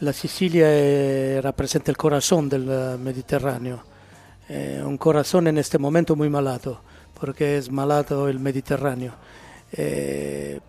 La 0.00 0.12
Sicilia 0.12 0.66
eh, 0.68 1.40
representa 1.40 1.90
el 1.90 1.96
corazón 1.96 2.48
del 2.48 2.66
eh, 2.68 2.96
Mediterráneo, 2.98 3.84
eh, 4.48 4.82
un 4.84 4.98
corazón 4.98 5.46
en 5.46 5.58
este 5.58 5.78
momento 5.78 6.16
muy 6.16 6.28
malato, 6.28 6.80
porque 7.18 7.56
es 7.56 7.70
malato 7.70 8.28
el 8.28 8.38
Mediterráneo. 8.38 9.14
Eh, 9.72 10.60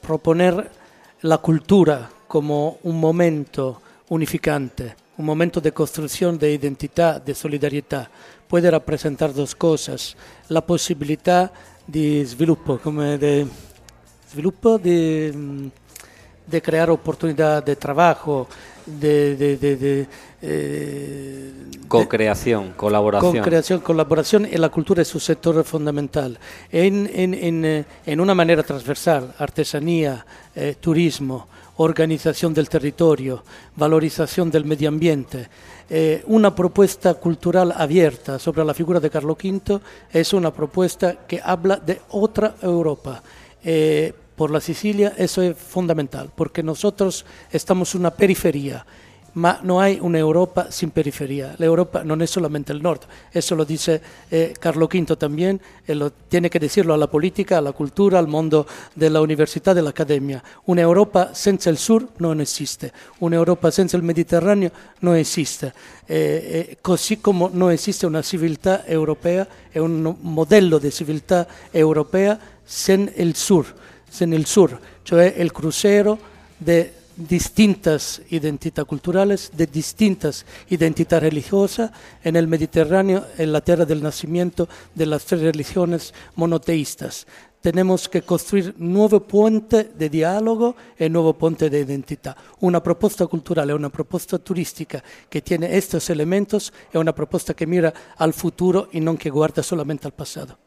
proponer 0.00 0.70
la 1.22 1.38
cultura 1.38 2.10
como 2.28 2.78
un 2.82 3.00
momento 3.00 3.80
unificante, 4.08 4.94
un 5.16 5.24
momento 5.24 5.60
de 5.60 5.72
construcción 5.72 6.38
de 6.38 6.52
identidad, 6.52 7.22
de 7.22 7.34
solidarietà, 7.34 8.10
puede 8.48 8.70
rappresentar 8.70 9.32
dos 9.32 9.54
cosas, 9.54 10.16
la 10.48 10.60
possibilità 10.60 11.50
di 11.84 12.24
sviluppo, 12.24 12.78
come 12.78 13.18
de, 13.18 13.46
sviluppo 14.28 14.78
di, 14.78 15.70
de 16.46 16.60
crear 16.62 16.90
oportunidad 16.90 17.64
de 17.64 17.76
trabajo, 17.76 18.48
de, 18.86 19.36
de, 19.36 19.56
de, 19.56 19.76
de, 19.76 20.06
eh, 20.42 21.52
Co-creación, 21.88 22.72
colaboración. 22.76 23.32
con 23.32 23.42
creación, 23.42 23.80
colaboración 23.80 24.46
y 24.50 24.56
la 24.56 24.68
cultura 24.68 25.02
es 25.02 25.14
un 25.14 25.20
sector 25.20 25.64
fundamental. 25.64 26.38
En, 26.70 27.10
en, 27.12 27.34
en, 27.34 27.64
eh, 27.64 27.84
en 28.04 28.20
una 28.20 28.34
manera 28.34 28.62
transversal, 28.62 29.34
artesanía, 29.38 30.24
eh, 30.54 30.76
turismo, 30.80 31.48
organización 31.76 32.52
del 32.52 32.68
territorio, 32.68 33.42
valorización 33.76 34.50
del 34.50 34.64
medio 34.64 34.88
ambiente. 34.88 35.48
Eh, 35.88 36.22
una 36.26 36.54
propuesta 36.54 37.14
cultural 37.14 37.72
abierta 37.76 38.38
sobre 38.38 38.64
la 38.64 38.74
figura 38.74 39.00
de 39.00 39.10
Carlo 39.10 39.36
V 39.42 39.80
es 40.12 40.32
una 40.32 40.52
propuesta 40.52 41.26
que 41.26 41.40
habla 41.42 41.76
de 41.76 42.00
otra 42.10 42.54
Europa. 42.62 43.22
Eh, 43.62 44.12
por 44.36 44.50
la 44.50 44.60
Sicilia 44.60 45.14
eso 45.16 45.42
es 45.42 45.56
fundamental, 45.56 46.30
porque 46.34 46.62
nosotros 46.62 47.24
estamos 47.50 47.94
en 47.94 48.00
una 48.00 48.10
periferia, 48.10 48.84
ma 49.34 49.58
no 49.64 49.80
hay 49.80 49.98
una 50.00 50.18
Europa 50.18 50.70
sin 50.70 50.90
periferia. 50.90 51.56
La 51.58 51.66
Europa 51.66 52.04
no 52.04 52.14
es 52.22 52.30
solamente 52.30 52.72
el 52.72 52.80
norte, 52.80 53.06
eso 53.32 53.56
lo 53.56 53.64
dice 53.64 54.00
eh, 54.30 54.54
Carlo 54.60 54.86
V 54.86 55.16
también, 55.16 55.60
e 55.86 55.94
lo 55.94 56.12
tiene 56.12 56.48
que 56.48 56.60
decirlo 56.60 56.94
a 56.94 56.96
la 56.96 57.08
política, 57.08 57.58
a 57.58 57.60
la 57.60 57.72
cultura, 57.72 58.18
al 58.18 58.28
mondo 58.28 58.64
della 58.94 59.20
università, 59.20 59.72
dell'accademia. 59.72 60.42
Una 60.66 60.82
Europa 60.82 61.34
senza 61.34 61.68
il 61.70 61.78
sur 61.78 62.06
non 62.18 62.40
esiste, 62.40 62.92
una 63.18 63.34
Europa 63.34 63.72
senza 63.72 63.96
il 63.96 64.04
Mediterraneo 64.04 64.70
non 65.00 65.16
esiste, 65.16 65.72
Eh, 66.06 66.16
eh, 66.16 66.76
così 66.82 67.18
come 67.18 67.48
non 67.52 67.70
esiste 67.70 68.04
una 68.04 68.20
civiltà 68.20 68.84
europea 68.84 69.48
un 69.72 70.16
modello 70.20 70.76
di 70.76 70.90
civiltà 70.90 71.46
europea 71.70 72.38
sen 72.62 73.10
il 73.16 73.34
sur, 73.34 73.64
sen 74.14 74.32
il 74.32 74.46
sur, 74.46 74.78
cioè 75.02 75.34
il 75.38 75.50
crucero 75.50 76.18
de 76.56 76.92
distintas 77.16 78.22
identidades 78.30 78.88
culturales, 78.88 79.50
de 79.56 79.66
distintas 79.66 80.46
identidades 80.68 81.22
religiosas 81.22 81.90
en 82.22 82.36
el 82.36 82.46
Mediterráneo, 82.46 83.24
en 83.38 83.52
la 83.52 83.60
tierra 83.60 83.84
del 83.84 84.02
nacimiento 84.02 84.68
de 84.94 85.06
las 85.06 85.24
tres 85.24 85.40
religiones 85.40 86.14
monoteístas. 86.36 87.26
Tenemos 87.60 88.08
que 88.08 88.22
construir 88.22 88.74
nuevo 88.78 89.20
puente 89.20 89.90
de 89.96 90.08
diálogo 90.08 90.76
y 90.98 91.08
nuevo 91.08 91.32
puente 91.32 91.70
de 91.70 91.80
identidad. 91.80 92.36
Una 92.60 92.82
propuesta 92.82 93.26
cultural 93.26 93.72
una 93.72 93.88
propuesta 93.88 94.38
turística 94.38 95.02
que 95.28 95.40
tiene 95.40 95.76
estos 95.76 96.08
elementos 96.10 96.72
es 96.92 97.00
una 97.00 97.14
propuesta 97.14 97.54
que 97.54 97.66
mira 97.66 97.92
al 98.16 98.32
futuro 98.32 98.88
y 98.92 99.00
no 99.00 99.16
que 99.16 99.30
guarda 99.30 99.62
solamente 99.62 100.06
al 100.06 100.12
pasado. 100.12 100.63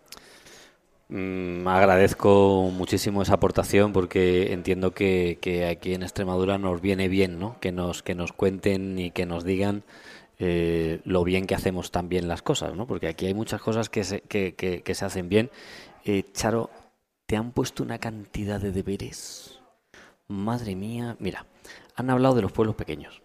Mm, 1.10 1.66
agradezco 1.68 2.70
muchísimo 2.74 3.22
esa 3.22 3.36
aportación 3.36 3.94
porque 3.94 4.52
entiendo 4.52 4.92
que, 4.92 5.40
aquí 5.72 5.94
en 5.94 6.04
Extremadura 6.04 6.58
nos 6.58 6.82
viene 6.82 7.08
bien, 7.08 7.40
¿no? 7.40 7.58
Que 7.62 7.72
nos, 7.72 8.04
que 8.04 8.14
nos 8.16 8.34
cuenten 8.34 9.00
y 9.00 9.12
que 9.12 9.26
nos 9.26 9.46
digan 9.46 9.84
eh, 10.40 11.00
lo 11.06 11.24
bien 11.24 11.48
que 11.48 11.56
hacemos 11.56 11.92
también 11.92 12.28
las 12.28 12.42
cosas, 12.42 12.76
¿no? 12.76 12.88
Porque 12.88 13.08
aquí 13.08 13.26
hay 13.26 13.34
muchas 13.34 13.62
cosas 13.62 13.90
que 13.90 14.04
se, 14.04 14.22
que, 14.22 14.54
que- 14.56 14.82
que 14.84 14.96
se 14.96 15.06
hacen 15.06 15.30
bien. 15.30 15.50
Eh, 16.04 16.26
Charo, 16.34 16.70
te 17.26 17.38
han 17.38 17.52
puesto 17.52 17.84
una 17.84 18.00
cantidad 18.00 18.60
de 18.60 18.72
deberes. 18.72 19.60
Madre 20.28 20.76
mía, 20.76 21.16
mira, 21.20 21.46
han 21.96 22.10
hablado 22.10 22.36
de 22.36 22.42
los 22.42 22.52
pueblos 22.52 22.76
pequeños, 22.76 23.22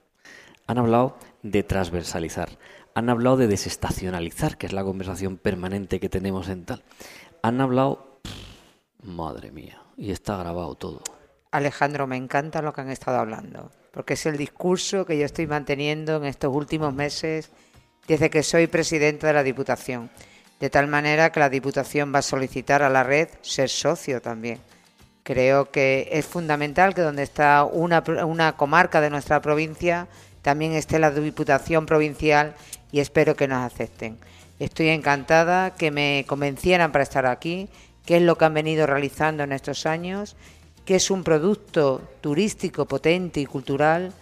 han 0.68 0.78
hablado 0.78 1.16
de 1.43 1.64
transversalizar, 1.64 2.59
han 2.95 3.11
hablado 3.11 3.37
de 3.37 3.49
desestacionalizar, 3.49 4.57
que 4.57 4.66
es 4.66 4.72
la 4.72 4.85
conversación 4.85 5.37
permanente 5.37 5.99
que 5.99 6.09
tenemos 6.09 6.49
en 6.49 6.64
tal. 6.64 6.83
Han 7.45 7.61
hablado, 7.61 8.20
madre 9.03 9.51
mía, 9.51 9.82
y 9.97 10.12
está 10.12 10.36
grabado 10.36 10.76
todo. 10.76 11.03
Alejandro, 11.51 12.07
me 12.07 12.16
encanta 12.16 12.62
lo 12.62 12.72
que 12.72 12.82
han 12.82 12.90
estado 12.90 13.18
hablando, 13.18 13.72
porque 13.90 14.14
es 14.14 14.26
el 14.26 14.36
discurso 14.36 15.05
que 15.05 15.18
yo 15.18 15.24
estoy 15.24 15.49
manteniendo 15.49 16.16
en 16.16 16.24
estos 16.26 16.55
últimos 16.55 16.95
meses 16.95 17.51
desde 18.07 18.30
que 18.30 18.45
soy 18.45 18.68
presidenta 18.68 19.26
de 19.26 19.32
la 19.32 19.43
Diputación. 19.43 20.09
De 20.61 20.70
tal 20.70 20.86
manera 20.86 21.32
que 21.32 21.40
la 21.40 21.51
Diputación 21.51 22.14
va 22.14 22.20
a 22.20 22.22
solicitar 22.22 22.84
a 22.84 22.88
la 22.88 23.03
red 23.03 23.28
ser 23.40 23.68
socio 23.68 24.22
también. 24.22 24.61
Creo 25.24 25.72
que 25.72 26.09
es 26.12 26.24
fundamental 26.24 26.95
que 26.95 27.01
donde 27.03 27.24
está 27.24 27.64
una, 27.64 28.05
una 28.24 28.57
comarca 28.57 29.01
de 29.01 29.11
nuestra 29.11 29.43
provincia 29.43 30.07
también 30.43 30.74
esté 30.74 31.01
la 31.01 31.11
Diputación 31.11 31.86
Provincial 31.86 32.55
y 32.93 33.01
espero 33.01 33.34
que 33.34 33.49
nos 33.49 33.64
acepten. 33.64 34.18
Estoy 34.59 34.88
encantada 34.88 35.74
que 35.74 35.90
me 35.90 36.24
convencieran 36.26 36.92
para 36.92 37.03
estar 37.03 37.26
aquí, 37.26 37.68
qué 38.07 38.16
es 38.16 38.22
lo 38.22 38.36
que 38.36 38.44
han 38.44 38.55
venido 38.55 38.86
realizando 38.86 39.42
en 39.42 39.53
estos 39.53 39.86
años, 39.86 40.36
que 40.84 40.96
es 40.96 41.11
un 41.11 41.24
producto 41.24 42.03
turístico 42.20 42.86
potente 42.86 43.40
y 43.40 43.46
cultural 43.46 44.12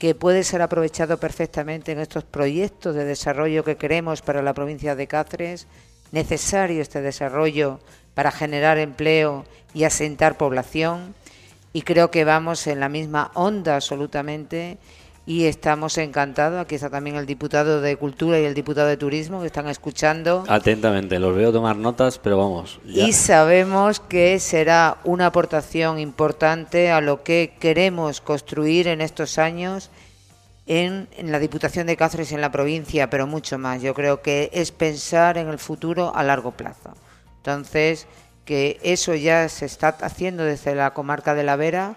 que 0.00 0.14
puede 0.14 0.44
ser 0.44 0.62
aprovechado 0.62 1.18
perfectamente 1.18 1.92
en 1.92 1.98
estos 1.98 2.24
proyectos 2.24 2.94
de 2.94 3.04
desarrollo 3.04 3.64
que 3.64 3.76
queremos 3.76 4.22
para 4.22 4.42
la 4.42 4.54
provincia 4.54 4.96
de 4.96 5.06
Cáceres. 5.06 5.66
Necesario 6.10 6.80
este 6.80 7.02
desarrollo 7.02 7.80
para 8.14 8.30
generar 8.30 8.78
empleo 8.78 9.44
y 9.74 9.84
asentar 9.84 10.38
población. 10.38 11.14
Y 11.74 11.82
creo 11.82 12.10
que 12.10 12.24
vamos 12.24 12.66
en 12.66 12.80
la 12.80 12.88
misma 12.88 13.30
onda 13.34 13.76
absolutamente 13.76 14.78
y 15.30 15.44
estamos 15.44 15.96
encantados. 15.98 16.60
Aquí 16.60 16.74
está 16.74 16.90
también 16.90 17.14
el 17.14 17.24
diputado 17.24 17.80
de 17.80 17.94
Cultura 17.94 18.40
y 18.40 18.44
el 18.44 18.52
diputado 18.52 18.88
de 18.88 18.96
Turismo 18.96 19.40
que 19.40 19.46
están 19.46 19.68
escuchando. 19.68 20.42
Atentamente, 20.48 21.20
los 21.20 21.36
veo 21.36 21.52
tomar 21.52 21.76
notas, 21.76 22.18
pero 22.18 22.36
vamos. 22.36 22.80
ya- 22.84 23.04
Y 23.06 23.12
sabemos 23.12 24.00
que 24.00 24.40
será 24.40 24.96
una 25.04 25.26
aportación 25.26 26.00
importante 26.00 26.90
a 26.90 27.00
lo 27.00 27.22
que 27.22 27.54
queremos 27.60 28.20
construir 28.20 28.88
en 28.88 29.00
estos 29.00 29.38
años 29.38 29.90
en, 30.66 31.06
en 31.16 31.30
la 31.30 31.38
Diputación 31.38 31.86
de 31.86 31.96
Cáceres 31.96 32.32
en 32.32 32.40
la 32.40 32.50
provincia, 32.50 33.08
pero 33.08 33.28
mucho 33.28 33.56
más. 33.56 33.82
Yo 33.82 33.94
creo 33.94 34.22
que 34.22 34.50
es 34.52 34.72
pensar 34.72 35.38
en 35.38 35.46
el 35.46 35.60
futuro 35.60 36.12
a 36.12 36.24
largo 36.24 36.50
plazo. 36.50 36.94
Entonces, 37.36 38.08
que 38.44 38.80
eso 38.82 39.14
ya 39.14 39.48
se 39.48 39.64
está 39.66 39.90
haciendo 40.00 40.42
desde 40.42 40.74
la 40.74 40.92
comarca 40.92 41.36
de 41.36 41.44
la 41.44 41.54
Vera, 41.54 41.94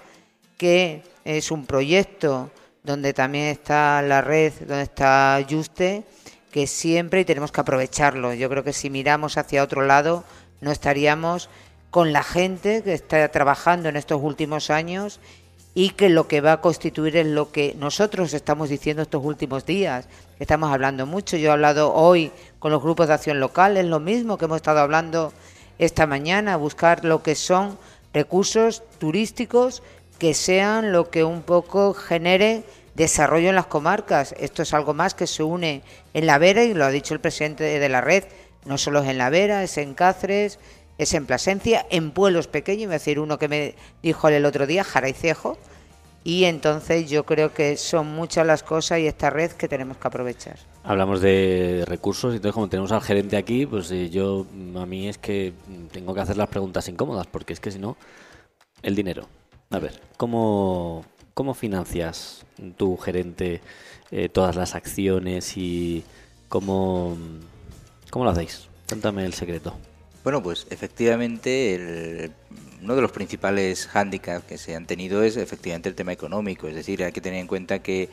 que 0.57 1.01
es 1.25 1.49
un 1.49 1.65
proyecto 1.65 2.51
donde 2.83 3.13
también 3.13 3.45
está 3.45 4.01
la 4.01 4.21
red, 4.21 4.53
donde 4.59 4.83
está 4.83 5.39
Juste, 5.49 6.03
que 6.51 6.67
siempre 6.67 7.25
tenemos 7.25 7.51
que 7.51 7.61
aprovecharlo. 7.61 8.33
Yo 8.33 8.49
creo 8.49 8.63
que 8.63 8.73
si 8.73 8.89
miramos 8.89 9.37
hacia 9.37 9.63
otro 9.63 9.85
lado, 9.85 10.23
no 10.61 10.71
estaríamos 10.71 11.49
con 11.89 12.11
la 12.11 12.23
gente 12.23 12.83
que 12.83 12.93
está 12.93 13.27
trabajando 13.29 13.89
en 13.89 13.95
estos 13.95 14.21
últimos 14.21 14.69
años 14.69 15.19
y 15.75 15.91
que 15.91 16.09
lo 16.09 16.27
que 16.27 16.41
va 16.41 16.53
a 16.53 16.61
constituir 16.61 17.17
es 17.17 17.25
lo 17.25 17.51
que 17.51 17.75
nosotros 17.79 18.33
estamos 18.33 18.69
diciendo 18.69 19.01
estos 19.01 19.23
últimos 19.23 19.65
días. 19.65 20.07
Estamos 20.39 20.71
hablando 20.71 21.05
mucho. 21.05 21.37
Yo 21.37 21.49
he 21.49 21.53
hablado 21.53 21.93
hoy 21.93 22.31
con 22.59 22.71
los 22.71 22.81
grupos 22.81 23.07
de 23.07 23.15
acción 23.15 23.39
local, 23.39 23.77
es 23.77 23.85
lo 23.85 23.99
mismo 23.99 24.37
que 24.37 24.45
hemos 24.45 24.57
estado 24.57 24.79
hablando 24.79 25.33
esta 25.79 26.05
mañana, 26.05 26.57
buscar 26.57 27.03
lo 27.03 27.23
que 27.23 27.35
son 27.35 27.77
recursos 28.13 28.83
turísticos 28.99 29.81
que 30.19 30.33
sean 30.33 30.91
lo 30.91 31.09
que 31.09 31.23
un 31.23 31.41
poco 31.41 31.93
genere 31.93 32.63
desarrollo 32.95 33.49
en 33.49 33.55
las 33.55 33.65
comarcas. 33.65 34.33
Esto 34.37 34.61
es 34.61 34.73
algo 34.73 34.93
más 34.93 35.13
que 35.13 35.27
se 35.27 35.43
une 35.43 35.81
en 36.13 36.25
la 36.25 36.37
Vera 36.37 36.63
y 36.63 36.73
lo 36.73 36.85
ha 36.85 36.89
dicho 36.89 37.13
el 37.13 37.19
presidente 37.19 37.63
de 37.63 37.89
la 37.89 38.01
red. 38.01 38.23
No 38.65 38.77
solo 38.77 39.01
es 39.01 39.09
en 39.09 39.17
la 39.17 39.29
Vera, 39.29 39.63
es 39.63 39.77
en 39.77 39.93
Cáceres, 39.93 40.59
es 40.97 41.13
en 41.13 41.25
Plasencia, 41.25 41.85
en 41.89 42.11
pueblos 42.11 42.47
pequeños, 42.47 42.91
decir, 42.91 43.19
uno 43.19 43.37
que 43.37 43.47
me 43.47 43.75
dijo 44.01 44.29
el 44.29 44.45
otro 44.45 44.67
día, 44.67 44.83
Jaraicejo, 44.83 45.57
y 46.23 46.45
entonces 46.45 47.09
yo 47.09 47.25
creo 47.25 47.53
que 47.53 47.75
son 47.75 48.07
muchas 48.07 48.47
las 48.47 48.63
cosas 48.63 48.99
y 48.99 49.07
esta 49.07 49.29
red 49.29 49.51
que 49.51 49.67
tenemos 49.67 49.97
que 49.97 50.07
aprovechar. 50.07 50.57
Hablamos 50.83 51.19
de 51.19 51.83
recursos 51.87 52.33
y 52.33 52.37
entonces 52.37 52.53
como 52.53 52.69
tenemos 52.69 52.91
al 52.93 53.01
gerente 53.01 53.35
aquí, 53.35 53.65
pues 53.65 53.91
eh, 53.91 54.09
yo 54.09 54.45
a 54.77 54.85
mí 54.85 55.09
es 55.09 55.17
que 55.17 55.53
tengo 55.91 56.13
que 56.13 56.21
hacer 56.21 56.37
las 56.37 56.47
preguntas 56.47 56.87
incómodas 56.87 57.27
porque 57.27 57.53
es 57.53 57.59
que 57.59 57.71
si 57.71 57.79
no, 57.79 57.97
el 58.81 58.95
dinero. 58.95 59.27
A 59.73 59.79
ver, 59.79 59.99
¿cómo, 60.17 61.03
cómo 61.33 61.55
financias 61.55 62.45
tu 62.77 62.95
gerente 62.95 63.59
eh, 64.11 64.29
todas 64.29 64.55
las 64.55 64.75
acciones 64.75 65.57
y 65.57 66.03
cómo, 66.47 67.17
cómo 68.11 68.23
lo 68.23 68.29
hacéis? 68.29 68.67
Cuéntame 68.87 69.25
el 69.25 69.33
secreto. 69.33 69.75
Bueno, 70.23 70.43
pues 70.43 70.67
efectivamente 70.69 72.29
uno 72.83 72.95
de 72.95 73.01
los 73.01 73.11
principales 73.11 73.87
hándicaps 73.87 74.45
que 74.45 74.59
se 74.59 74.75
han 74.75 74.85
tenido 74.85 75.23
es 75.23 75.37
efectivamente 75.37 75.89
el 75.89 75.95
tema 75.95 76.11
económico. 76.11 76.67
Es 76.67 76.75
decir, 76.75 77.03
hay 77.03 77.11
que 77.11 77.21
tener 77.21 77.39
en 77.39 77.47
cuenta 77.47 77.79
que, 77.79 78.09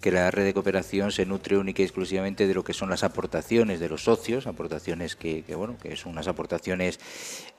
que 0.00 0.10
la 0.10 0.32
red 0.32 0.44
de 0.44 0.52
cooperación 0.52 1.12
se 1.12 1.26
nutre 1.26 1.56
única 1.56 1.80
y 1.80 1.84
exclusivamente 1.84 2.48
de 2.48 2.54
lo 2.54 2.64
que 2.64 2.72
son 2.72 2.90
las 2.90 3.04
aportaciones 3.04 3.78
de 3.78 3.88
los 3.88 4.02
socios, 4.02 4.48
aportaciones 4.48 5.14
que, 5.14 5.44
que 5.44 5.54
bueno, 5.54 5.76
que 5.80 5.94
son 5.94 6.10
unas 6.10 6.26
aportaciones 6.26 6.98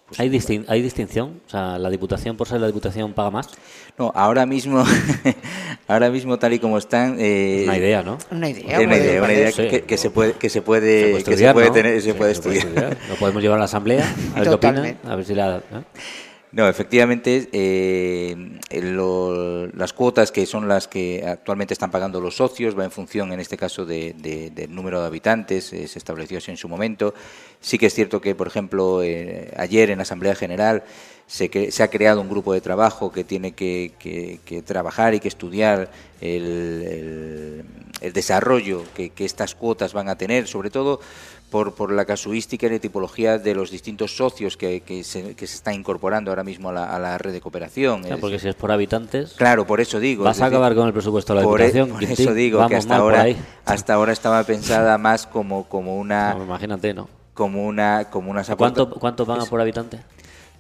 pues, 0.08 0.20
¿Hay, 0.20 0.30
distin- 0.30 0.66
¿Hay 0.68 0.82
distinción? 0.82 1.41
O 1.47 1.49
sea, 1.49 1.78
¿la 1.80 1.89
Diputación, 1.89 2.38
por 2.38 2.47
ser 2.47 2.62
la 2.62 2.68
Diputación, 2.68 3.14
paga 3.14 3.32
más? 3.32 3.49
No, 3.97 4.12
ahora 4.16 4.45
mismo, 4.45 4.84
ahora 5.88 6.10
mismo 6.10 6.38
tal 6.39 6.53
y 6.53 6.60
como 6.60 6.78
están, 6.78 7.18
eh, 7.20 7.64
Una 7.66 7.78
idea, 7.78 8.03
¿no? 8.03 8.18
Una 8.32 8.49
idea, 8.49 8.80
una 8.80 8.97
idea, 8.97 9.22
una 9.24 9.34
idea 9.34 9.51
ser, 9.51 9.70
que, 9.70 9.82
que 9.84 9.95
¿no? 9.95 10.01
se 10.01 10.10
puede, 10.12 10.34
que 10.34 10.49
se 10.49 10.62
puede, 10.62 11.01
que 11.03 11.12
se 11.12 11.18
estudiar, 11.18 11.53
puede 11.53 11.68
¿no? 11.68 11.74
tener, 11.74 12.01
se 12.01 12.12
Sí, 12.12 12.18
puede 12.18 12.36
se 12.36 12.41
puede 12.41 12.58
estudiar. 12.60 12.86
estudiar. 12.86 13.10
Lo 13.10 13.16
podemos 13.16 13.41
llevar 13.41 13.58
a 13.58 13.60
la 13.60 13.66
Asamblea, 13.66 14.06
a 14.36 14.39
ver 14.39 14.47
qué 14.49 14.53
opinan, 14.56 14.97
a 15.06 15.16
ver 15.16 15.26
si 15.26 15.34
la... 15.34 15.58
¿eh? 15.58 15.62
No, 16.56 16.70
efectivamente, 16.70 17.49
eh, 17.51 18.34
las 19.74 19.91
cuotas 19.91 20.32
que 20.32 20.45
son 20.45 20.70
las 20.70 20.88
que 20.88 21.22
actualmente 21.28 21.74
están 21.74 21.91
pagando 21.91 22.22
los 22.22 22.38
socios 22.38 22.80
va 22.80 22.86
en 22.86 22.91
función, 22.91 23.34
en 23.34 23.41
este 23.41 23.58
caso, 23.58 23.86
de- 23.86 24.14
de- 24.18 24.51
del 24.51 24.74
número 24.74 25.01
de 25.01 25.08
habitantes, 25.08 25.74
eh, 25.74 25.86
se 25.89 25.99
estableció 25.99 26.38
así 26.38 26.51
en 26.51 26.58
su 26.58 26.70
momento. 26.70 27.14
Sí 27.60 27.78
que 27.78 27.88
es 27.88 27.93
cierto 27.93 28.22
que, 28.22 28.36
por 28.36 28.47
ejemplo, 28.47 29.03
eh, 29.03 29.51
ayer 29.58 29.89
en 29.89 29.97
la 29.97 30.03
Asamblea 30.03 30.34
General 30.34 30.84
se, 31.28 31.72
se 31.72 31.84
ha 31.84 31.89
creado 31.89 32.22
un 32.22 32.30
grupo 32.30 32.53
de 32.53 32.62
trabajo 32.62 33.12
que 33.12 33.26
tiene 33.26 33.51
que, 33.51 33.91
que- 33.99 34.39
que 34.45 34.62
trabajar 34.62 35.14
y 35.14 35.20
que 35.20 35.28
estudiar 35.28 35.91
el- 36.22 37.66
el 38.02 38.14
desarrollo 38.14 38.84
que, 38.96 39.10
que 39.10 39.26
estas 39.26 39.56
cuotas 39.56 39.93
van 39.93 40.10
a 40.10 40.18
tener, 40.18 40.48
sobre 40.48 40.70
todo 40.70 41.00
por, 41.50 41.74
por 41.76 41.91
la 41.91 42.06
casuística 42.06 42.66
y 42.68 42.70
la 42.72 42.80
tipología 42.80 43.38
de 43.38 43.56
los 43.56 43.72
distintos 43.72 44.16
socios 44.18 44.58
que, 44.58 44.82
que 44.82 45.04
se, 45.04 45.36
que 45.36 45.48
se 45.48 45.56
están 45.56 45.76
incorporando 45.76 46.32
ahora 46.32 46.43
mismo 46.43 46.70
a 46.70 46.74
la, 46.74 46.93
a 46.96 47.00
la 47.00 47.18
red 47.18 47.32
de 47.32 47.39
cooperación. 47.41 48.02
Porque 48.20 48.39
si 48.39 48.48
es 48.50 48.56
por 48.56 48.72
habitantes, 48.72 49.34
Claro, 49.34 49.66
por 49.66 49.80
eso 49.80 50.00
digo. 50.00 50.24
vas 50.24 50.38
es 50.38 50.41
a 50.41 50.46
decir, 50.46 50.56
acabar 50.58 50.76
con 50.76 50.88
el 50.88 50.93
presupuesto 50.93 51.34
de 51.34 51.39
la 51.41 51.46
por, 51.46 51.62
e- 51.62 51.66
Diputación. 51.66 51.89
por 51.89 52.00
Quintín. 52.00 52.24
eso 52.26 52.34
digo 52.34 52.68
que 52.68 52.76
hasta 52.76 52.98
por 53.00 53.16
ahora, 53.16 53.36
hasta 53.66 53.93
ahora 53.93 54.12
estaba 54.12 54.43
pensada 54.43 54.98
más 54.98 55.28
como, 55.28 55.66
como 55.70 55.98
una 55.98 56.34
No, 56.34 56.43
imagínate, 56.43 56.93
¿no? 56.93 57.08
como 57.34 57.66
una 57.66 58.06
como 58.10 58.32
unas 58.32 58.50
¿Cuánto, 58.58 58.89
¿Cuánto 58.89 59.26
pagan 59.26 59.46
por 59.48 59.60
habitante? 59.62 60.00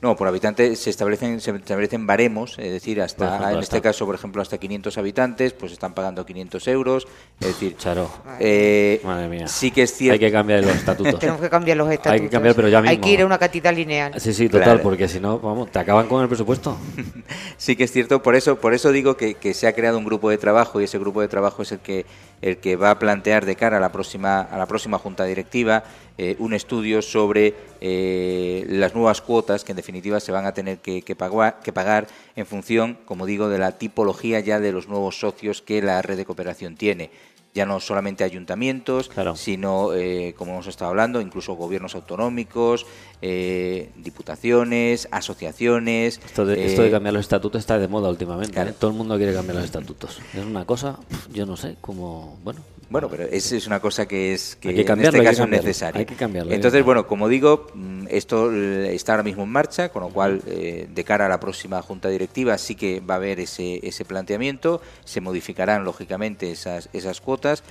No, 0.05 0.15
por 0.15 0.27
habitante 0.27 0.75
se 0.75 0.91
establecen 0.91 1.41
se 1.41 1.49
establecen 1.51 2.05
baremos, 2.05 2.59
es 2.59 2.71
decir, 2.71 3.01
hasta 3.01 3.25
ejemplo, 3.25 3.47
en 3.49 3.53
hasta- 3.55 3.63
este 3.77 3.81
caso, 3.81 4.05
por 4.05 4.13
ejemplo, 4.13 4.41
hasta 4.41 4.57
500 4.59 4.97
habitantes, 4.99 5.53
pues 5.53 5.71
están 5.71 5.93
pagando 5.95 6.25
500 6.25 6.67
euros, 6.67 7.07
es 7.39 7.47
decir, 7.47 7.75
Charo, 7.77 8.09
eh, 8.39 9.01
madre 9.03 9.27
mía. 9.27 9.47
sí 9.47 9.71
que 9.71 9.81
es 9.81 9.93
cierto. 9.93 10.13
Hay 10.13 10.19
que 10.19 10.31
cambiar 10.31 10.63
los 10.63 10.75
estatutos. 10.75 11.19
Tenemos 11.19 11.41
que 11.41 11.49
cambiar 11.49 11.77
los 11.77 11.89
estatutos. 11.89 12.11
Hay 12.13 12.21
que 12.21 12.29
cambiar, 12.29 12.53
pero 12.55 12.67
ya 12.69 12.77
Hay 12.79 12.83
mismo. 12.89 13.03
que 13.03 13.09
ir 13.11 13.21
a 13.21 13.25
una 13.25 13.37
cantidad 13.39 13.73
lineal. 13.75 14.19
Sí, 14.21 14.31
sí, 14.33 14.47
total, 14.47 14.63
Claro. 14.63 14.81
porque 14.83 15.07
si 15.07 15.19
no, 15.19 15.39
vamos, 15.39 15.71
te 15.71 15.79
acaban 15.79 16.07
con 16.07 16.21
el 16.21 16.27
presupuesto. 16.27 16.77
Sí 17.57 17.75
que 17.75 17.85
es 17.85 17.91
cierto, 17.91 18.21
por 18.21 18.35
eso, 18.35 18.57
por 18.59 18.73
eso 18.73 18.91
digo 18.91 19.15
que, 19.17 19.35
que 19.35 19.53
se 19.53 19.65
ha 19.67 19.73
creado 19.73 19.97
un 19.97 20.03
grupo 20.05 20.29
de 20.29 20.37
trabajo 20.37 20.81
y 20.81 20.83
ese 20.83 20.99
grupo 20.99 21.21
de 21.21 21.27
trabajo 21.29 21.61
es 21.63 21.71
el 21.71 21.79
que 21.79 22.05
el 22.41 22.57
que 22.57 22.75
va 22.75 22.91
a 22.91 22.99
plantear 22.99 23.45
de 23.45 23.55
cara 23.55 23.77
a 23.77 23.79
la 23.79 23.91
próxima 23.93 24.41
a 24.41 24.57
la 24.57 24.65
próxima 24.65 24.97
junta 24.99 25.23
directiva 25.23 25.83
eh, 26.17 26.35
un 26.39 26.53
estudio 26.53 27.01
sobre 27.01 27.53
eh, 27.81 28.65
las 28.69 28.95
nuevas 28.95 29.21
cuotas 29.21 29.63
que 29.63 29.71
en 29.73 29.75
definitiva 29.77 30.19
se 30.19 30.31
van 30.31 30.45
a 30.45 30.53
tener 30.53 30.77
que, 30.79 31.01
que 31.01 31.15
pagar, 31.15 31.59
que 31.61 31.73
pagar 31.73 32.07
en 32.35 32.45
función, 32.45 32.97
como 33.05 33.25
digo, 33.25 33.49
de 33.49 33.57
la 33.59 33.73
tipología 33.73 34.39
ya 34.39 34.59
de 34.59 34.71
los 34.71 34.87
nuevos 34.87 35.19
socios 35.19 35.61
que 35.61 35.81
la 35.81 36.01
red 36.01 36.17
de 36.17 36.25
cooperación 36.25 36.75
tiene. 36.75 37.09
Ya 37.53 37.65
no 37.65 37.79
solamente 37.79 38.25
ayuntamientos, 38.25 39.07
Claro. 39.07 39.37
sino, 39.37 39.93
eh, 39.93 40.33
como 40.37 40.51
hemos 40.51 40.67
estado 40.67 40.89
hablando, 40.89 41.21
incluso 41.21 41.53
gobiernos 41.53 41.95
autonómicos, 41.95 42.85
eh, 43.21 43.91
diputaciones, 43.95 45.07
asociaciones. 45.11 46.19
Esto 46.25 46.45
de, 46.45 46.65
esto 46.65 46.81
de 46.81 46.89
eh, 46.89 46.91
cambiar 46.91 47.13
los 47.13 47.21
estatutos 47.21 47.59
está 47.59 47.79
de 47.79 47.87
moda 47.87 48.09
últimamente. 48.09 48.51
Claro. 48.51 48.73
Todo 48.73 48.91
el 48.91 48.97
mundo 48.97 49.15
quiere 49.15 49.33
cambiar 49.33 49.55
los 49.55 49.63
estatutos. 49.65 50.19
Es 50.33 50.43
una 50.43 50.65
cosa, 50.65 50.99
yo 51.31 51.45
no 51.45 51.55
sé, 51.55 51.77
como, 51.79 52.37
bueno. 52.43 52.59
Bueno, 52.89 53.09
pero 53.09 53.23
es, 53.23 53.51
es 53.51 53.65
una 53.65 53.79
cosa 53.79 54.07
que 54.07 54.33
es 54.33 54.55
que, 54.57 54.69
en 54.69 54.79
este 54.79 55.23
caso 55.23 55.43
es 55.43 55.49
necesaria. 55.49 55.99
hay 55.99 56.05
que 56.05 56.15
cambiarlo, 56.15 56.53
Entonces, 56.53 56.83
bueno, 56.83 57.07
como 57.07 57.27
digo, 57.27 57.67
mm, 57.73 58.07
esto 58.09 58.51
eh, 58.53 58.93
está 58.93 59.13
ahora 59.13 59.23
mismo 59.23 59.43
en 59.43 59.49
marcha, 59.49 59.89
con 59.89 60.03
lo 60.03 60.09
cual, 60.09 60.41
eh, 60.45 60.87
de 60.93 61.03
cara 61.03 61.25
a 61.25 61.29
la 61.29 61.39
próxima 61.39 61.81
junta 61.81 62.09
directiva, 62.09 62.57
sí 62.57 62.75
que 62.75 62.99
va 62.99 63.15
a 63.15 63.17
haber 63.17 63.39
ese, 63.39 63.79
ese 63.81 64.05
planteamiento, 64.05 64.81
se 65.03 65.19
modificarán 65.21 65.83
lógicamente 65.83 66.51
esas, 66.51 66.89
esas 66.93 67.21
cuotas. 67.21 67.63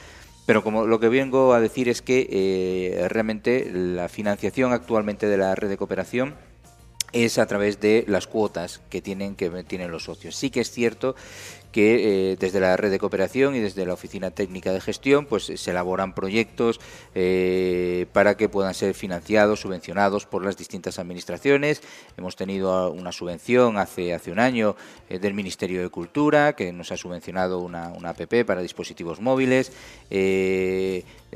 Pero 0.47 0.63
como 0.63 0.87
lo 0.87 1.01
que 1.01 1.09
vengo 1.09 1.55
a 1.55 1.61
decir 1.61 1.89
es 1.89 2.03
que 2.03 2.29
eh, 2.31 3.09
realmente 3.09 3.71
la 3.73 4.09
financiación 4.09 4.73
actualmente 4.73 5.27
de 5.27 5.39
la 5.39 5.55
red 5.55 5.71
de 5.71 5.79
cooperación 5.79 6.35
es 7.15 7.39
a 7.39 7.47
través 7.47 7.81
de 7.81 8.05
las 8.09 8.27
cuotas 8.27 8.81
que 8.91 9.01
tienen 9.01 9.37
que 9.37 9.49
tienen 9.63 9.91
los 9.91 10.05
socios. 10.05 10.37
Sí 10.37 10.51
que 10.51 10.61
es 10.61 10.71
cierto 10.71 11.15
que 11.75 12.31
eh, 12.31 12.37
desde 12.37 12.61
la 12.61 12.77
red 12.77 12.93
de 12.93 13.01
cooperación 13.01 13.57
y 13.57 13.59
desde 13.59 13.85
la 13.85 13.95
oficina 13.95 14.31
técnica 14.31 14.73
de 14.73 14.81
gestión 14.81 15.27
pues 15.27 15.47
se 15.47 15.71
elaboran 15.73 16.15
proyectos 16.15 16.81
eh, 17.17 18.07
para 18.13 18.37
que 18.37 18.49
puedan 18.49 18.75
ser 18.75 18.95
financiados, 18.95 19.59
subvencionados 19.59 20.25
por 20.25 20.45
las 20.45 20.57
distintas 20.57 21.01
administraciones. 21.01 21.83
Hemos 22.17 22.37
tenido 22.37 22.93
una 22.93 23.11
subvención 23.11 23.77
hace 23.77 24.15
hace 24.15 24.31
un 24.31 24.39
año 24.39 24.77
eh, 25.09 25.19
del 25.19 25.35
Ministerio 25.35 25.83
de 25.83 25.89
Cultura 25.89 26.55
que 26.55 26.73
nos 26.73 26.93
ha 26.93 26.97
subvencionado 26.97 27.59
una, 27.59 27.89
una 27.89 28.11
app 28.11 28.23
para 28.47 28.63
dispositivos 28.63 29.21
móviles. 29.21 29.73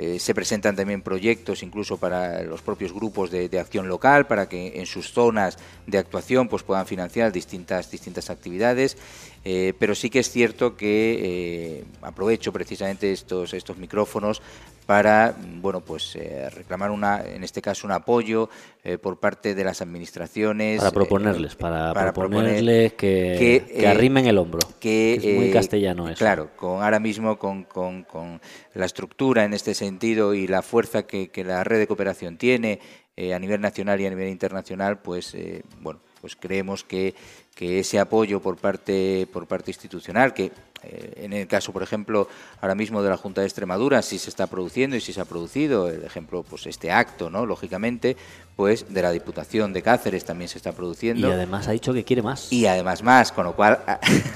Eh, 0.01 0.21
se 0.21 0.33
presentan 0.33 0.77
también 0.77 1.03
proyectos 1.03 1.65
incluso 1.65 1.97
para 1.97 2.45
los 2.45 2.63
propios 2.63 2.93
grupos 2.93 3.33
de, 3.33 3.49
de 3.49 3.59
acción 3.59 3.89
local 3.89 4.29
para 4.29 4.49
que 4.49 4.79
en 4.79 4.87
sus 4.87 5.11
zonas 5.11 5.59
de 5.89 5.99
actuación 5.99 6.47
pues 6.47 6.63
puedan 6.63 6.87
financiar 6.87 7.33
distintas 7.33 7.91
distintas 7.91 8.31
actividades. 8.31 8.97
Eh, 9.45 9.73
pero 9.77 9.97
sí 9.97 10.09
que 10.09 10.21
es 10.21 10.31
cierto 10.31 10.77
que 10.77 11.81
eh, 11.81 11.85
aprovecho 12.03 12.53
precisamente 12.53 13.11
estos 13.11 13.55
estos 13.55 13.77
micrófonos 13.77 14.41
para 14.89 15.35
bueno 15.61 15.83
pues 15.83 16.17
eh, 16.17 16.49
reclamar 16.49 16.91
una 16.91 17.23
en 17.23 17.45
este 17.45 17.61
caso 17.61 17.87
un 17.87 17.93
apoyo 17.93 18.49
eh, 18.83 18.97
por 18.97 19.19
parte 19.21 19.55
de 19.55 19.63
las 19.63 19.83
administraciones 19.83 20.79
Para 20.79 20.89
eh, 20.89 20.93
proponerles, 20.93 21.57
para, 21.57 21.93
para 21.93 22.15
proponer 22.15 22.45
proponerles 22.55 22.93
que, 22.95 23.37
que, 23.39 23.67
que 23.75 23.83
eh, 23.83 23.87
arrimen 23.87 24.25
el 24.27 24.39
hombro. 24.39 24.61
que, 24.81 25.13
es 25.17 25.25
muy 25.37 25.49
eh, 25.49 25.51
castellano 25.53 26.09
eso. 26.09 26.17
Claro, 26.19 26.57
con 26.57 26.83
ahora 26.83 27.01
mismo 27.01 27.39
con, 27.39 27.65
con- 27.65 28.05
con 28.05 28.41
la 28.73 28.87
estructura 28.87 29.45
en 29.45 29.53
este 29.53 29.75
sentido 29.75 30.33
y 30.33 30.47
la 30.47 30.63
fuerza 30.63 31.07
que, 31.07 31.29
que 31.29 31.45
la 31.45 31.63
red 31.65 31.81
de 31.81 31.87
cooperación 31.87 32.39
tiene 32.39 32.81
eh, 33.15 33.35
a 33.35 33.39
nivel 33.39 33.61
nacional 33.61 34.01
y 34.01 34.07
a 34.07 34.11
nivel 34.11 34.29
internacional, 34.31 35.01
pues 35.01 35.35
eh, 35.35 35.65
bueno, 35.83 36.01
pues 36.23 36.35
creemos 36.35 36.83
que, 36.83 37.15
que 37.55 37.81
ese 37.81 37.99
apoyo 37.99 38.41
por 38.41 38.57
parte 38.57 39.27
por 39.33 39.47
parte 39.47 39.71
institucional, 39.71 40.33
que 40.33 40.45
eh, 40.47 40.51
en 40.83 41.33
el 41.33 41.47
caso, 41.47 41.73
por 41.73 41.83
ejemplo, 41.83 42.29
ahora 42.61 42.75
mismo 42.75 43.03
de 43.03 43.11
la 43.11 43.17
Junta 43.17 43.41
de 43.41 43.47
Extremadura, 43.47 44.03
sí 44.03 44.19
se 44.19 44.31
está 44.31 44.47
produciendo 44.47 44.97
y 44.97 45.01
sí 45.01 45.13
se 45.13 45.21
ha 45.21 45.25
producido, 45.25 45.89
el 45.89 46.05
ejemplo, 46.05 46.43
pues 46.49 46.67
este 46.67 46.91
acto, 46.91 47.31
¿no? 47.31 47.47
Lógicamente, 47.47 48.17
pues 48.57 48.93
de 48.93 49.03
la 49.03 49.13
Diputación 49.13 49.73
de 49.73 49.83
Cáceres 49.83 50.25
también 50.25 50.49
se 50.49 50.59
está 50.59 50.71
Y 50.71 50.73
produciendo. 50.73 51.33
además 51.33 51.69
ha 51.69 51.73
dicho 51.73 51.93
que 51.93 52.05
quiere 52.05 52.23
más. 52.23 52.53
Y 52.53 52.67
además 52.67 53.03
más, 53.03 53.31
con 53.33 53.45
lo 53.45 53.55
cual, 53.55 53.79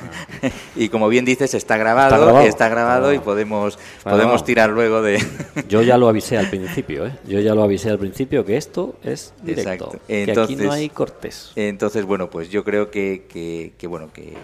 y 0.76 0.88
como 0.88 1.09
bien 1.09 1.24
dices, 1.24 1.55
está 1.55 1.76
grabado, 1.76 2.14
Está 2.14 2.24
grabado. 2.24 2.47
está 2.47 2.68
grabado 2.68 3.12
y 3.12 3.18
podemos, 3.18 3.78
podemos 4.05 4.45
tirar 4.45 4.70
luego 4.70 5.03
de... 5.03 5.18
Yo 5.68 5.82
ya 5.82 5.97
lo 5.99 6.09
avisé 6.09 6.38
al 6.38 6.49
principio, 6.51 7.07
¿eh? 7.07 7.18
Yo 7.26 7.40
ya 7.40 7.55
lo 7.55 7.62
avisé 7.62 7.90
al 7.90 7.99
principio 7.99 8.45
que 8.45 8.57
esto 8.57 8.97
es 9.03 9.32
directo. 9.43 9.70
Exacto. 9.70 10.01
Que 10.07 10.32
aquí 10.40 10.57
no 10.57 10.72
hay 10.72 10.88
cortes. 10.88 11.53
Entonces, 11.57 12.05
bueno, 12.05 12.30
pues 12.30 12.49
yo 12.51 12.64
creo 12.64 12.90
que, 12.90 13.26
que, 13.28 13.72
que, 13.76 13.86
bueno, 13.86 14.12
que, 14.12 14.34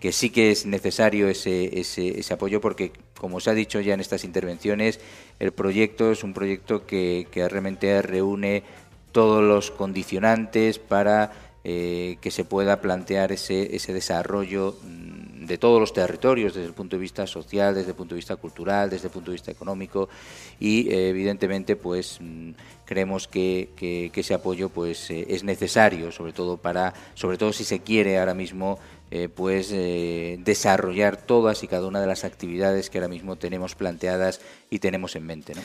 que 0.00 0.12
sí 0.12 0.30
que 0.30 0.50
es 0.50 0.66
necesario 0.66 1.28
ese, 1.28 1.80
ese, 1.80 2.20
ese 2.20 2.34
apoyo 2.34 2.60
porque, 2.60 2.92
como 3.18 3.40
se 3.40 3.50
ha 3.50 3.54
dicho 3.54 3.80
ya 3.80 3.94
en 3.94 4.00
estas 4.00 4.24
intervenciones, 4.24 5.00
el 5.38 5.52
proyecto 5.52 6.12
es 6.12 6.22
un 6.22 6.34
proyecto 6.34 6.86
que, 6.86 7.26
que 7.30 7.48
realmente 7.48 8.02
reúne 8.02 8.62
todos 9.12 9.42
los 9.42 9.70
condicionantes 9.70 10.78
para 10.78 11.32
eh, 11.64 12.18
que 12.20 12.30
se 12.30 12.44
pueda 12.44 12.80
plantear 12.80 13.32
ese, 13.32 13.74
ese 13.74 13.92
desarrollo 13.92 14.76
mm, 14.84 15.46
de 15.46 15.58
todos 15.58 15.80
los 15.80 15.92
territorios, 15.92 16.54
desde 16.54 16.68
el 16.68 16.74
punto 16.74 16.94
de 16.94 17.00
vista 17.00 17.26
social, 17.26 17.74
desde 17.74 17.90
el 17.90 17.96
punto 17.96 18.14
de 18.14 18.20
vista 18.20 18.36
cultural, 18.36 18.88
desde 18.88 19.08
el 19.08 19.12
punto 19.12 19.30
de 19.30 19.34
vista 19.34 19.50
económico. 19.50 20.08
Y 20.60 20.88
eh, 20.88 21.08
evidentemente 21.08 21.74
pues 21.74 22.18
mm, 22.20 22.50
creemos 22.84 23.26
que, 23.26 23.70
que, 23.74 24.12
ese 24.14 24.34
apoyo 24.34 24.68
pues 24.68 25.10
eh, 25.10 25.26
es 25.28 25.42
necesario, 25.42 26.12
sobre 26.12 26.32
todo 26.32 26.56
para, 26.56 26.94
sobre 27.14 27.36
todo 27.36 27.52
si 27.52 27.64
se 27.64 27.80
quiere 27.80 28.18
ahora 28.18 28.34
mismo 28.34 28.78
eh, 29.10 29.28
pues 29.28 29.70
desarrollar 29.70 31.16
todas 31.16 31.62
y 31.62 31.68
cada 31.68 31.86
una 31.86 32.00
de 32.00 32.06
las 32.06 32.24
actividades 32.24 32.90
que 32.90 32.98
ahora 32.98 33.08
mismo 33.08 33.36
tenemos 33.36 33.74
planteadas 33.74 34.40
y 34.70 34.78
tenemos 34.78 35.16
en 35.16 35.26
mente. 35.26 35.54
¿no? 35.54 35.62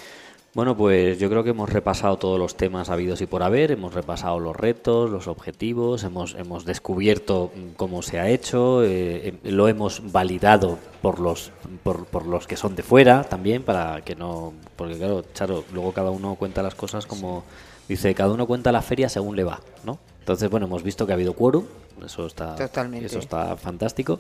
Bueno, 0.54 0.76
pues 0.76 1.18
yo 1.18 1.30
creo 1.30 1.46
que 1.46 1.52
hemos 1.52 1.70
repasado 1.70 2.18
todos 2.18 2.38
los 2.38 2.58
temas 2.58 2.90
habidos 2.90 3.22
y 3.22 3.26
por 3.26 3.42
haber, 3.42 3.72
hemos 3.72 3.94
repasado 3.94 4.38
los 4.38 4.54
retos, 4.54 5.10
los 5.10 5.30
objetivos, 5.30 6.04
hemos, 6.04 6.36
hemos 6.36 6.66
descubierto 6.66 7.54
cómo 7.78 8.02
se 8.02 8.20
ha 8.20 8.28
hecho, 8.28 8.84
eh, 8.84 9.30
eh, 9.30 9.34
lo 9.44 9.70
hemos 9.70 10.12
validado 10.12 10.78
por 11.02 11.22
los, 11.22 11.54
por, 11.84 12.06
por, 12.06 12.28
los 12.28 12.48
que 12.48 12.58
son 12.58 12.76
de 12.76 12.84
fuera 12.84 13.24
también, 13.24 13.64
para 13.64 14.02
que 14.02 14.14
no, 14.14 14.52
porque 14.76 14.98
claro, 14.98 15.24
Charo, 15.34 15.64
luego 15.72 15.94
cada 15.94 16.12
uno 16.12 16.36
cuenta 16.36 16.62
las 16.62 16.76
cosas 16.76 17.06
como, 17.06 17.46
dice, 17.88 18.14
cada 18.14 18.34
uno 18.34 18.46
cuenta 18.46 18.74
la 18.74 18.82
feria 18.82 19.08
según 19.08 19.38
le 19.38 19.46
va, 19.46 19.62
¿no? 19.86 20.00
Entonces, 20.20 20.50
bueno, 20.50 20.66
hemos 20.66 20.84
visto 20.84 21.06
que 21.06 21.14
ha 21.14 21.16
habido 21.16 21.34
quórum, 21.34 21.64
eso 22.06 22.26
está, 22.28 22.56
eso 22.56 23.20
está 23.20 23.56
fantástico. 23.58 24.20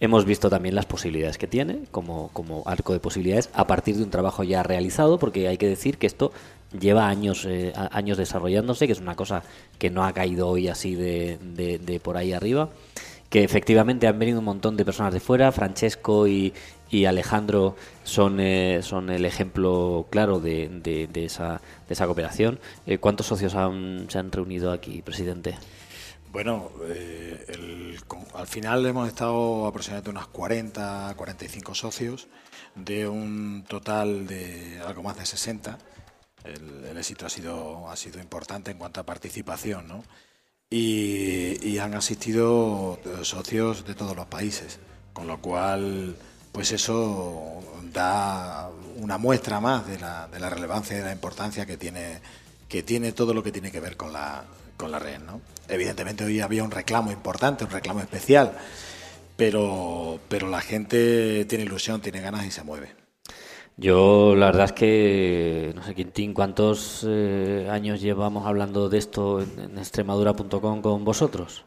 Hemos 0.00 0.24
visto 0.24 0.50
también 0.50 0.74
las 0.74 0.86
posibilidades 0.86 1.38
que 1.38 1.46
tiene 1.46 1.84
como, 1.92 2.30
como 2.32 2.64
arco 2.66 2.92
de 2.92 2.98
posibilidades 2.98 3.50
a 3.54 3.68
partir 3.68 3.96
de 3.96 4.02
un 4.02 4.10
trabajo 4.10 4.42
ya 4.42 4.64
realizado, 4.64 5.18
porque 5.18 5.46
hay 5.46 5.58
que 5.58 5.68
decir 5.68 5.96
que 5.96 6.08
esto 6.08 6.32
lleva 6.76 7.08
años, 7.08 7.44
eh, 7.48 7.72
años 7.92 8.18
desarrollándose, 8.18 8.86
que 8.86 8.94
es 8.94 9.00
una 9.00 9.14
cosa 9.14 9.44
que 9.78 9.90
no 9.90 10.04
ha 10.04 10.12
caído 10.12 10.48
hoy 10.48 10.66
así 10.66 10.96
de, 10.96 11.38
de, 11.40 12.00
por 12.00 12.16
ahí 12.16 12.32
arriba, 12.32 12.70
que 13.30 13.44
efectivamente 13.44 14.08
han 14.08 14.18
venido 14.18 14.40
un 14.40 14.44
montón 14.44 14.76
de 14.76 14.84
personas 14.84 15.12
de 15.12 15.20
fuera, 15.20 15.52
Francesco 15.52 16.26
y, 16.26 16.52
y 16.90 17.04
Alejandro 17.04 17.76
son, 18.02 18.40
eh, 18.40 18.80
son 18.82 19.08
el 19.08 19.24
ejemplo 19.24 20.06
claro 20.10 20.40
de, 20.40 20.68
de, 20.82 21.24
esa, 21.24 21.60
de 21.86 21.94
esa 21.94 22.06
cooperación. 22.06 22.58
Eh, 22.86 22.98
¿Cuántos 22.98 23.26
socios 23.26 23.52
se 23.52 24.18
han 24.18 24.32
reunido 24.32 24.72
aquí, 24.72 25.00
presidente? 25.02 25.54
Bueno, 26.32 26.70
eh, 26.86 27.98
al 28.34 28.46
final 28.46 28.86
hemos 28.86 29.06
estado 29.06 29.66
aproximadamente 29.66 30.08
unos 30.08 30.28
40, 30.28 31.12
45 31.14 31.74
socios 31.74 32.26
de 32.74 33.06
un 33.06 33.66
total 33.68 34.26
de 34.26 34.80
algo 34.80 35.02
más 35.02 35.18
de 35.18 35.26
60. 35.26 35.78
El, 36.44 36.96
éxito 36.96 37.26
ha 37.26 37.28
sido, 37.28 37.90
ha 37.90 37.96
sido 37.96 38.18
importante 38.18 38.70
en 38.70 38.78
cuanto 38.78 39.00
a 39.00 39.04
participación, 39.04 39.86
¿no? 39.86 40.04
Y, 40.70 41.76
han 41.78 41.94
asistido 41.94 42.98
socios 43.22 43.84
de 43.84 43.94
todos 43.94 44.16
los 44.16 44.26
países, 44.26 44.78
con 45.12 45.26
lo 45.26 45.38
cual, 45.40 46.16
pues 46.52 46.72
eso 46.72 47.60
da 47.92 48.70
una 48.96 49.18
muestra 49.18 49.60
más 49.60 49.86
de 49.86 49.98
la, 49.98 50.28
de 50.28 50.40
la 50.40 50.48
relevancia 50.48 50.96
y 50.96 51.00
de 51.00 51.06
la 51.06 51.12
importancia 51.12 51.66
que 51.66 51.76
tiene, 51.76 52.20
que 52.68 52.82
tiene 52.82 53.12
todo 53.12 53.34
lo 53.34 53.42
que 53.42 53.52
tiene 53.52 53.70
que 53.70 53.80
ver 53.80 53.96
con 53.98 54.12
la, 54.12 54.44
con 54.78 54.90
la 54.90 54.98
red, 54.98 55.18
¿no? 55.20 55.40
Evidentemente 55.68 56.24
hoy 56.24 56.40
había 56.40 56.64
un 56.64 56.70
reclamo 56.70 57.12
importante, 57.12 57.64
un 57.64 57.70
reclamo 57.70 58.00
especial, 58.00 58.52
pero, 59.36 60.18
pero 60.28 60.48
la 60.48 60.60
gente 60.60 61.44
tiene 61.46 61.64
ilusión, 61.64 62.00
tiene 62.00 62.20
ganas 62.20 62.44
y 62.46 62.50
se 62.50 62.62
mueve. 62.62 63.02
Yo 63.76 64.34
la 64.36 64.46
verdad 64.46 64.66
es 64.66 64.72
que, 64.72 65.72
no 65.74 65.82
sé, 65.82 65.94
Quintín, 65.94 66.34
¿cuántos 66.34 67.06
eh, 67.08 67.68
años 67.70 68.00
llevamos 68.00 68.46
hablando 68.46 68.88
de 68.88 68.98
esto 68.98 69.40
en, 69.40 69.78
extremadura.com 69.78 70.82
con 70.82 71.04
vosotros? 71.04 71.64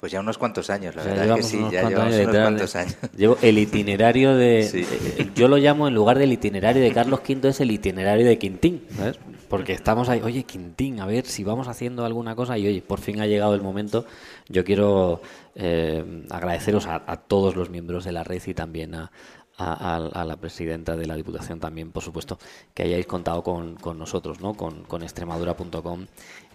Pues 0.00 0.12
ya 0.12 0.20
unos 0.20 0.38
cuantos 0.38 0.70
años, 0.70 0.94
la 0.94 1.02
verdad 1.02 1.30
es 1.30 1.36
que 1.36 1.42
sí, 1.42 1.58
ya 1.72 1.88
llevamos 1.88 2.14
unos 2.14 2.36
cuantos 2.36 2.76
años. 2.76 2.96
Llevo 3.16 3.36
el 3.42 3.58
itinerario 3.58 4.36
de... 4.36 4.58
Eh, 5.18 5.30
yo 5.34 5.48
lo 5.48 5.56
llamo, 5.56 5.88
en 5.88 5.94
lugar 5.94 6.18
del 6.18 6.32
itinerario 6.32 6.82
de 6.82 6.92
Carlos 6.92 7.20
V, 7.28 7.48
es 7.48 7.60
el 7.60 7.70
itinerario 7.70 8.26
de 8.26 8.38
Quintín, 8.38 8.84
¿sabes? 8.96 9.18
Porque 9.48 9.72
estamos 9.72 10.08
ahí, 10.08 10.20
oye, 10.22 10.44
Quintín, 10.44 11.00
a 11.00 11.06
ver 11.06 11.26
si 11.26 11.42
vamos 11.42 11.66
haciendo 11.68 12.04
alguna 12.04 12.36
cosa 12.36 12.56
y 12.58 12.66
oye, 12.66 12.82
por 12.82 13.00
fin 13.00 13.20
ha 13.20 13.26
llegado 13.26 13.54
el 13.54 13.62
momento. 13.62 14.04
Yo 14.48 14.64
quiero 14.64 15.20
eh, 15.54 16.24
agradeceros 16.30 16.86
a, 16.86 17.00
todos 17.16 17.56
los 17.56 17.70
miembros 17.70 18.04
de 18.04 18.12
la 18.12 18.22
red 18.22 18.42
y 18.46 18.54
también 18.54 18.94
a, 18.94 19.10
a, 19.58 20.24
la 20.24 20.36
presidenta 20.36 20.96
de 20.96 21.06
la 21.06 21.16
Diputación 21.16 21.58
también, 21.58 21.90
por 21.90 22.02
supuesto, 22.02 22.38
que 22.74 22.84
hayáis 22.84 23.06
contado 23.06 23.42
con, 23.42 23.74
con 23.74 23.98
nosotros, 23.98 24.40
¿no? 24.40 24.54
con, 24.54 24.84
con 24.84 25.02
extremadura.com, 25.02 26.06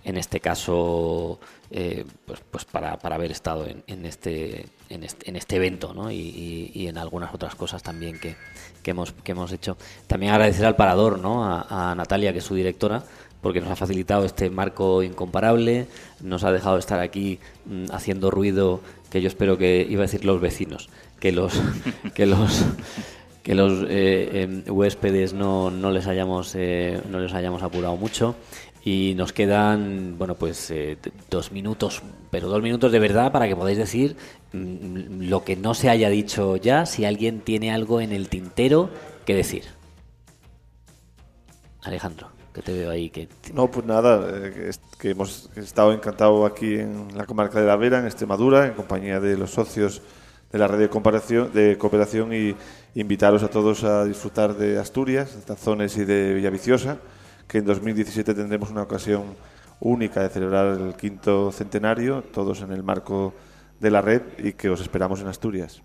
en 0.03 0.17
este 0.17 0.39
caso, 0.39 1.39
eh, 1.71 2.05
pues, 2.25 2.41
pues 2.51 2.65
para, 2.65 2.97
para, 2.97 3.15
haber 3.15 3.31
estado 3.31 3.65
en, 3.65 3.83
en, 3.87 4.05
este, 4.05 4.65
en, 4.89 5.03
este, 5.03 5.29
en 5.29 5.35
este 5.35 5.55
evento 5.55 5.93
¿no? 5.93 6.11
y, 6.11 6.71
y, 6.73 6.87
en 6.87 6.97
algunas 6.97 7.33
otras 7.33 7.55
cosas 7.55 7.81
también 7.81 8.19
que, 8.19 8.35
que, 8.81 8.91
hemos, 8.91 9.13
que 9.13 9.31
hemos 9.31 9.51
hecho. 9.51 9.77
También 10.07 10.33
agradecer 10.33 10.65
al 10.65 10.75
Parador, 10.75 11.19
¿no? 11.19 11.45
a, 11.45 11.93
Natalia, 11.95 12.33
que 12.33 12.39
es 12.39 12.45
su 12.45 12.55
directora, 12.55 13.03
porque 13.41 13.61
nos 13.61 13.69
ha 13.69 13.75
facilitado 13.75 14.25
este 14.25 14.49
marco 14.49 15.03
incomparable, 15.03 15.87
nos 16.21 16.43
ha 16.43 16.51
dejado 16.51 16.77
estar 16.77 16.99
aquí 16.99 17.39
mm, 17.65 17.85
haciendo 17.91 18.29
ruido 18.31 18.81
que 19.09 19.21
yo 19.21 19.27
espero 19.27 19.57
que 19.57 19.85
iba 19.89 20.01
a 20.01 20.07
decir 20.07 20.25
los 20.25 20.41
vecinos, 20.41 20.89
que 21.19 21.31
los 21.31 21.53
que 22.15 22.25
los 22.25 22.65
que 23.43 23.55
los 23.55 23.85
eh, 23.89 24.43
em, 24.43 24.63
huéspedes 24.67 25.33
no, 25.33 25.69
no 25.69 25.91
les 25.91 26.07
hayamos 26.07 26.55
eh, 26.55 27.01
no 27.11 27.19
les 27.19 27.33
hayamos 27.33 27.61
apurado 27.61 27.97
mucho 27.97 28.35
y 28.83 29.13
nos 29.15 29.31
quedan 29.31 30.17
bueno 30.17 30.35
pues 30.35 30.69
eh, 30.71 30.97
dos 31.29 31.51
minutos 31.51 32.01
pero 32.29 32.49
dos 32.49 32.61
minutos 32.61 32.91
de 32.91 32.99
verdad 32.99 33.31
para 33.31 33.47
que 33.47 33.55
podáis 33.55 33.77
decir 33.77 34.17
mm, 34.51 35.23
lo 35.23 35.43
que 35.43 35.55
no 35.55 35.73
se 35.73 35.89
haya 35.89 36.09
dicho 36.09 36.57
ya 36.57 36.85
si 36.85 37.05
alguien 37.05 37.41
tiene 37.41 37.71
algo 37.71 38.01
en 38.01 38.11
el 38.11 38.29
tintero 38.29 38.89
que 39.25 39.35
decir. 39.35 39.63
Alejandro 41.81 42.29
que 42.53 42.61
te 42.61 42.73
veo 42.73 42.91
ahí 42.91 43.09
que 43.09 43.27
no 43.53 43.71
pues 43.71 43.85
nada 43.85 44.51
que 44.99 45.09
hemos 45.09 45.49
estado 45.55 45.91
encantado 45.91 46.45
aquí 46.45 46.75
en 46.75 47.07
la 47.17 47.25
comarca 47.25 47.59
de 47.59 47.67
la 47.67 47.75
Vera 47.75 47.99
en 47.99 48.05
Extremadura 48.05 48.67
en 48.67 48.73
compañía 48.73 49.19
de 49.19 49.37
los 49.37 49.51
socios 49.51 50.01
de 50.53 50.59
la 50.59 50.67
red 50.67 50.77
de, 50.77 50.89
comparación, 50.89 51.51
de 51.51 51.77
cooperación 51.79 52.31
y 52.31 52.55
invitaros 52.93 53.41
a 53.41 53.49
todos 53.49 53.83
a 53.83 54.05
disfrutar 54.05 54.55
de 54.55 54.77
Asturias, 54.77 55.35
de 55.35 55.41
Tazones 55.41 55.97
y 55.97 56.05
de 56.05 56.35
Villaviciosa, 56.35 56.99
que 57.53 57.59
en 57.59 57.65
2017 57.65 58.33
tendremos 58.33 58.71
una 58.71 58.81
ocasión 58.81 59.35
única 59.79 60.23
de 60.23 60.29
celebrar 60.29 60.75
el 60.75 60.95
quinto 60.95 61.51
centenario, 61.51 62.23
todos 62.23 62.61
en 62.61 62.71
el 62.71 62.81
marco 62.81 63.31
de 63.79 63.91
la 63.91 64.01
red 64.01 64.23
y 64.39 64.53
que 64.53 64.69
os 64.71 64.81
esperamos 64.81 65.21
en 65.21 65.27
Asturias. 65.27 65.83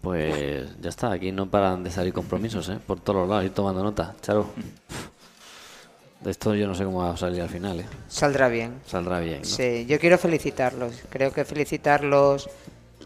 Pues 0.00 0.80
ya 0.80 0.88
está, 0.88 1.12
aquí 1.12 1.32
no 1.32 1.50
paran 1.50 1.84
de 1.84 1.90
salir 1.90 2.14
compromisos, 2.14 2.70
¿eh? 2.70 2.78
por 2.86 2.98
todos 3.00 3.20
los 3.20 3.28
lados, 3.28 3.44
ir 3.44 3.50
tomando 3.50 3.82
nota. 3.82 4.14
Charo. 4.22 4.46
De 6.22 6.30
esto 6.30 6.54
yo 6.54 6.66
no 6.66 6.74
sé 6.74 6.84
cómo 6.84 7.00
va 7.00 7.10
a 7.10 7.16
salir 7.18 7.42
al 7.42 7.50
final. 7.50 7.80
¿eh? 7.80 7.86
Saldrá 8.08 8.48
bien. 8.48 8.80
Saldrá 8.86 9.20
bien. 9.20 9.44
Sí, 9.44 9.84
yo 9.86 10.00
quiero 10.00 10.16
felicitarlos. 10.16 10.94
Creo 11.10 11.30
que 11.30 11.44
felicitarlos 11.44 12.48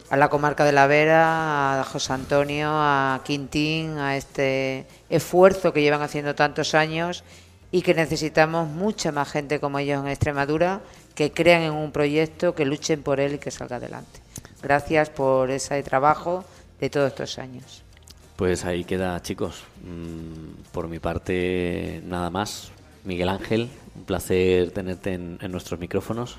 a 0.09 0.15
la 0.15 0.29
comarca 0.29 0.63
de 0.63 0.71
la 0.71 0.87
Vera, 0.87 1.81
a 1.81 1.83
José 1.83 2.13
Antonio, 2.13 2.69
a 2.71 3.19
Quintín, 3.25 3.97
a 3.97 4.15
este 4.15 4.85
esfuerzo 5.09 5.73
que 5.73 5.81
llevan 5.81 6.01
haciendo 6.01 6.35
tantos 6.35 6.73
años 6.73 7.25
y 7.71 7.81
que 7.81 7.93
necesitamos 7.93 8.67
mucha 8.67 9.11
más 9.11 9.31
gente 9.31 9.59
como 9.59 9.79
ellos 9.79 10.03
en 10.03 10.09
Extremadura 10.09 10.81
que 11.15 11.31
crean 11.31 11.61
en 11.61 11.73
un 11.73 11.91
proyecto, 11.91 12.55
que 12.55 12.65
luchen 12.65 13.03
por 13.03 13.19
él 13.19 13.35
y 13.35 13.37
que 13.37 13.51
salga 13.51 13.77
adelante. 13.77 14.19
Gracias 14.61 15.09
por 15.09 15.51
ese 15.51 15.81
trabajo 15.83 16.45
de 16.79 16.89
todos 16.89 17.07
estos 17.07 17.39
años. 17.39 17.83
Pues 18.35 18.65
ahí 18.65 18.83
queda, 18.83 19.21
chicos. 19.21 19.63
Mm, 19.83 20.71
por 20.71 20.87
mi 20.87 20.99
parte, 20.99 22.01
nada 22.05 22.29
más. 22.29 22.71
Miguel 23.03 23.29
Ángel, 23.29 23.69
un 23.95 24.03
placer 24.03 24.71
tenerte 24.71 25.13
en 25.13 25.51
nuestros 25.51 25.79
micrófonos. 25.79 26.37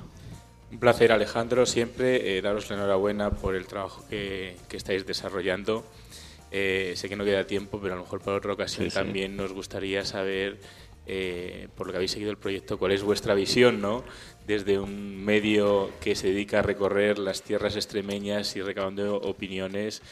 Un 0.72 0.78
placer, 0.78 1.12
Alejandro, 1.12 1.66
siempre 1.66 2.38
eh, 2.38 2.40
daros 2.40 2.70
la 2.70 2.76
enhorabuena 2.76 3.30
por 3.30 3.54
el 3.54 3.66
trabajo 3.66 4.02
que, 4.08 4.56
estáis 4.70 5.04
desarrollando. 5.06 5.84
Eh, 6.50 6.94
sé 6.96 7.10
que 7.10 7.16
no 7.16 7.24
queda 7.24 7.46
tiempo, 7.46 7.78
pero 7.80 7.92
a 7.92 7.96
lo 7.98 8.04
mejor 8.04 8.22
para 8.22 8.38
otra 8.38 8.54
ocasión 8.54 8.88
también 8.88 9.36
nos 9.36 9.52
gustaría 9.52 10.06
saber, 10.06 10.58
eh, 11.06 11.68
por 11.76 11.86
lo 11.86 11.92
que 11.92 11.96
habéis 11.96 12.12
seguido 12.12 12.30
el 12.30 12.38
proyecto, 12.38 12.78
cuál 12.78 12.92
es 12.92 13.02
vuestra 13.02 13.34
visión, 13.34 13.80
¿no? 13.80 14.04
Desde 14.46 14.78
un 14.78 15.24
medio 15.24 15.90
que 16.00 16.14
se 16.14 16.28
dedica 16.28 16.60
a 16.60 16.62
recorrer 16.62 17.18
las 17.18 17.42
tierras 17.42 17.76
extremeñas 17.76 18.56
y 18.56 18.62
recabando 18.62 19.16
opiniones 19.16 20.02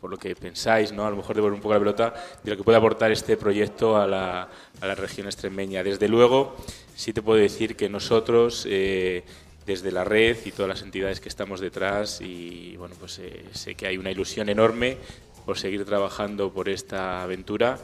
por 0.00 0.10
lo 0.10 0.16
que 0.16 0.34
pensáis, 0.34 0.92
¿no? 0.92 1.06
A 1.06 1.10
lo 1.10 1.16
mejor 1.16 1.36
devolver 1.36 1.54
un 1.54 1.60
poco 1.60 1.74
la 1.74 1.80
pelota 1.80 2.14
de 2.42 2.50
lo 2.50 2.56
que 2.56 2.64
puede 2.64 2.78
aportar 2.78 3.12
este 3.12 3.36
proyecto 3.36 3.98
a 3.98 4.06
la, 4.06 4.48
a 4.80 4.86
la 4.86 4.94
región 4.94 5.26
extremeña. 5.26 5.82
Desde 5.82 6.08
luego, 6.08 6.56
sí 6.96 7.12
te 7.12 7.20
puedo 7.20 7.38
decir 7.38 7.76
que 7.76 7.88
nosotros, 7.88 8.66
eh, 8.68 9.24
desde 9.66 9.92
la 9.92 10.04
red 10.04 10.38
y 10.44 10.52
todas 10.52 10.68
las 10.68 10.82
entidades 10.82 11.20
que 11.20 11.28
estamos 11.28 11.60
detrás, 11.60 12.20
y 12.22 12.76
bueno, 12.76 12.94
pues 12.98 13.18
eh, 13.18 13.44
sé 13.52 13.74
que 13.74 13.86
hay 13.86 13.98
una 13.98 14.10
ilusión 14.10 14.48
enorme 14.48 14.96
por 15.44 15.58
seguir 15.58 15.84
trabajando 15.84 16.50
por 16.50 16.68
esta 16.68 17.22
aventura. 17.22 17.78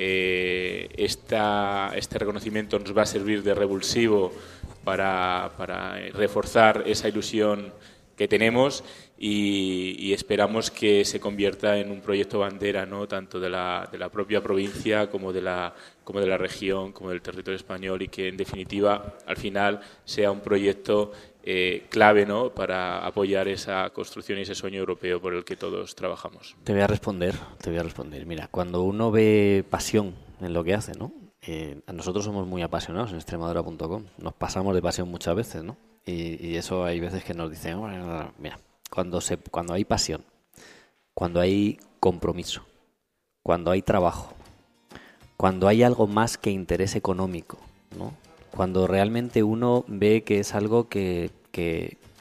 Eh, 0.00 0.88
este 0.96 2.18
reconocimiento 2.20 2.78
nos 2.78 2.96
va 2.96 3.02
a 3.02 3.06
servir 3.06 3.42
de 3.42 3.52
revulsivo 3.52 4.32
para, 4.84 5.50
reforzar 6.14 6.84
esa 6.86 7.08
ilusión 7.08 7.72
que 8.16 8.28
tenemos 8.28 8.84
y, 9.18 9.96
y 9.98 10.12
esperamos 10.12 10.70
que 10.70 11.04
se 11.04 11.18
convierta 11.18 11.78
en 11.78 11.90
un 11.90 12.00
proyecto 12.00 12.38
bandera, 12.38 12.86
¿no? 12.86 13.08
tanto 13.08 13.40
de 13.40 13.50
la, 13.50 13.88
de 13.90 13.98
la 13.98 14.08
propia 14.08 14.40
provincia 14.40 15.10
como 15.10 15.32
de 15.32 15.42
la, 15.42 15.74
como 16.04 16.20
de 16.20 16.28
la 16.28 16.38
región, 16.38 16.92
como 16.92 17.10
del 17.10 17.20
territorio 17.20 17.56
español 17.56 18.00
y 18.02 18.08
que 18.08 18.28
en 18.28 18.36
definitiva 18.36 19.16
al 19.26 19.36
final 19.36 19.80
sea 20.04 20.30
un 20.30 20.40
proyecto 20.40 21.10
eh, 21.50 21.86
clave 21.88 22.26
¿no? 22.26 22.50
para 22.50 23.06
apoyar 23.06 23.48
esa 23.48 23.88
construcción 23.88 24.38
y 24.38 24.42
ese 24.42 24.54
sueño 24.54 24.80
europeo 24.80 25.18
por 25.18 25.32
el 25.32 25.46
que 25.46 25.56
todos 25.56 25.94
trabajamos. 25.94 26.54
Te 26.62 26.74
voy 26.74 26.82
a 26.82 26.86
responder, 26.86 27.34
te 27.62 27.70
voy 27.70 27.78
a 27.78 27.82
responder. 27.82 28.26
Mira, 28.26 28.48
cuando 28.48 28.82
uno 28.82 29.10
ve 29.10 29.64
pasión 29.70 30.14
en 30.42 30.52
lo 30.52 30.62
que 30.62 30.74
hace, 30.74 30.92
¿no? 30.92 31.10
Eh, 31.40 31.80
nosotros 31.90 32.26
somos 32.26 32.46
muy 32.46 32.60
apasionados 32.60 33.12
en 33.12 33.16
extremadura.com. 33.16 34.04
Nos 34.18 34.34
pasamos 34.34 34.74
de 34.74 34.82
pasión 34.82 35.10
muchas 35.10 35.34
veces, 35.34 35.64
¿no? 35.64 35.78
Y, 36.04 36.56
eso 36.56 36.84
hay 36.84 37.00
veces 37.00 37.24
que 37.24 37.32
nos 37.32 37.50
dicen, 37.50 37.78
"Bueno, 37.78 38.30
mira, 38.38 38.60
cuando, 38.90 39.22
se, 39.22 39.38
cuando 39.38 39.72
hay 39.72 39.86
pasión, 39.86 40.26
cuando 41.14 41.40
hay 41.40 41.78
compromiso, 41.98 42.66
cuando 43.42 43.70
hay 43.70 43.80
trabajo, 43.80 44.34
cuando 45.38 45.66
hay 45.66 45.82
algo 45.82 46.06
más 46.06 46.36
que 46.36 46.50
interés 46.50 46.94
económico, 46.94 47.56
¿no? 47.96 48.12
Cuando 48.50 48.86
realmente 48.86 49.42
uno 49.42 49.84
ve 49.86 50.24
que 50.24 50.40
es 50.40 50.54
algo 50.54 50.88
que, 50.88 51.30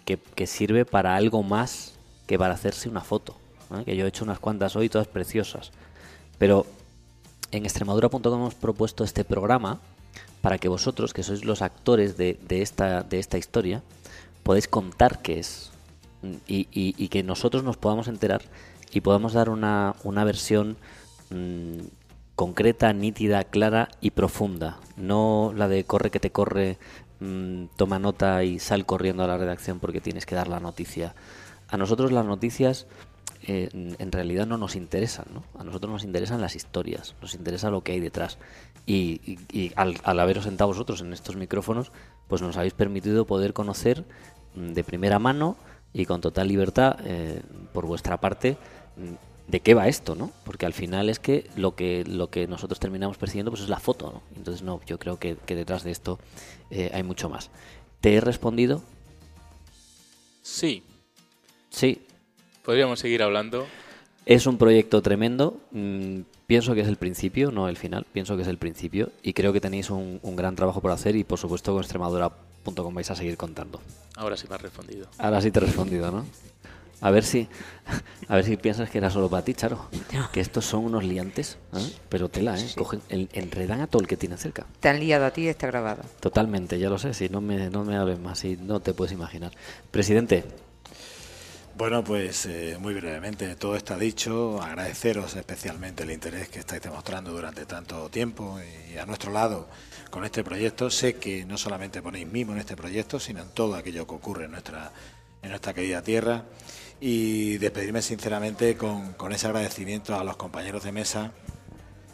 que, 0.06 0.48
sirve 0.48 0.86
para 0.86 1.16
algo 1.16 1.44
más 1.44 1.94
que 2.26 2.38
para 2.38 2.54
hacerse 2.54 2.90
una 2.90 3.02
foto. 3.02 3.36
Que 3.86 3.96
yo 3.96 4.06
he 4.06 4.08
hecho 4.10 4.24
unas 4.24 4.40
cuantas 4.40 4.76
hoy, 4.76 4.90
todas 4.90 5.08
preciosas. 5.08 5.72
Pero 6.38 6.66
en 7.52 7.66
extremadura.com 7.66 8.22
hemos 8.34 8.56
propuesto 8.56 9.04
este 9.04 9.24
programa 9.26 9.80
para 10.42 10.58
que 10.58 10.70
vosotros, 10.70 11.14
que 11.14 11.24
sois 11.24 11.44
los 11.44 11.62
actores 11.62 12.16
de, 12.18 12.38
esta, 12.50 13.04
de 13.04 13.20
esta 13.20 13.38
historia, 13.38 13.82
podéis 14.44 14.68
contar 14.68 15.22
qué 15.22 15.40
es. 15.40 15.72
Y, 16.48 16.68
y- 16.72 16.96
y 16.98 17.08
que 17.10 17.24
nosotros 17.24 17.64
nos 17.64 17.78
podamos 17.78 18.08
enterar 18.08 18.42
y 18.92 19.02
podamos 19.02 19.34
dar 19.34 19.50
una, 19.50 19.96
una 20.04 20.24
versión 20.24 20.78
mm, 21.30 21.80
concreta, 22.36 22.92
nítida, 22.94 23.44
clara 23.44 23.90
y 24.02 24.12
profunda. 24.12 24.80
No 24.96 25.54
la 25.56 25.68
de 25.68 25.84
corre 25.84 26.10
que 26.12 26.20
te 26.20 26.32
corre, 26.32 26.78
mm, 27.20 27.66
toma 27.76 28.00
nota 28.00 28.44
y 28.44 28.60
sal 28.60 28.86
corriendo 28.86 29.24
a 29.24 29.28
la 29.28 29.38
redacción 29.38 29.80
porque 29.80 30.02
tienes 30.02 30.26
que 30.26 30.36
dar 30.36 30.48
la 30.48 30.60
noticia. 30.60 31.16
A 31.70 31.78
nosotros 31.78 32.12
las 32.12 32.26
noticias 32.26 32.88
eh, 33.44 33.70
en- 34.00 34.12
realidad 34.12 34.48
no 34.48 34.58
nos 34.58 34.76
interesan, 34.76 35.26
¿no? 35.34 35.44
A 35.60 35.64
nosotros 35.64 35.92
nos 35.92 36.04
interesan 36.04 36.42
las 36.42 36.56
historias, 36.56 37.16
nos 37.22 37.34
interesa 37.36 37.70
lo 37.70 37.82
que 37.82 37.94
hay 37.94 38.00
detrás. 38.00 38.38
Y, 38.86 39.38
al 39.76 40.20
haberos 40.20 40.46
sentado 40.46 40.70
vosotros 40.70 41.02
en 41.02 41.12
estos 41.14 41.36
micrófonos, 41.36 41.92
pues 42.28 42.42
nos 42.42 42.58
habéis 42.58 42.74
permitido 42.74 43.26
poder 43.26 43.54
conocer 43.54 44.06
mm, 44.56 44.74
de 44.74 44.84
primera 44.84 45.20
mano 45.20 45.58
y 45.94 46.06
con 46.06 46.22
total 46.22 46.48
libertad 46.48 46.98
eh, 47.04 47.42
por 47.74 47.86
vuestra 47.86 48.20
parte 48.20 48.58
mm, 48.98 49.14
de 49.48 49.60
qué 49.62 49.74
va 49.74 49.88
esto, 49.88 50.16
¿no? 50.16 50.32
Porque 50.44 50.66
al 50.66 50.74
final 50.74 51.10
es 51.10 51.20
que 51.20 51.50
lo 51.56 51.76
que 51.76 52.04
lo 52.06 52.30
que 52.30 52.48
nosotros 52.48 52.80
terminamos 52.80 53.18
persiguiendo 53.18 53.52
pues 53.52 53.64
es 53.64 53.70
la 53.70 53.80
foto, 53.80 54.12
¿no? 54.12 54.22
Entonces 54.36 54.62
no, 54.62 54.82
yo 54.86 55.00
creo 55.00 55.18
que, 55.20 55.38
que 55.46 55.56
detrás 55.56 55.84
de 55.84 55.92
esto 55.92 56.20
eh, 56.70 56.92
hay 56.94 57.04
mucho 57.04 57.30
más. 57.30 57.50
¿Te 58.02 58.16
he 58.16 58.22
respondido? 58.22 58.84
Sí, 60.42 60.84
Sí, 61.70 62.02
podríamos 62.64 63.00
seguir 63.00 63.22
hablando. 63.22 63.68
Es 64.26 64.48
un 64.48 64.58
proyecto 64.58 65.02
tremendo. 65.02 65.60
mm, 65.72 66.22
pienso 66.48 66.74
que 66.74 66.82
es 66.82 66.88
el 66.88 66.96
principio, 66.96 67.52
no 67.52 67.70
el 67.70 67.78
final. 67.78 68.06
Pienso 68.12 68.36
que 68.36 68.42
es 68.42 68.48
el 68.48 68.58
principio. 68.58 69.12
Y 69.22 69.34
creo 69.34 69.54
que 69.54 69.62
tenéis 69.62 69.90
un, 69.90 70.20
un 70.24 70.36
gran 70.36 70.56
trabajo 70.56 70.82
por 70.82 70.92
hacer. 70.92 71.16
Y 71.16 71.24
por 71.24 71.38
supuesto, 71.38 71.74
con 71.74 71.82
Extremadura.com 71.82 72.94
vais 72.94 73.12
a 73.12 73.16
seguir 73.16 73.38
contando. 73.38 73.80
Ahora 74.16 74.38
sí 74.38 74.48
me 74.50 74.56
has 74.56 74.62
respondido. 74.62 75.08
Ahora 75.18 75.42
sí 75.42 75.52
te 75.52 75.60
he 75.60 75.62
respondido, 75.62 76.10
¿no? 76.10 76.26
A 77.00 77.12
ver 77.12 77.24
si, 77.24 77.48
a 78.28 78.36
ver 78.36 78.44
si 78.44 78.58
piensas 78.58 78.90
que 78.90 78.98
era 78.98 79.10
solo 79.10 79.30
para 79.30 79.44
ti, 79.44 79.54
Charo. 79.54 79.88
Que 80.32 80.40
estos 80.40 80.66
son 80.66 80.86
unos 80.86 81.04
liantes, 81.04 81.58
¿eh? 81.74 81.92
pero 82.10 82.30
tela, 82.30 82.58
¿eh? 82.60 82.68
Cogen, 82.76 83.02
enredan 83.10 83.82
a 83.82 83.88
todo 83.88 84.02
el 84.02 84.08
que 84.08 84.18
tiene 84.18 84.38
cerca. 84.38 84.66
Te 84.80 84.90
han 84.90 85.00
liado 85.00 85.26
a 85.26 85.32
ti 85.32 85.44
y 85.44 85.48
está 85.48 85.68
grabado. 85.68 86.04
Totalmente, 86.20 86.80
ya 86.80 86.90
lo 86.90 86.98
sé. 86.98 87.14
Si 87.14 87.30
no 87.30 87.40
me, 87.42 87.70
no 87.70 87.84
me 87.86 87.96
hables 87.98 88.20
más, 88.20 88.40
si 88.40 88.58
no 88.58 88.80
te 88.80 88.94
puedes 88.94 89.12
imaginar. 89.14 89.52
Presidente, 89.92 90.44
Bueno, 91.76 92.04
pues 92.04 92.48
eh, 92.48 92.76
muy 92.80 92.96
brevemente, 92.96 93.56
todo 93.56 93.76
está 93.76 93.98
dicho. 93.98 94.60
Agradeceros 94.60 95.36
especialmente 95.36 96.02
el 96.04 96.12
interés 96.12 96.50
que 96.50 96.58
estáis 96.60 96.82
demostrando 96.82 97.32
durante 97.32 97.68
tanto 97.68 98.10
tiempo 98.10 98.60
y 98.92 98.98
a 98.98 99.06
nuestro 99.06 99.32
lado 99.32 99.68
con 100.10 100.26
este 100.26 100.44
proyecto. 100.44 100.90
Sé 100.90 101.18
que 101.18 101.46
no 101.46 101.56
solamente 101.60 102.02
ponéis 102.02 102.26
mimo 102.28 102.54
en 102.54 102.58
este 102.58 102.76
proyecto, 102.76 103.20
sino 103.20 103.44
en 103.44 103.50
todo 103.50 103.76
aquello 103.76 104.08
que 104.08 104.16
ocurre 104.16 104.46
en 104.46 104.52
nuestra, 104.52 104.92
en 105.44 105.50
nuestra 105.50 105.76
querida 105.76 106.02
tierra. 106.02 106.46
Y 107.00 107.58
despedirme 107.58 108.02
sinceramente 108.02 108.76
con, 108.76 109.16
ese 109.32 109.48
agradecimiento 109.48 110.18
a 110.18 110.24
los 110.24 110.36
compañeros 110.36 110.84
de 110.84 110.92
mesa 110.92 111.32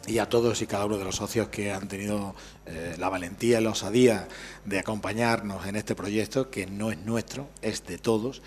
y 0.06 0.18
a 0.18 0.28
todos 0.28 0.60
y 0.60 0.66
cada 0.66 0.84
uno 0.84 0.98
de 0.98 1.04
los 1.04 1.16
socios 1.16 1.48
que 1.48 1.72
han 1.72 1.88
tenido 1.88 2.34
eh, 2.66 2.94
la 2.98 3.08
valentía 3.08 3.60
y 3.60 3.64
la 3.64 3.70
osadía 3.70 4.28
de 4.66 4.78
acompañarnos 4.78 5.66
en 5.66 5.76
este 5.76 5.94
proyecto, 5.94 6.50
que 6.50 6.66
no 6.66 6.90
es 6.90 6.98
nuestro, 6.98 7.48
es 7.62 7.86
de 7.86 7.96
todos, 7.96 8.42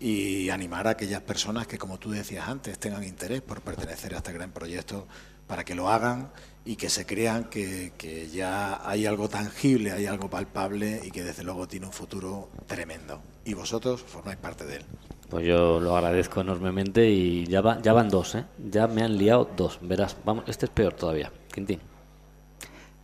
y 0.00 0.48
animar 0.48 0.86
a 0.86 0.90
aquellas 0.90 1.20
personas 1.20 1.66
que, 1.66 1.76
como 1.76 1.98
tú 1.98 2.10
decías 2.10 2.48
antes, 2.48 2.78
tengan 2.78 3.04
interés 3.04 3.42
por 3.42 3.60
pertenecer 3.60 4.14
a 4.14 4.18
este 4.18 4.32
gran 4.32 4.52
proyecto 4.52 5.06
para 5.46 5.64
que 5.64 5.74
lo 5.74 5.90
hagan 5.90 6.30
y 6.64 6.76
que 6.76 6.88
se 6.88 7.04
crean 7.04 7.44
que, 7.44 7.92
que 7.98 8.28
ya 8.30 8.80
hay 8.88 9.04
algo 9.04 9.28
tangible, 9.28 9.92
hay 9.92 10.06
algo 10.06 10.30
palpable 10.30 11.02
y 11.04 11.10
que 11.10 11.22
desde 11.22 11.44
luego 11.44 11.68
tiene 11.68 11.86
un 11.86 11.92
futuro 11.92 12.48
tremendo. 12.66 13.20
Y 13.44 13.52
vosotros 13.52 14.02
formáis 14.02 14.38
parte 14.38 14.64
de 14.64 14.76
él. 14.76 14.86
Pues 15.28 15.46
yo 15.46 15.80
lo 15.80 15.96
agradezco 15.96 16.40
enormemente 16.40 17.08
y 17.08 17.46
ya, 17.46 17.60
va, 17.60 17.80
ya 17.82 17.92
van 17.92 18.08
dos, 18.08 18.34
¿eh? 18.34 18.44
Ya 18.70 18.86
me 18.86 19.02
han 19.02 19.16
liado 19.16 19.48
dos. 19.56 19.78
Verás, 19.82 20.16
vamos, 20.24 20.44
este 20.48 20.66
es 20.66 20.70
peor 20.70 20.94
todavía. 20.94 21.32
Quintín. 21.52 21.80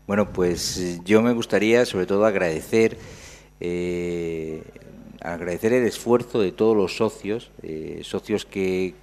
Bueno, 0.07 0.33
pues 0.33 0.79
eh, 0.79 1.01
yo 1.05 1.23
me 1.23 1.33
gustaría 1.33 1.87
sobre 1.87 2.07
todo 2.07 2.25
agradecer 2.25 2.99
eh, 3.61 4.62
agradecer 5.21 5.75
el 5.75 5.87
esfuerzo 5.87 6.41
de 6.41 6.51
todos 6.51 6.75
los 6.75 6.97
socios, 6.97 7.51
eh, 7.62 8.01
socios 8.03 8.47
que, 8.47 8.95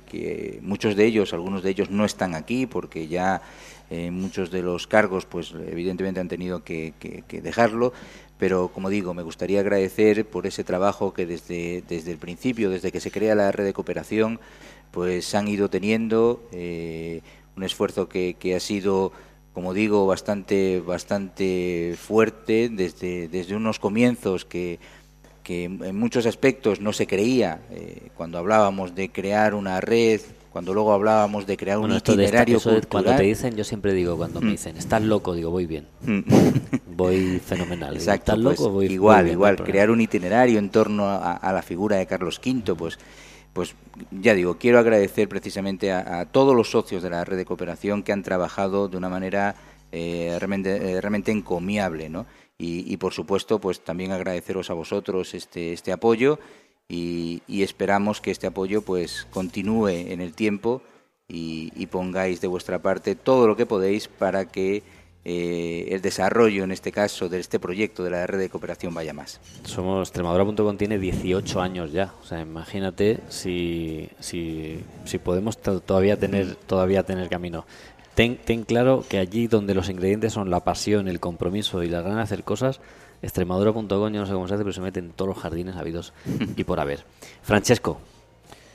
muchos 0.64 0.96
de 0.96 1.06
ellos, 1.06 1.32
algunos 1.32 1.62
de 1.62 1.70
ellos 1.70 1.92
no 1.92 2.06
están 2.06 2.34
aquí 2.34 2.66
porque 2.66 3.08
ya 3.08 3.44
eh, 3.92 4.10
muchos 4.10 4.50
de 4.50 4.64
los 4.64 4.88
cargos, 4.88 5.28
pues 5.28 5.54
evidentemente 5.54 6.20
han 6.20 6.28
tenido 6.28 6.64
que 6.64 6.94
dejarlo, 7.30 7.94
pero 8.38 8.70
como 8.70 8.90
digo, 8.90 9.14
me 9.14 9.24
gustaría 9.24 9.60
agradecer 9.60 10.26
por 10.26 10.48
ese 10.48 10.64
trabajo 10.64 11.14
que 11.14 11.26
desde, 11.26 11.84
desde 11.88 12.12
el 12.12 12.18
principio, 12.18 12.70
desde 12.70 12.92
que 12.92 13.00
se 13.00 13.12
crea 13.12 13.36
la 13.36 13.52
red 13.52 13.66
de 13.66 13.74
cooperación, 13.74 14.40
pues 14.92 15.34
han 15.36 15.48
ido 15.48 15.70
teniendo 15.70 16.48
eh, 16.52 17.22
un 17.56 17.64
esfuerzo 17.64 18.08
que, 18.08 18.36
que 18.40 18.56
ha 18.56 18.60
sido 18.60 19.12
como 19.58 19.74
digo, 19.74 20.06
bastante, 20.06 20.82
bastante 20.82 21.96
fuerte 21.98 22.70
desde, 22.70 23.28
desde 23.28 23.56
unos 23.56 23.80
comienzos 23.80 24.46
que, 24.46 24.78
que 25.42 25.64
en 25.64 25.98
muchos 25.98 26.28
aspectos 26.28 26.80
no 26.80 26.94
se 26.94 27.08
creía 27.08 27.62
eh, 27.72 28.10
cuando 28.16 28.38
hablábamos 28.38 28.94
de 28.94 29.10
crear 29.10 29.56
una 29.56 29.82
red, 29.82 30.22
cuando 30.52 30.74
luego 30.74 30.94
hablábamos 30.94 31.46
de 31.46 31.58
crear 31.58 31.78
Bueno, 31.78 31.94
un 31.94 31.98
esta- 31.98 32.14
itinerario 32.14 32.58
de- 32.58 32.64
cultural. 32.64 32.88
cuando 32.90 33.16
te 33.16 33.24
dicen, 33.24 33.56
yo 33.56 33.64
siempre 33.64 33.94
digo, 33.94 34.18
cuando 34.18 34.42
me 34.42 34.52
dicen, 34.52 34.78
estás 34.78 35.02
loco, 35.04 35.34
digo, 35.36 35.52
voy 35.52 35.66
bien. 35.66 35.88
voy 36.88 37.40
fenomenal. 37.40 37.90
Digo, 37.92 38.00
Exacto, 38.02 38.32
¿Estás 38.34 38.44
pues, 38.44 38.60
loco? 38.60 38.72
Voy, 38.72 38.86
igual, 38.88 39.16
voy 39.18 39.24
bien, 39.26 39.34
igual, 39.34 39.56
crear 39.64 39.90
un 39.90 40.02
itinerario 40.02 40.60
en 40.60 40.70
torno 40.70 41.08
a, 41.08 41.34
a 41.34 41.54
la 41.54 41.62
figura 41.62 41.98
de 41.98 42.06
Carlos 42.06 42.40
V, 42.44 42.76
pues, 42.76 42.98
pues 43.54 43.76
ya 44.12 44.34
digo, 44.34 44.58
quiero 44.58 44.80
agradecer 44.80 45.28
precisamente 45.30 45.92
a, 45.92 46.20
a 46.20 46.26
todos 46.26 46.56
los 46.56 46.70
socios 46.72 47.02
de 47.04 47.10
la 47.10 47.24
red 47.26 47.38
de 47.38 47.46
cooperación 47.46 48.04
que 48.04 48.12
han 48.12 48.24
trabajado 48.24 48.88
de 48.88 48.98
una 48.98 49.10
manera 49.10 49.56
eh, 49.92 50.36
realmente, 50.40 50.92
eh, 50.94 51.02
realmente 51.02 51.32
encomiable, 51.32 52.10
¿no? 52.10 52.26
Y, 52.60 52.92
y, 52.92 52.98
por 52.98 53.14
supuesto, 53.14 53.60
pues 53.60 53.82
también 53.84 54.12
agradeceros 54.12 54.70
a 54.72 54.74
vosotros 54.74 55.34
este, 55.36 55.74
este 55.74 55.92
apoyo 55.92 56.40
y, 56.90 57.42
y 57.48 57.64
esperamos 57.64 58.22
que 58.22 58.32
este 58.32 58.48
apoyo 58.48 58.82
pues 58.82 59.28
continúe 59.32 59.90
en 59.90 60.22
el 60.22 60.34
tiempo 60.34 60.82
y, 61.28 61.72
y 61.76 61.88
pongáis 61.88 62.40
de 62.42 62.48
vuestra 62.48 62.80
parte 62.80 63.16
todo 63.16 63.48
lo 63.48 63.56
que 63.58 63.66
podéis 63.66 64.08
para 64.08 64.46
que 64.46 64.84
eh, 65.30 65.90
el 65.92 66.02
desarrollo, 66.02 66.64
en 66.64 66.72
este 66.72 66.94
caso, 66.94 67.28
de 67.28 67.40
este 67.42 67.60
proyecto 67.60 68.02
de 68.06 68.12
la 68.12 68.26
red 68.28 68.40
de 68.40 68.48
cooperación 68.50 68.94
vaya 68.94 69.12
más. 69.12 69.42
Somos 69.66 70.08
Extremadura.com 70.08 70.78
tiene 70.78 70.98
18 71.00 71.60
años 71.60 71.92
ya. 71.92 72.14
O 72.24 72.26
sea, 72.26 72.40
imagínate 72.40 73.20
si, 73.28 74.08
si, 74.22 74.80
si 75.04 75.18
podemos 75.18 75.58
to- 75.58 75.82
todavía 75.82 76.18
tener, 76.18 76.56
todavía 76.56 77.04
tener 77.04 77.28
camino. 77.28 77.66
Ten, 78.16 78.38
ten 78.38 78.64
claro 78.64 79.04
que 79.10 79.18
allí 79.18 79.48
donde 79.48 79.74
los 79.76 79.90
ingredientes 79.90 80.32
son 80.32 80.50
la 80.50 80.62
pasión, 80.64 81.10
el 81.10 81.20
compromiso 81.20 81.84
y 81.84 81.90
las 81.90 82.04
ganas 82.04 82.18
de 82.20 82.24
hacer 82.24 82.44
cosas, 82.46 82.80
Extremadura.com, 83.22 83.88
yo 83.90 84.10
no 84.10 84.26
sé 84.26 84.34
cómo 84.34 84.48
se 84.48 84.54
hace, 84.54 84.64
pero 84.64 84.74
se 84.74 84.82
mete 84.82 85.00
en 85.00 85.12
todos 85.12 85.30
los 85.30 85.38
jardines 85.38 85.76
habidos 85.76 86.14
y 86.56 86.64
por 86.64 86.80
haber. 86.80 87.04
Francesco, 87.42 88.00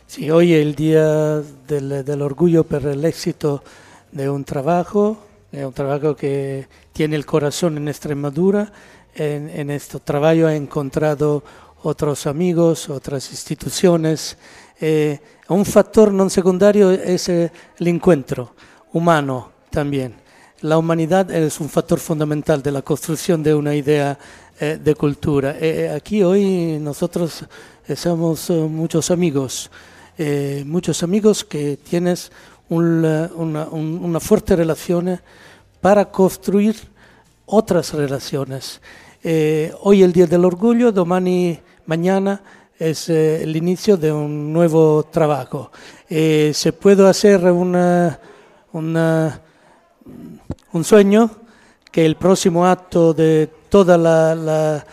Sí, 0.06 0.30
hoy 0.30 0.52
es 0.52 0.60
el 0.60 0.74
día 0.74 1.40
del, 1.66 2.04
del 2.04 2.20
orgullo 2.20 2.64
por 2.64 2.84
el 2.84 3.02
éxito 3.06 3.64
de 4.10 4.28
un 4.28 4.44
trabajo, 4.44 5.16
es 5.50 5.64
un 5.64 5.72
trabajo 5.72 6.14
que 6.14 6.68
tiene 6.92 7.16
el 7.16 7.24
corazón 7.24 7.78
en 7.78 7.88
Extremadura. 7.88 8.70
En, 9.14 9.48
en 9.48 9.70
este 9.70 10.00
trabajo 10.00 10.46
ha 10.46 10.54
encontrado 10.54 11.42
otros 11.82 12.26
amigos, 12.26 12.90
otras 12.90 13.30
instituciones. 13.30 14.36
Eh, 14.80 15.18
un 15.48 15.64
factor 15.64 16.12
no 16.12 16.28
secundario 16.28 16.90
es 16.90 17.28
eh, 17.30 17.50
el 17.78 17.88
encuentro 17.88 18.54
humano 18.92 19.50
también. 19.70 20.21
La 20.62 20.78
humanidad 20.78 21.30
es 21.32 21.58
un 21.60 21.68
factor 21.68 21.98
fundamental 21.98 22.62
de 22.62 22.70
la 22.70 22.82
construcción 22.82 23.42
de 23.42 23.52
una 23.54 23.74
idea 23.74 24.16
eh, 24.60 24.78
de 24.82 24.94
cultura. 24.94 25.56
Eh, 25.60 25.90
aquí 25.90 26.22
hoy 26.22 26.78
nosotros 26.80 27.44
eh, 27.88 27.96
somos 27.96 28.48
eh, 28.48 28.54
muchos 28.54 29.10
amigos, 29.10 29.70
eh, 30.16 30.62
muchos 30.64 31.02
amigos 31.02 31.44
que 31.44 31.76
tienes 31.78 32.30
un, 32.68 33.04
eh, 33.04 33.28
una, 33.34 33.64
un- 33.64 34.00
una 34.04 34.20
fuerte 34.20 34.54
relación 34.54 35.18
para 35.80 36.04
construir 36.12 36.76
otras 37.46 37.92
relaciones. 37.92 38.80
Eh, 39.24 39.72
hoy 39.82 40.04
el 40.04 40.12
Día 40.12 40.26
del 40.28 40.44
Orgullo, 40.44 40.92
mañana 41.86 42.40
es 42.78 43.08
eh, 43.08 43.42
el 43.42 43.56
inicio 43.56 43.96
de 43.96 44.12
un 44.12 44.52
nuevo 44.52 45.02
trabajo. 45.10 45.72
Eh, 46.08 46.52
se 46.54 46.72
puede 46.72 47.08
hacer 47.08 47.44
una, 47.50 48.20
una- 48.72 49.40
un 50.72 50.84
sueño 50.84 51.30
que 51.90 52.04
el 52.06 52.16
próximo 52.16 52.66
acto 52.66 53.12
de 53.12 53.48
toda 53.68 53.98
la, 53.98 54.34
la- 54.34 54.84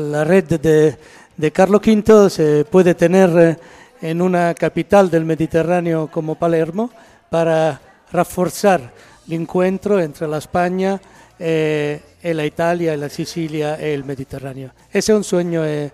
la- 0.00 0.24
red 0.24 0.44
de, 0.44 0.96
de 1.36 1.50
Carlo 1.52 1.78
V 1.84 2.30
se 2.30 2.64
puede 2.64 2.94
tener 2.94 3.30
eh, 3.38 3.56
en 4.02 4.22
una 4.22 4.54
capital 4.54 5.10
del 5.10 5.24
Mediterráneo 5.24 6.08
como 6.10 6.34
Palermo 6.34 6.90
para 7.28 7.80
reforzar 8.12 8.92
el 9.26 9.34
encuentro 9.34 10.00
entre 10.00 10.26
la 10.26 10.38
España, 10.38 11.00
eh, 11.38 12.00
la 12.22 12.44
Italia, 12.44 12.96
la 12.96 13.08
Sicilia 13.08 13.78
y 13.80 13.92
el 13.92 14.04
Mediterráneo. 14.04 14.70
Ese 14.90 15.12
es 15.12 15.16
un 15.16 15.24
sueño 15.24 15.64
eh, 15.64 15.92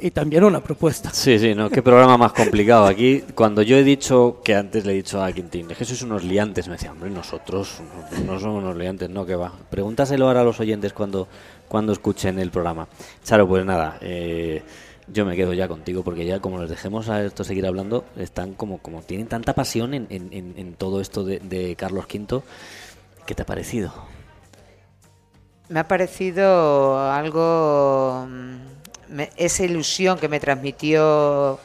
y 0.00 0.10
también 0.10 0.44
una 0.44 0.60
propuesta. 0.60 1.10
Sí, 1.12 1.38
sí, 1.38 1.54
no, 1.54 1.68
qué 1.70 1.82
programa 1.82 2.16
más 2.16 2.32
complicado. 2.32 2.86
Aquí, 2.86 3.22
cuando 3.34 3.62
yo 3.62 3.76
he 3.76 3.82
dicho, 3.84 4.40
que 4.44 4.54
antes 4.54 4.84
le 4.86 4.92
he 4.92 4.96
dicho 4.96 5.22
a 5.22 5.32
Quintín, 5.32 5.70
es 5.70 5.76
que 5.78 5.84
sois 5.84 6.02
unos 6.02 6.22
liantes, 6.24 6.68
me 6.68 6.74
decía, 6.74 6.92
hombre, 6.92 7.10
nosotros 7.10 7.80
no, 8.24 8.38
somos 8.38 8.62
unos 8.62 8.76
liantes, 8.76 9.10
no, 9.10 9.26
que 9.26 9.34
va. 9.34 9.52
Pregúntaselo 9.70 10.26
ahora 10.26 10.42
a 10.42 10.44
los 10.44 10.60
oyentes 10.60 10.92
cuando, 10.92 11.26
cuando 11.68 11.92
escuchen 11.92 12.38
el 12.38 12.50
programa. 12.50 12.86
Charo, 13.24 13.48
pues 13.48 13.64
nada, 13.64 13.98
eh, 14.00 14.62
yo 15.08 15.24
me 15.24 15.34
quedo 15.34 15.52
ya 15.54 15.66
contigo, 15.68 16.02
porque 16.04 16.24
ya 16.26 16.38
como 16.40 16.60
les 16.60 16.70
dejemos 16.70 17.08
a 17.08 17.24
esto 17.24 17.42
seguir 17.42 17.66
hablando, 17.66 18.04
están 18.16 18.54
como, 18.54 18.78
como 18.78 19.02
tienen 19.02 19.26
tanta 19.26 19.52
pasión 19.54 19.94
en, 19.94 20.06
en- 20.10 20.28
en- 20.32 20.54
en 20.56 20.74
todo 20.74 21.00
esto 21.00 21.24
de, 21.24 21.38
de 21.40 21.74
Carlos 21.76 22.04
V. 22.12 22.42
¿Qué 23.26 23.34
te 23.34 23.42
ha 23.42 23.46
parecido? 23.46 23.92
Me 25.70 25.80
ha 25.80 25.88
parecido 25.88 26.98
algo, 27.10 28.26
mm, 28.26 28.77
esa 29.36 29.64
ilusión 29.64 30.18
que 30.18 30.28
me 30.28 30.40
transmitió 30.40 31.58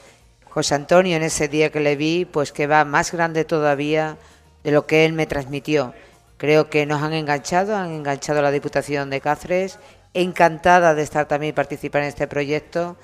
José 0.50 0.76
Antonio 0.76 1.18
en 1.18 1.24
ese 1.24 1.48
día 1.48 1.72
que 1.72 1.80
le 1.80 1.96
vi, 1.96 2.26
pues 2.26 2.52
que 2.52 2.68
va 2.68 2.86
más 2.86 3.12
grande 3.12 3.46
todavía 3.46 4.18
de 4.64 4.72
lo 4.72 4.86
que 4.86 5.06
él 5.06 5.14
me 5.14 5.26
transmitió. 5.26 5.94
Creo 6.38 6.70
que 6.70 6.86
nos 6.86 7.02
han 7.02 7.14
enganchado, 7.14 7.76
han 7.76 7.92
enganchado 7.92 8.40
a 8.40 8.44
la 8.44 8.52
Diputación 8.52 9.10
de 9.10 9.22
Cáceres, 9.22 9.80
encantada 10.14 10.94
de 10.94 11.04
estar 11.04 11.28
también 11.28 11.52
y 11.52 11.54
participar 11.54 12.04
en 12.04 12.10
este 12.10 12.28
proyecto 12.28 12.98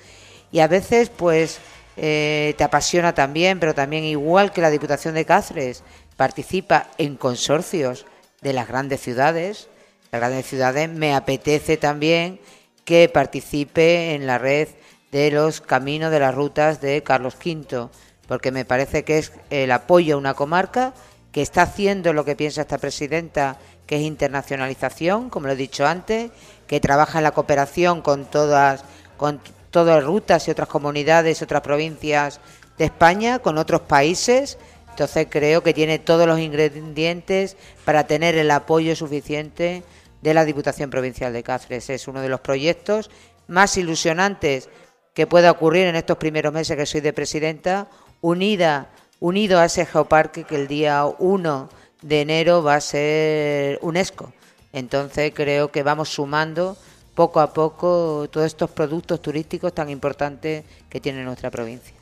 y 0.52 0.60
a 0.60 0.68
veces 0.68 1.10
pues 1.10 1.58
eh, 1.96 2.54
te 2.56 2.64
apasiona 2.64 3.14
también, 3.14 3.60
pero 3.60 3.74
también 3.74 4.04
igual 4.04 4.52
que 4.52 4.60
la 4.60 4.70
Diputación 4.70 5.14
de 5.14 5.24
Cáceres 5.24 5.82
participa 6.16 6.88
en 6.98 7.16
consorcios 7.16 8.06
de 8.42 8.52
las 8.52 8.68
grandes 8.68 9.00
ciudades, 9.00 9.68
las 10.12 10.20
grandes 10.20 10.46
ciudades, 10.46 10.88
me 10.88 11.14
apetece 11.14 11.76
también 11.76 12.40
que 12.90 13.08
participe 13.08 14.16
en 14.16 14.26
la 14.26 14.36
red 14.36 14.66
de 15.12 15.30
los 15.30 15.60
caminos 15.60 16.10
de 16.10 16.18
las 16.18 16.34
rutas 16.34 16.80
de 16.80 17.04
Carlos 17.04 17.36
V, 17.36 17.86
porque 18.26 18.50
me 18.50 18.64
parece 18.64 19.04
que 19.04 19.18
es 19.18 19.32
el 19.50 19.70
apoyo 19.70 20.16
a 20.16 20.18
una 20.18 20.34
comarca 20.34 20.92
que 21.30 21.40
está 21.40 21.62
haciendo 21.62 22.12
lo 22.12 22.24
que 22.24 22.34
piensa 22.34 22.62
esta 22.62 22.78
presidenta, 22.78 23.58
que 23.86 23.94
es 23.94 24.02
internacionalización, 24.02 25.30
como 25.30 25.46
lo 25.46 25.52
he 25.52 25.56
dicho 25.56 25.86
antes, 25.86 26.32
que 26.66 26.80
trabaja 26.80 27.18
en 27.18 27.22
la 27.22 27.30
cooperación 27.30 28.02
con 28.02 28.24
todas, 28.24 28.82
con 29.16 29.40
todas 29.70 30.02
rutas 30.02 30.48
y 30.48 30.50
otras 30.50 30.66
comunidades, 30.66 31.42
otras 31.42 31.62
provincias 31.62 32.40
de 32.76 32.86
España, 32.86 33.38
con 33.38 33.56
otros 33.56 33.82
países. 33.82 34.58
Entonces 34.88 35.28
creo 35.30 35.62
que 35.62 35.74
tiene 35.74 36.00
todos 36.00 36.26
los 36.26 36.40
ingredientes 36.40 37.56
para 37.84 38.08
tener 38.08 38.34
el 38.34 38.50
apoyo 38.50 38.96
suficiente 38.96 39.84
de 40.22 40.34
la 40.34 40.44
Diputación 40.44 40.90
Provincial 40.90 41.32
de 41.32 41.42
Cáceres. 41.42 41.90
Es 41.90 42.08
uno 42.08 42.20
de 42.20 42.28
los 42.28 42.40
proyectos 42.40 43.10
más 43.46 43.76
ilusionantes 43.76 44.68
que 45.14 45.26
pueda 45.26 45.50
ocurrir 45.50 45.86
en 45.86 45.96
estos 45.96 46.18
primeros 46.18 46.52
meses 46.52 46.76
que 46.76 46.86
soy 46.86 47.00
de 47.00 47.12
presidenta, 47.12 47.88
unida, 48.20 48.90
unido 49.18 49.58
a 49.58 49.66
ese 49.66 49.86
geoparque 49.86 50.44
que 50.44 50.56
el 50.56 50.68
día 50.68 51.04
1 51.04 51.68
de 52.02 52.20
enero 52.20 52.62
va 52.62 52.76
a 52.76 52.80
ser 52.80 53.78
UNESCO. 53.82 54.32
Entonces 54.72 55.32
creo 55.34 55.70
que 55.70 55.82
vamos 55.82 56.10
sumando 56.10 56.76
poco 57.14 57.40
a 57.40 57.52
poco 57.52 58.28
todos 58.30 58.46
estos 58.46 58.70
productos 58.70 59.20
turísticos 59.20 59.74
tan 59.74 59.90
importantes 59.90 60.64
que 60.88 61.00
tiene 61.00 61.24
nuestra 61.24 61.50
provincia. 61.50 61.99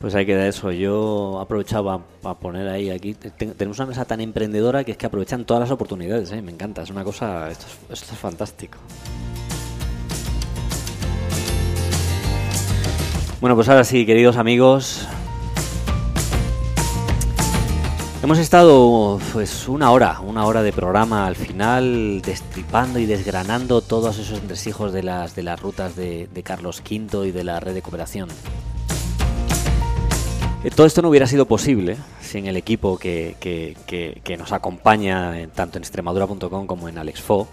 Pues 0.00 0.14
ahí 0.14 0.24
queda 0.24 0.46
eso. 0.46 0.72
Yo 0.72 1.38
aprovechaba 1.40 2.00
para 2.22 2.34
poner 2.38 2.66
ahí, 2.68 2.88
aquí 2.88 3.12
te- 3.12 3.30
tenemos 3.30 3.78
una 3.78 3.88
mesa 3.88 4.06
tan 4.06 4.22
emprendedora 4.22 4.82
que 4.82 4.92
es 4.92 4.96
que 4.96 5.04
aprovechan 5.04 5.44
todas 5.44 5.60
las 5.60 5.70
oportunidades. 5.70 6.32
¿eh? 6.32 6.40
Me 6.40 6.52
encanta, 6.52 6.80
es 6.82 6.90
una 6.90 7.04
cosa, 7.04 7.50
esto 7.50 7.66
es, 7.90 8.02
fantástico. 8.04 8.78
Bueno, 13.42 13.54
pues 13.54 13.68
ahora 13.68 13.84
sí, 13.84 14.06
queridos 14.06 14.38
amigos. 14.38 15.06
Hemos 18.22 18.38
estado 18.38 19.18
pues 19.34 19.68
una 19.68 19.90
hora, 19.90 20.20
una 20.20 20.46
hora 20.46 20.62
de 20.62 20.72
programa 20.72 21.26
al 21.26 21.36
final, 21.36 22.22
destripando 22.22 22.98
y 22.98 23.06
desgranando 23.06 23.82
todos 23.82 24.18
esos 24.18 24.38
entresijos 24.38 24.92
de 24.94 25.02
las, 25.02 25.34
de 25.34 25.42
las 25.42 25.60
rutas 25.60 25.94
de 25.94 26.42
Carlos 26.42 26.82
V 26.90 27.28
y 27.28 27.32
de 27.32 27.44
la 27.44 27.60
red 27.60 27.74
de 27.74 27.82
cooperación. 27.82 28.28
Eh, 30.62 30.70
Todo 30.70 30.86
esto 30.86 31.00
no 31.02 31.08
hubiera 31.08 31.26
sido 31.26 31.46
posible 31.46 31.96
sin 32.20 32.46
el 32.46 32.56
equipo 32.56 32.98
que, 32.98 33.36
que- 33.40 33.76
que- 34.22 34.36
nos 34.36 34.52
acompaña 34.52 35.34
tanto 35.54 35.78
en 35.78 35.82
extremadura.com 35.82 36.66
como 36.66 36.88
en 36.88 36.98
Alexfo. 36.98 37.48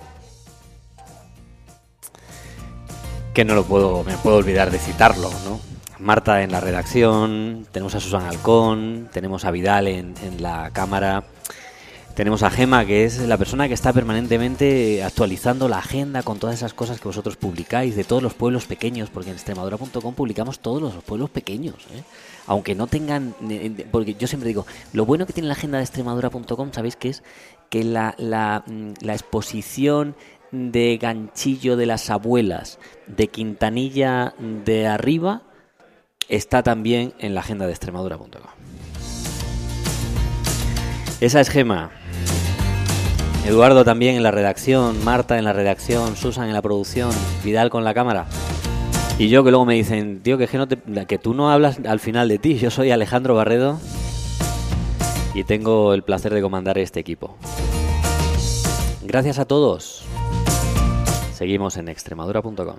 Que 3.33 3.45
no 3.45 3.55
lo 3.55 3.63
puedo, 3.65 4.03
me 4.03 4.17
puedo 4.17 4.37
olvidar 4.37 4.71
de 4.71 4.79
citarlo, 4.79 5.29
¿no? 5.45 5.59
Marta 5.99 6.43
en 6.43 6.51
la 6.51 6.59
redacción, 6.59 7.65
tenemos 7.71 7.95
a 7.95 7.99
Susana 7.99 8.29
Halcón, 8.29 9.09
tenemos 9.11 9.45
a 9.45 9.51
Vidal 9.51 9.87
en, 9.87 10.13
en 10.23 10.41
la 10.43 10.69
cámara, 10.71 11.23
tenemos 12.15 12.43
a 12.43 12.49
Gema, 12.51 12.85
que 12.85 13.03
es 13.05 13.19
la 13.19 13.37
persona 13.37 13.67
que 13.67 13.73
está 13.73 13.93
permanentemente 13.93 15.03
actualizando 15.03 15.67
la 15.67 15.79
agenda 15.79 16.21
con 16.23 16.37
todas 16.39 16.55
esas 16.55 16.73
cosas 16.73 16.99
que 16.99 17.07
vosotros 17.07 17.35
publicáis 17.35 17.95
de 17.95 18.03
todos 18.03 18.21
los 18.21 18.33
pueblos 18.35 18.65
pequeños, 18.65 19.09
porque 19.09 19.29
en 19.31 19.35
extremadura.com 19.37 20.13
publicamos 20.13 20.59
todos 20.59 20.81
los 20.81 21.03
pueblos 21.03 21.29
pequeños, 21.31 21.75
¿eh? 21.95 22.03
Aunque 22.47 22.73
no 22.75 22.87
tengan, 22.87 23.35
porque 23.91 24.15
yo 24.15 24.27
siempre 24.27 24.47
digo, 24.47 24.65
lo 24.93 25.05
bueno 25.05 25.25
que 25.25 25.33
tiene 25.33 25.47
la 25.47 25.53
agenda 25.53 25.77
de 25.77 25.83
extremadura.com, 25.83 26.71
¿sabéis 26.71 26.95
qué 26.95 27.09
es? 27.09 27.23
Que 27.69 27.83
la, 27.83 28.15
la, 28.17 28.63
mm, 28.65 28.93
la 29.01 29.13
exposición 29.13 30.15
de 30.51 30.97
ganchillo 30.97 31.75
de 31.75 31.85
las 31.85 32.09
abuelas 32.09 32.79
de 33.05 33.27
Quintanilla 33.27 34.33
de 34.65 34.87
arriba 34.87 35.43
está 36.29 36.63
también 36.63 37.13
en 37.19 37.35
la 37.35 37.41
agenda 37.41 37.65
de 37.65 37.71
extremadura.com. 37.71 38.31
Esa 41.19 41.41
es 41.41 41.49
Gema. 41.49 41.91
Eduardo 43.45 43.83
también 43.85 44.15
en 44.15 44.23
la 44.23 44.31
redacción, 44.31 45.03
Marta 45.03 45.37
en 45.37 45.45
la 45.45 45.53
redacción, 45.53 46.15
Susan 46.15 46.47
en 46.47 46.53
la 46.53 46.61
producción, 46.61 47.11
Vidal 47.43 47.69
con 47.69 47.83
la 47.83 47.93
cámara. 47.93 48.25
Y 49.19 49.29
yo 49.29 49.43
que 49.43 49.49
luego 49.49 49.65
me 49.65 49.73
dicen, 49.73 50.21
tío, 50.21 50.37
que, 50.37 50.43
es 50.43 50.49
que, 50.51 50.57
no 50.59 50.67
que 50.67 51.17
tú 51.17 51.33
no 51.33 51.49
hablas 51.49 51.79
al 51.87 51.99
final 51.99 52.27
de 52.27 52.37
ti. 52.37 52.57
Yo 52.59 52.69
soy 52.69 52.91
Alejandro 52.91 53.33
Barredo 53.33 53.79
y 55.33 55.43
tengo 55.43 55.95
el 55.95 56.03
placer 56.03 56.33
de 56.33 56.41
comandar 56.41 56.77
este 56.77 56.99
equipo. 56.99 57.35
Gracias 59.01 59.39
a 59.39 59.45
todos. 59.45 60.03
Seguimos 61.33 61.77
en 61.77 61.89
extremadura.com. 61.89 62.77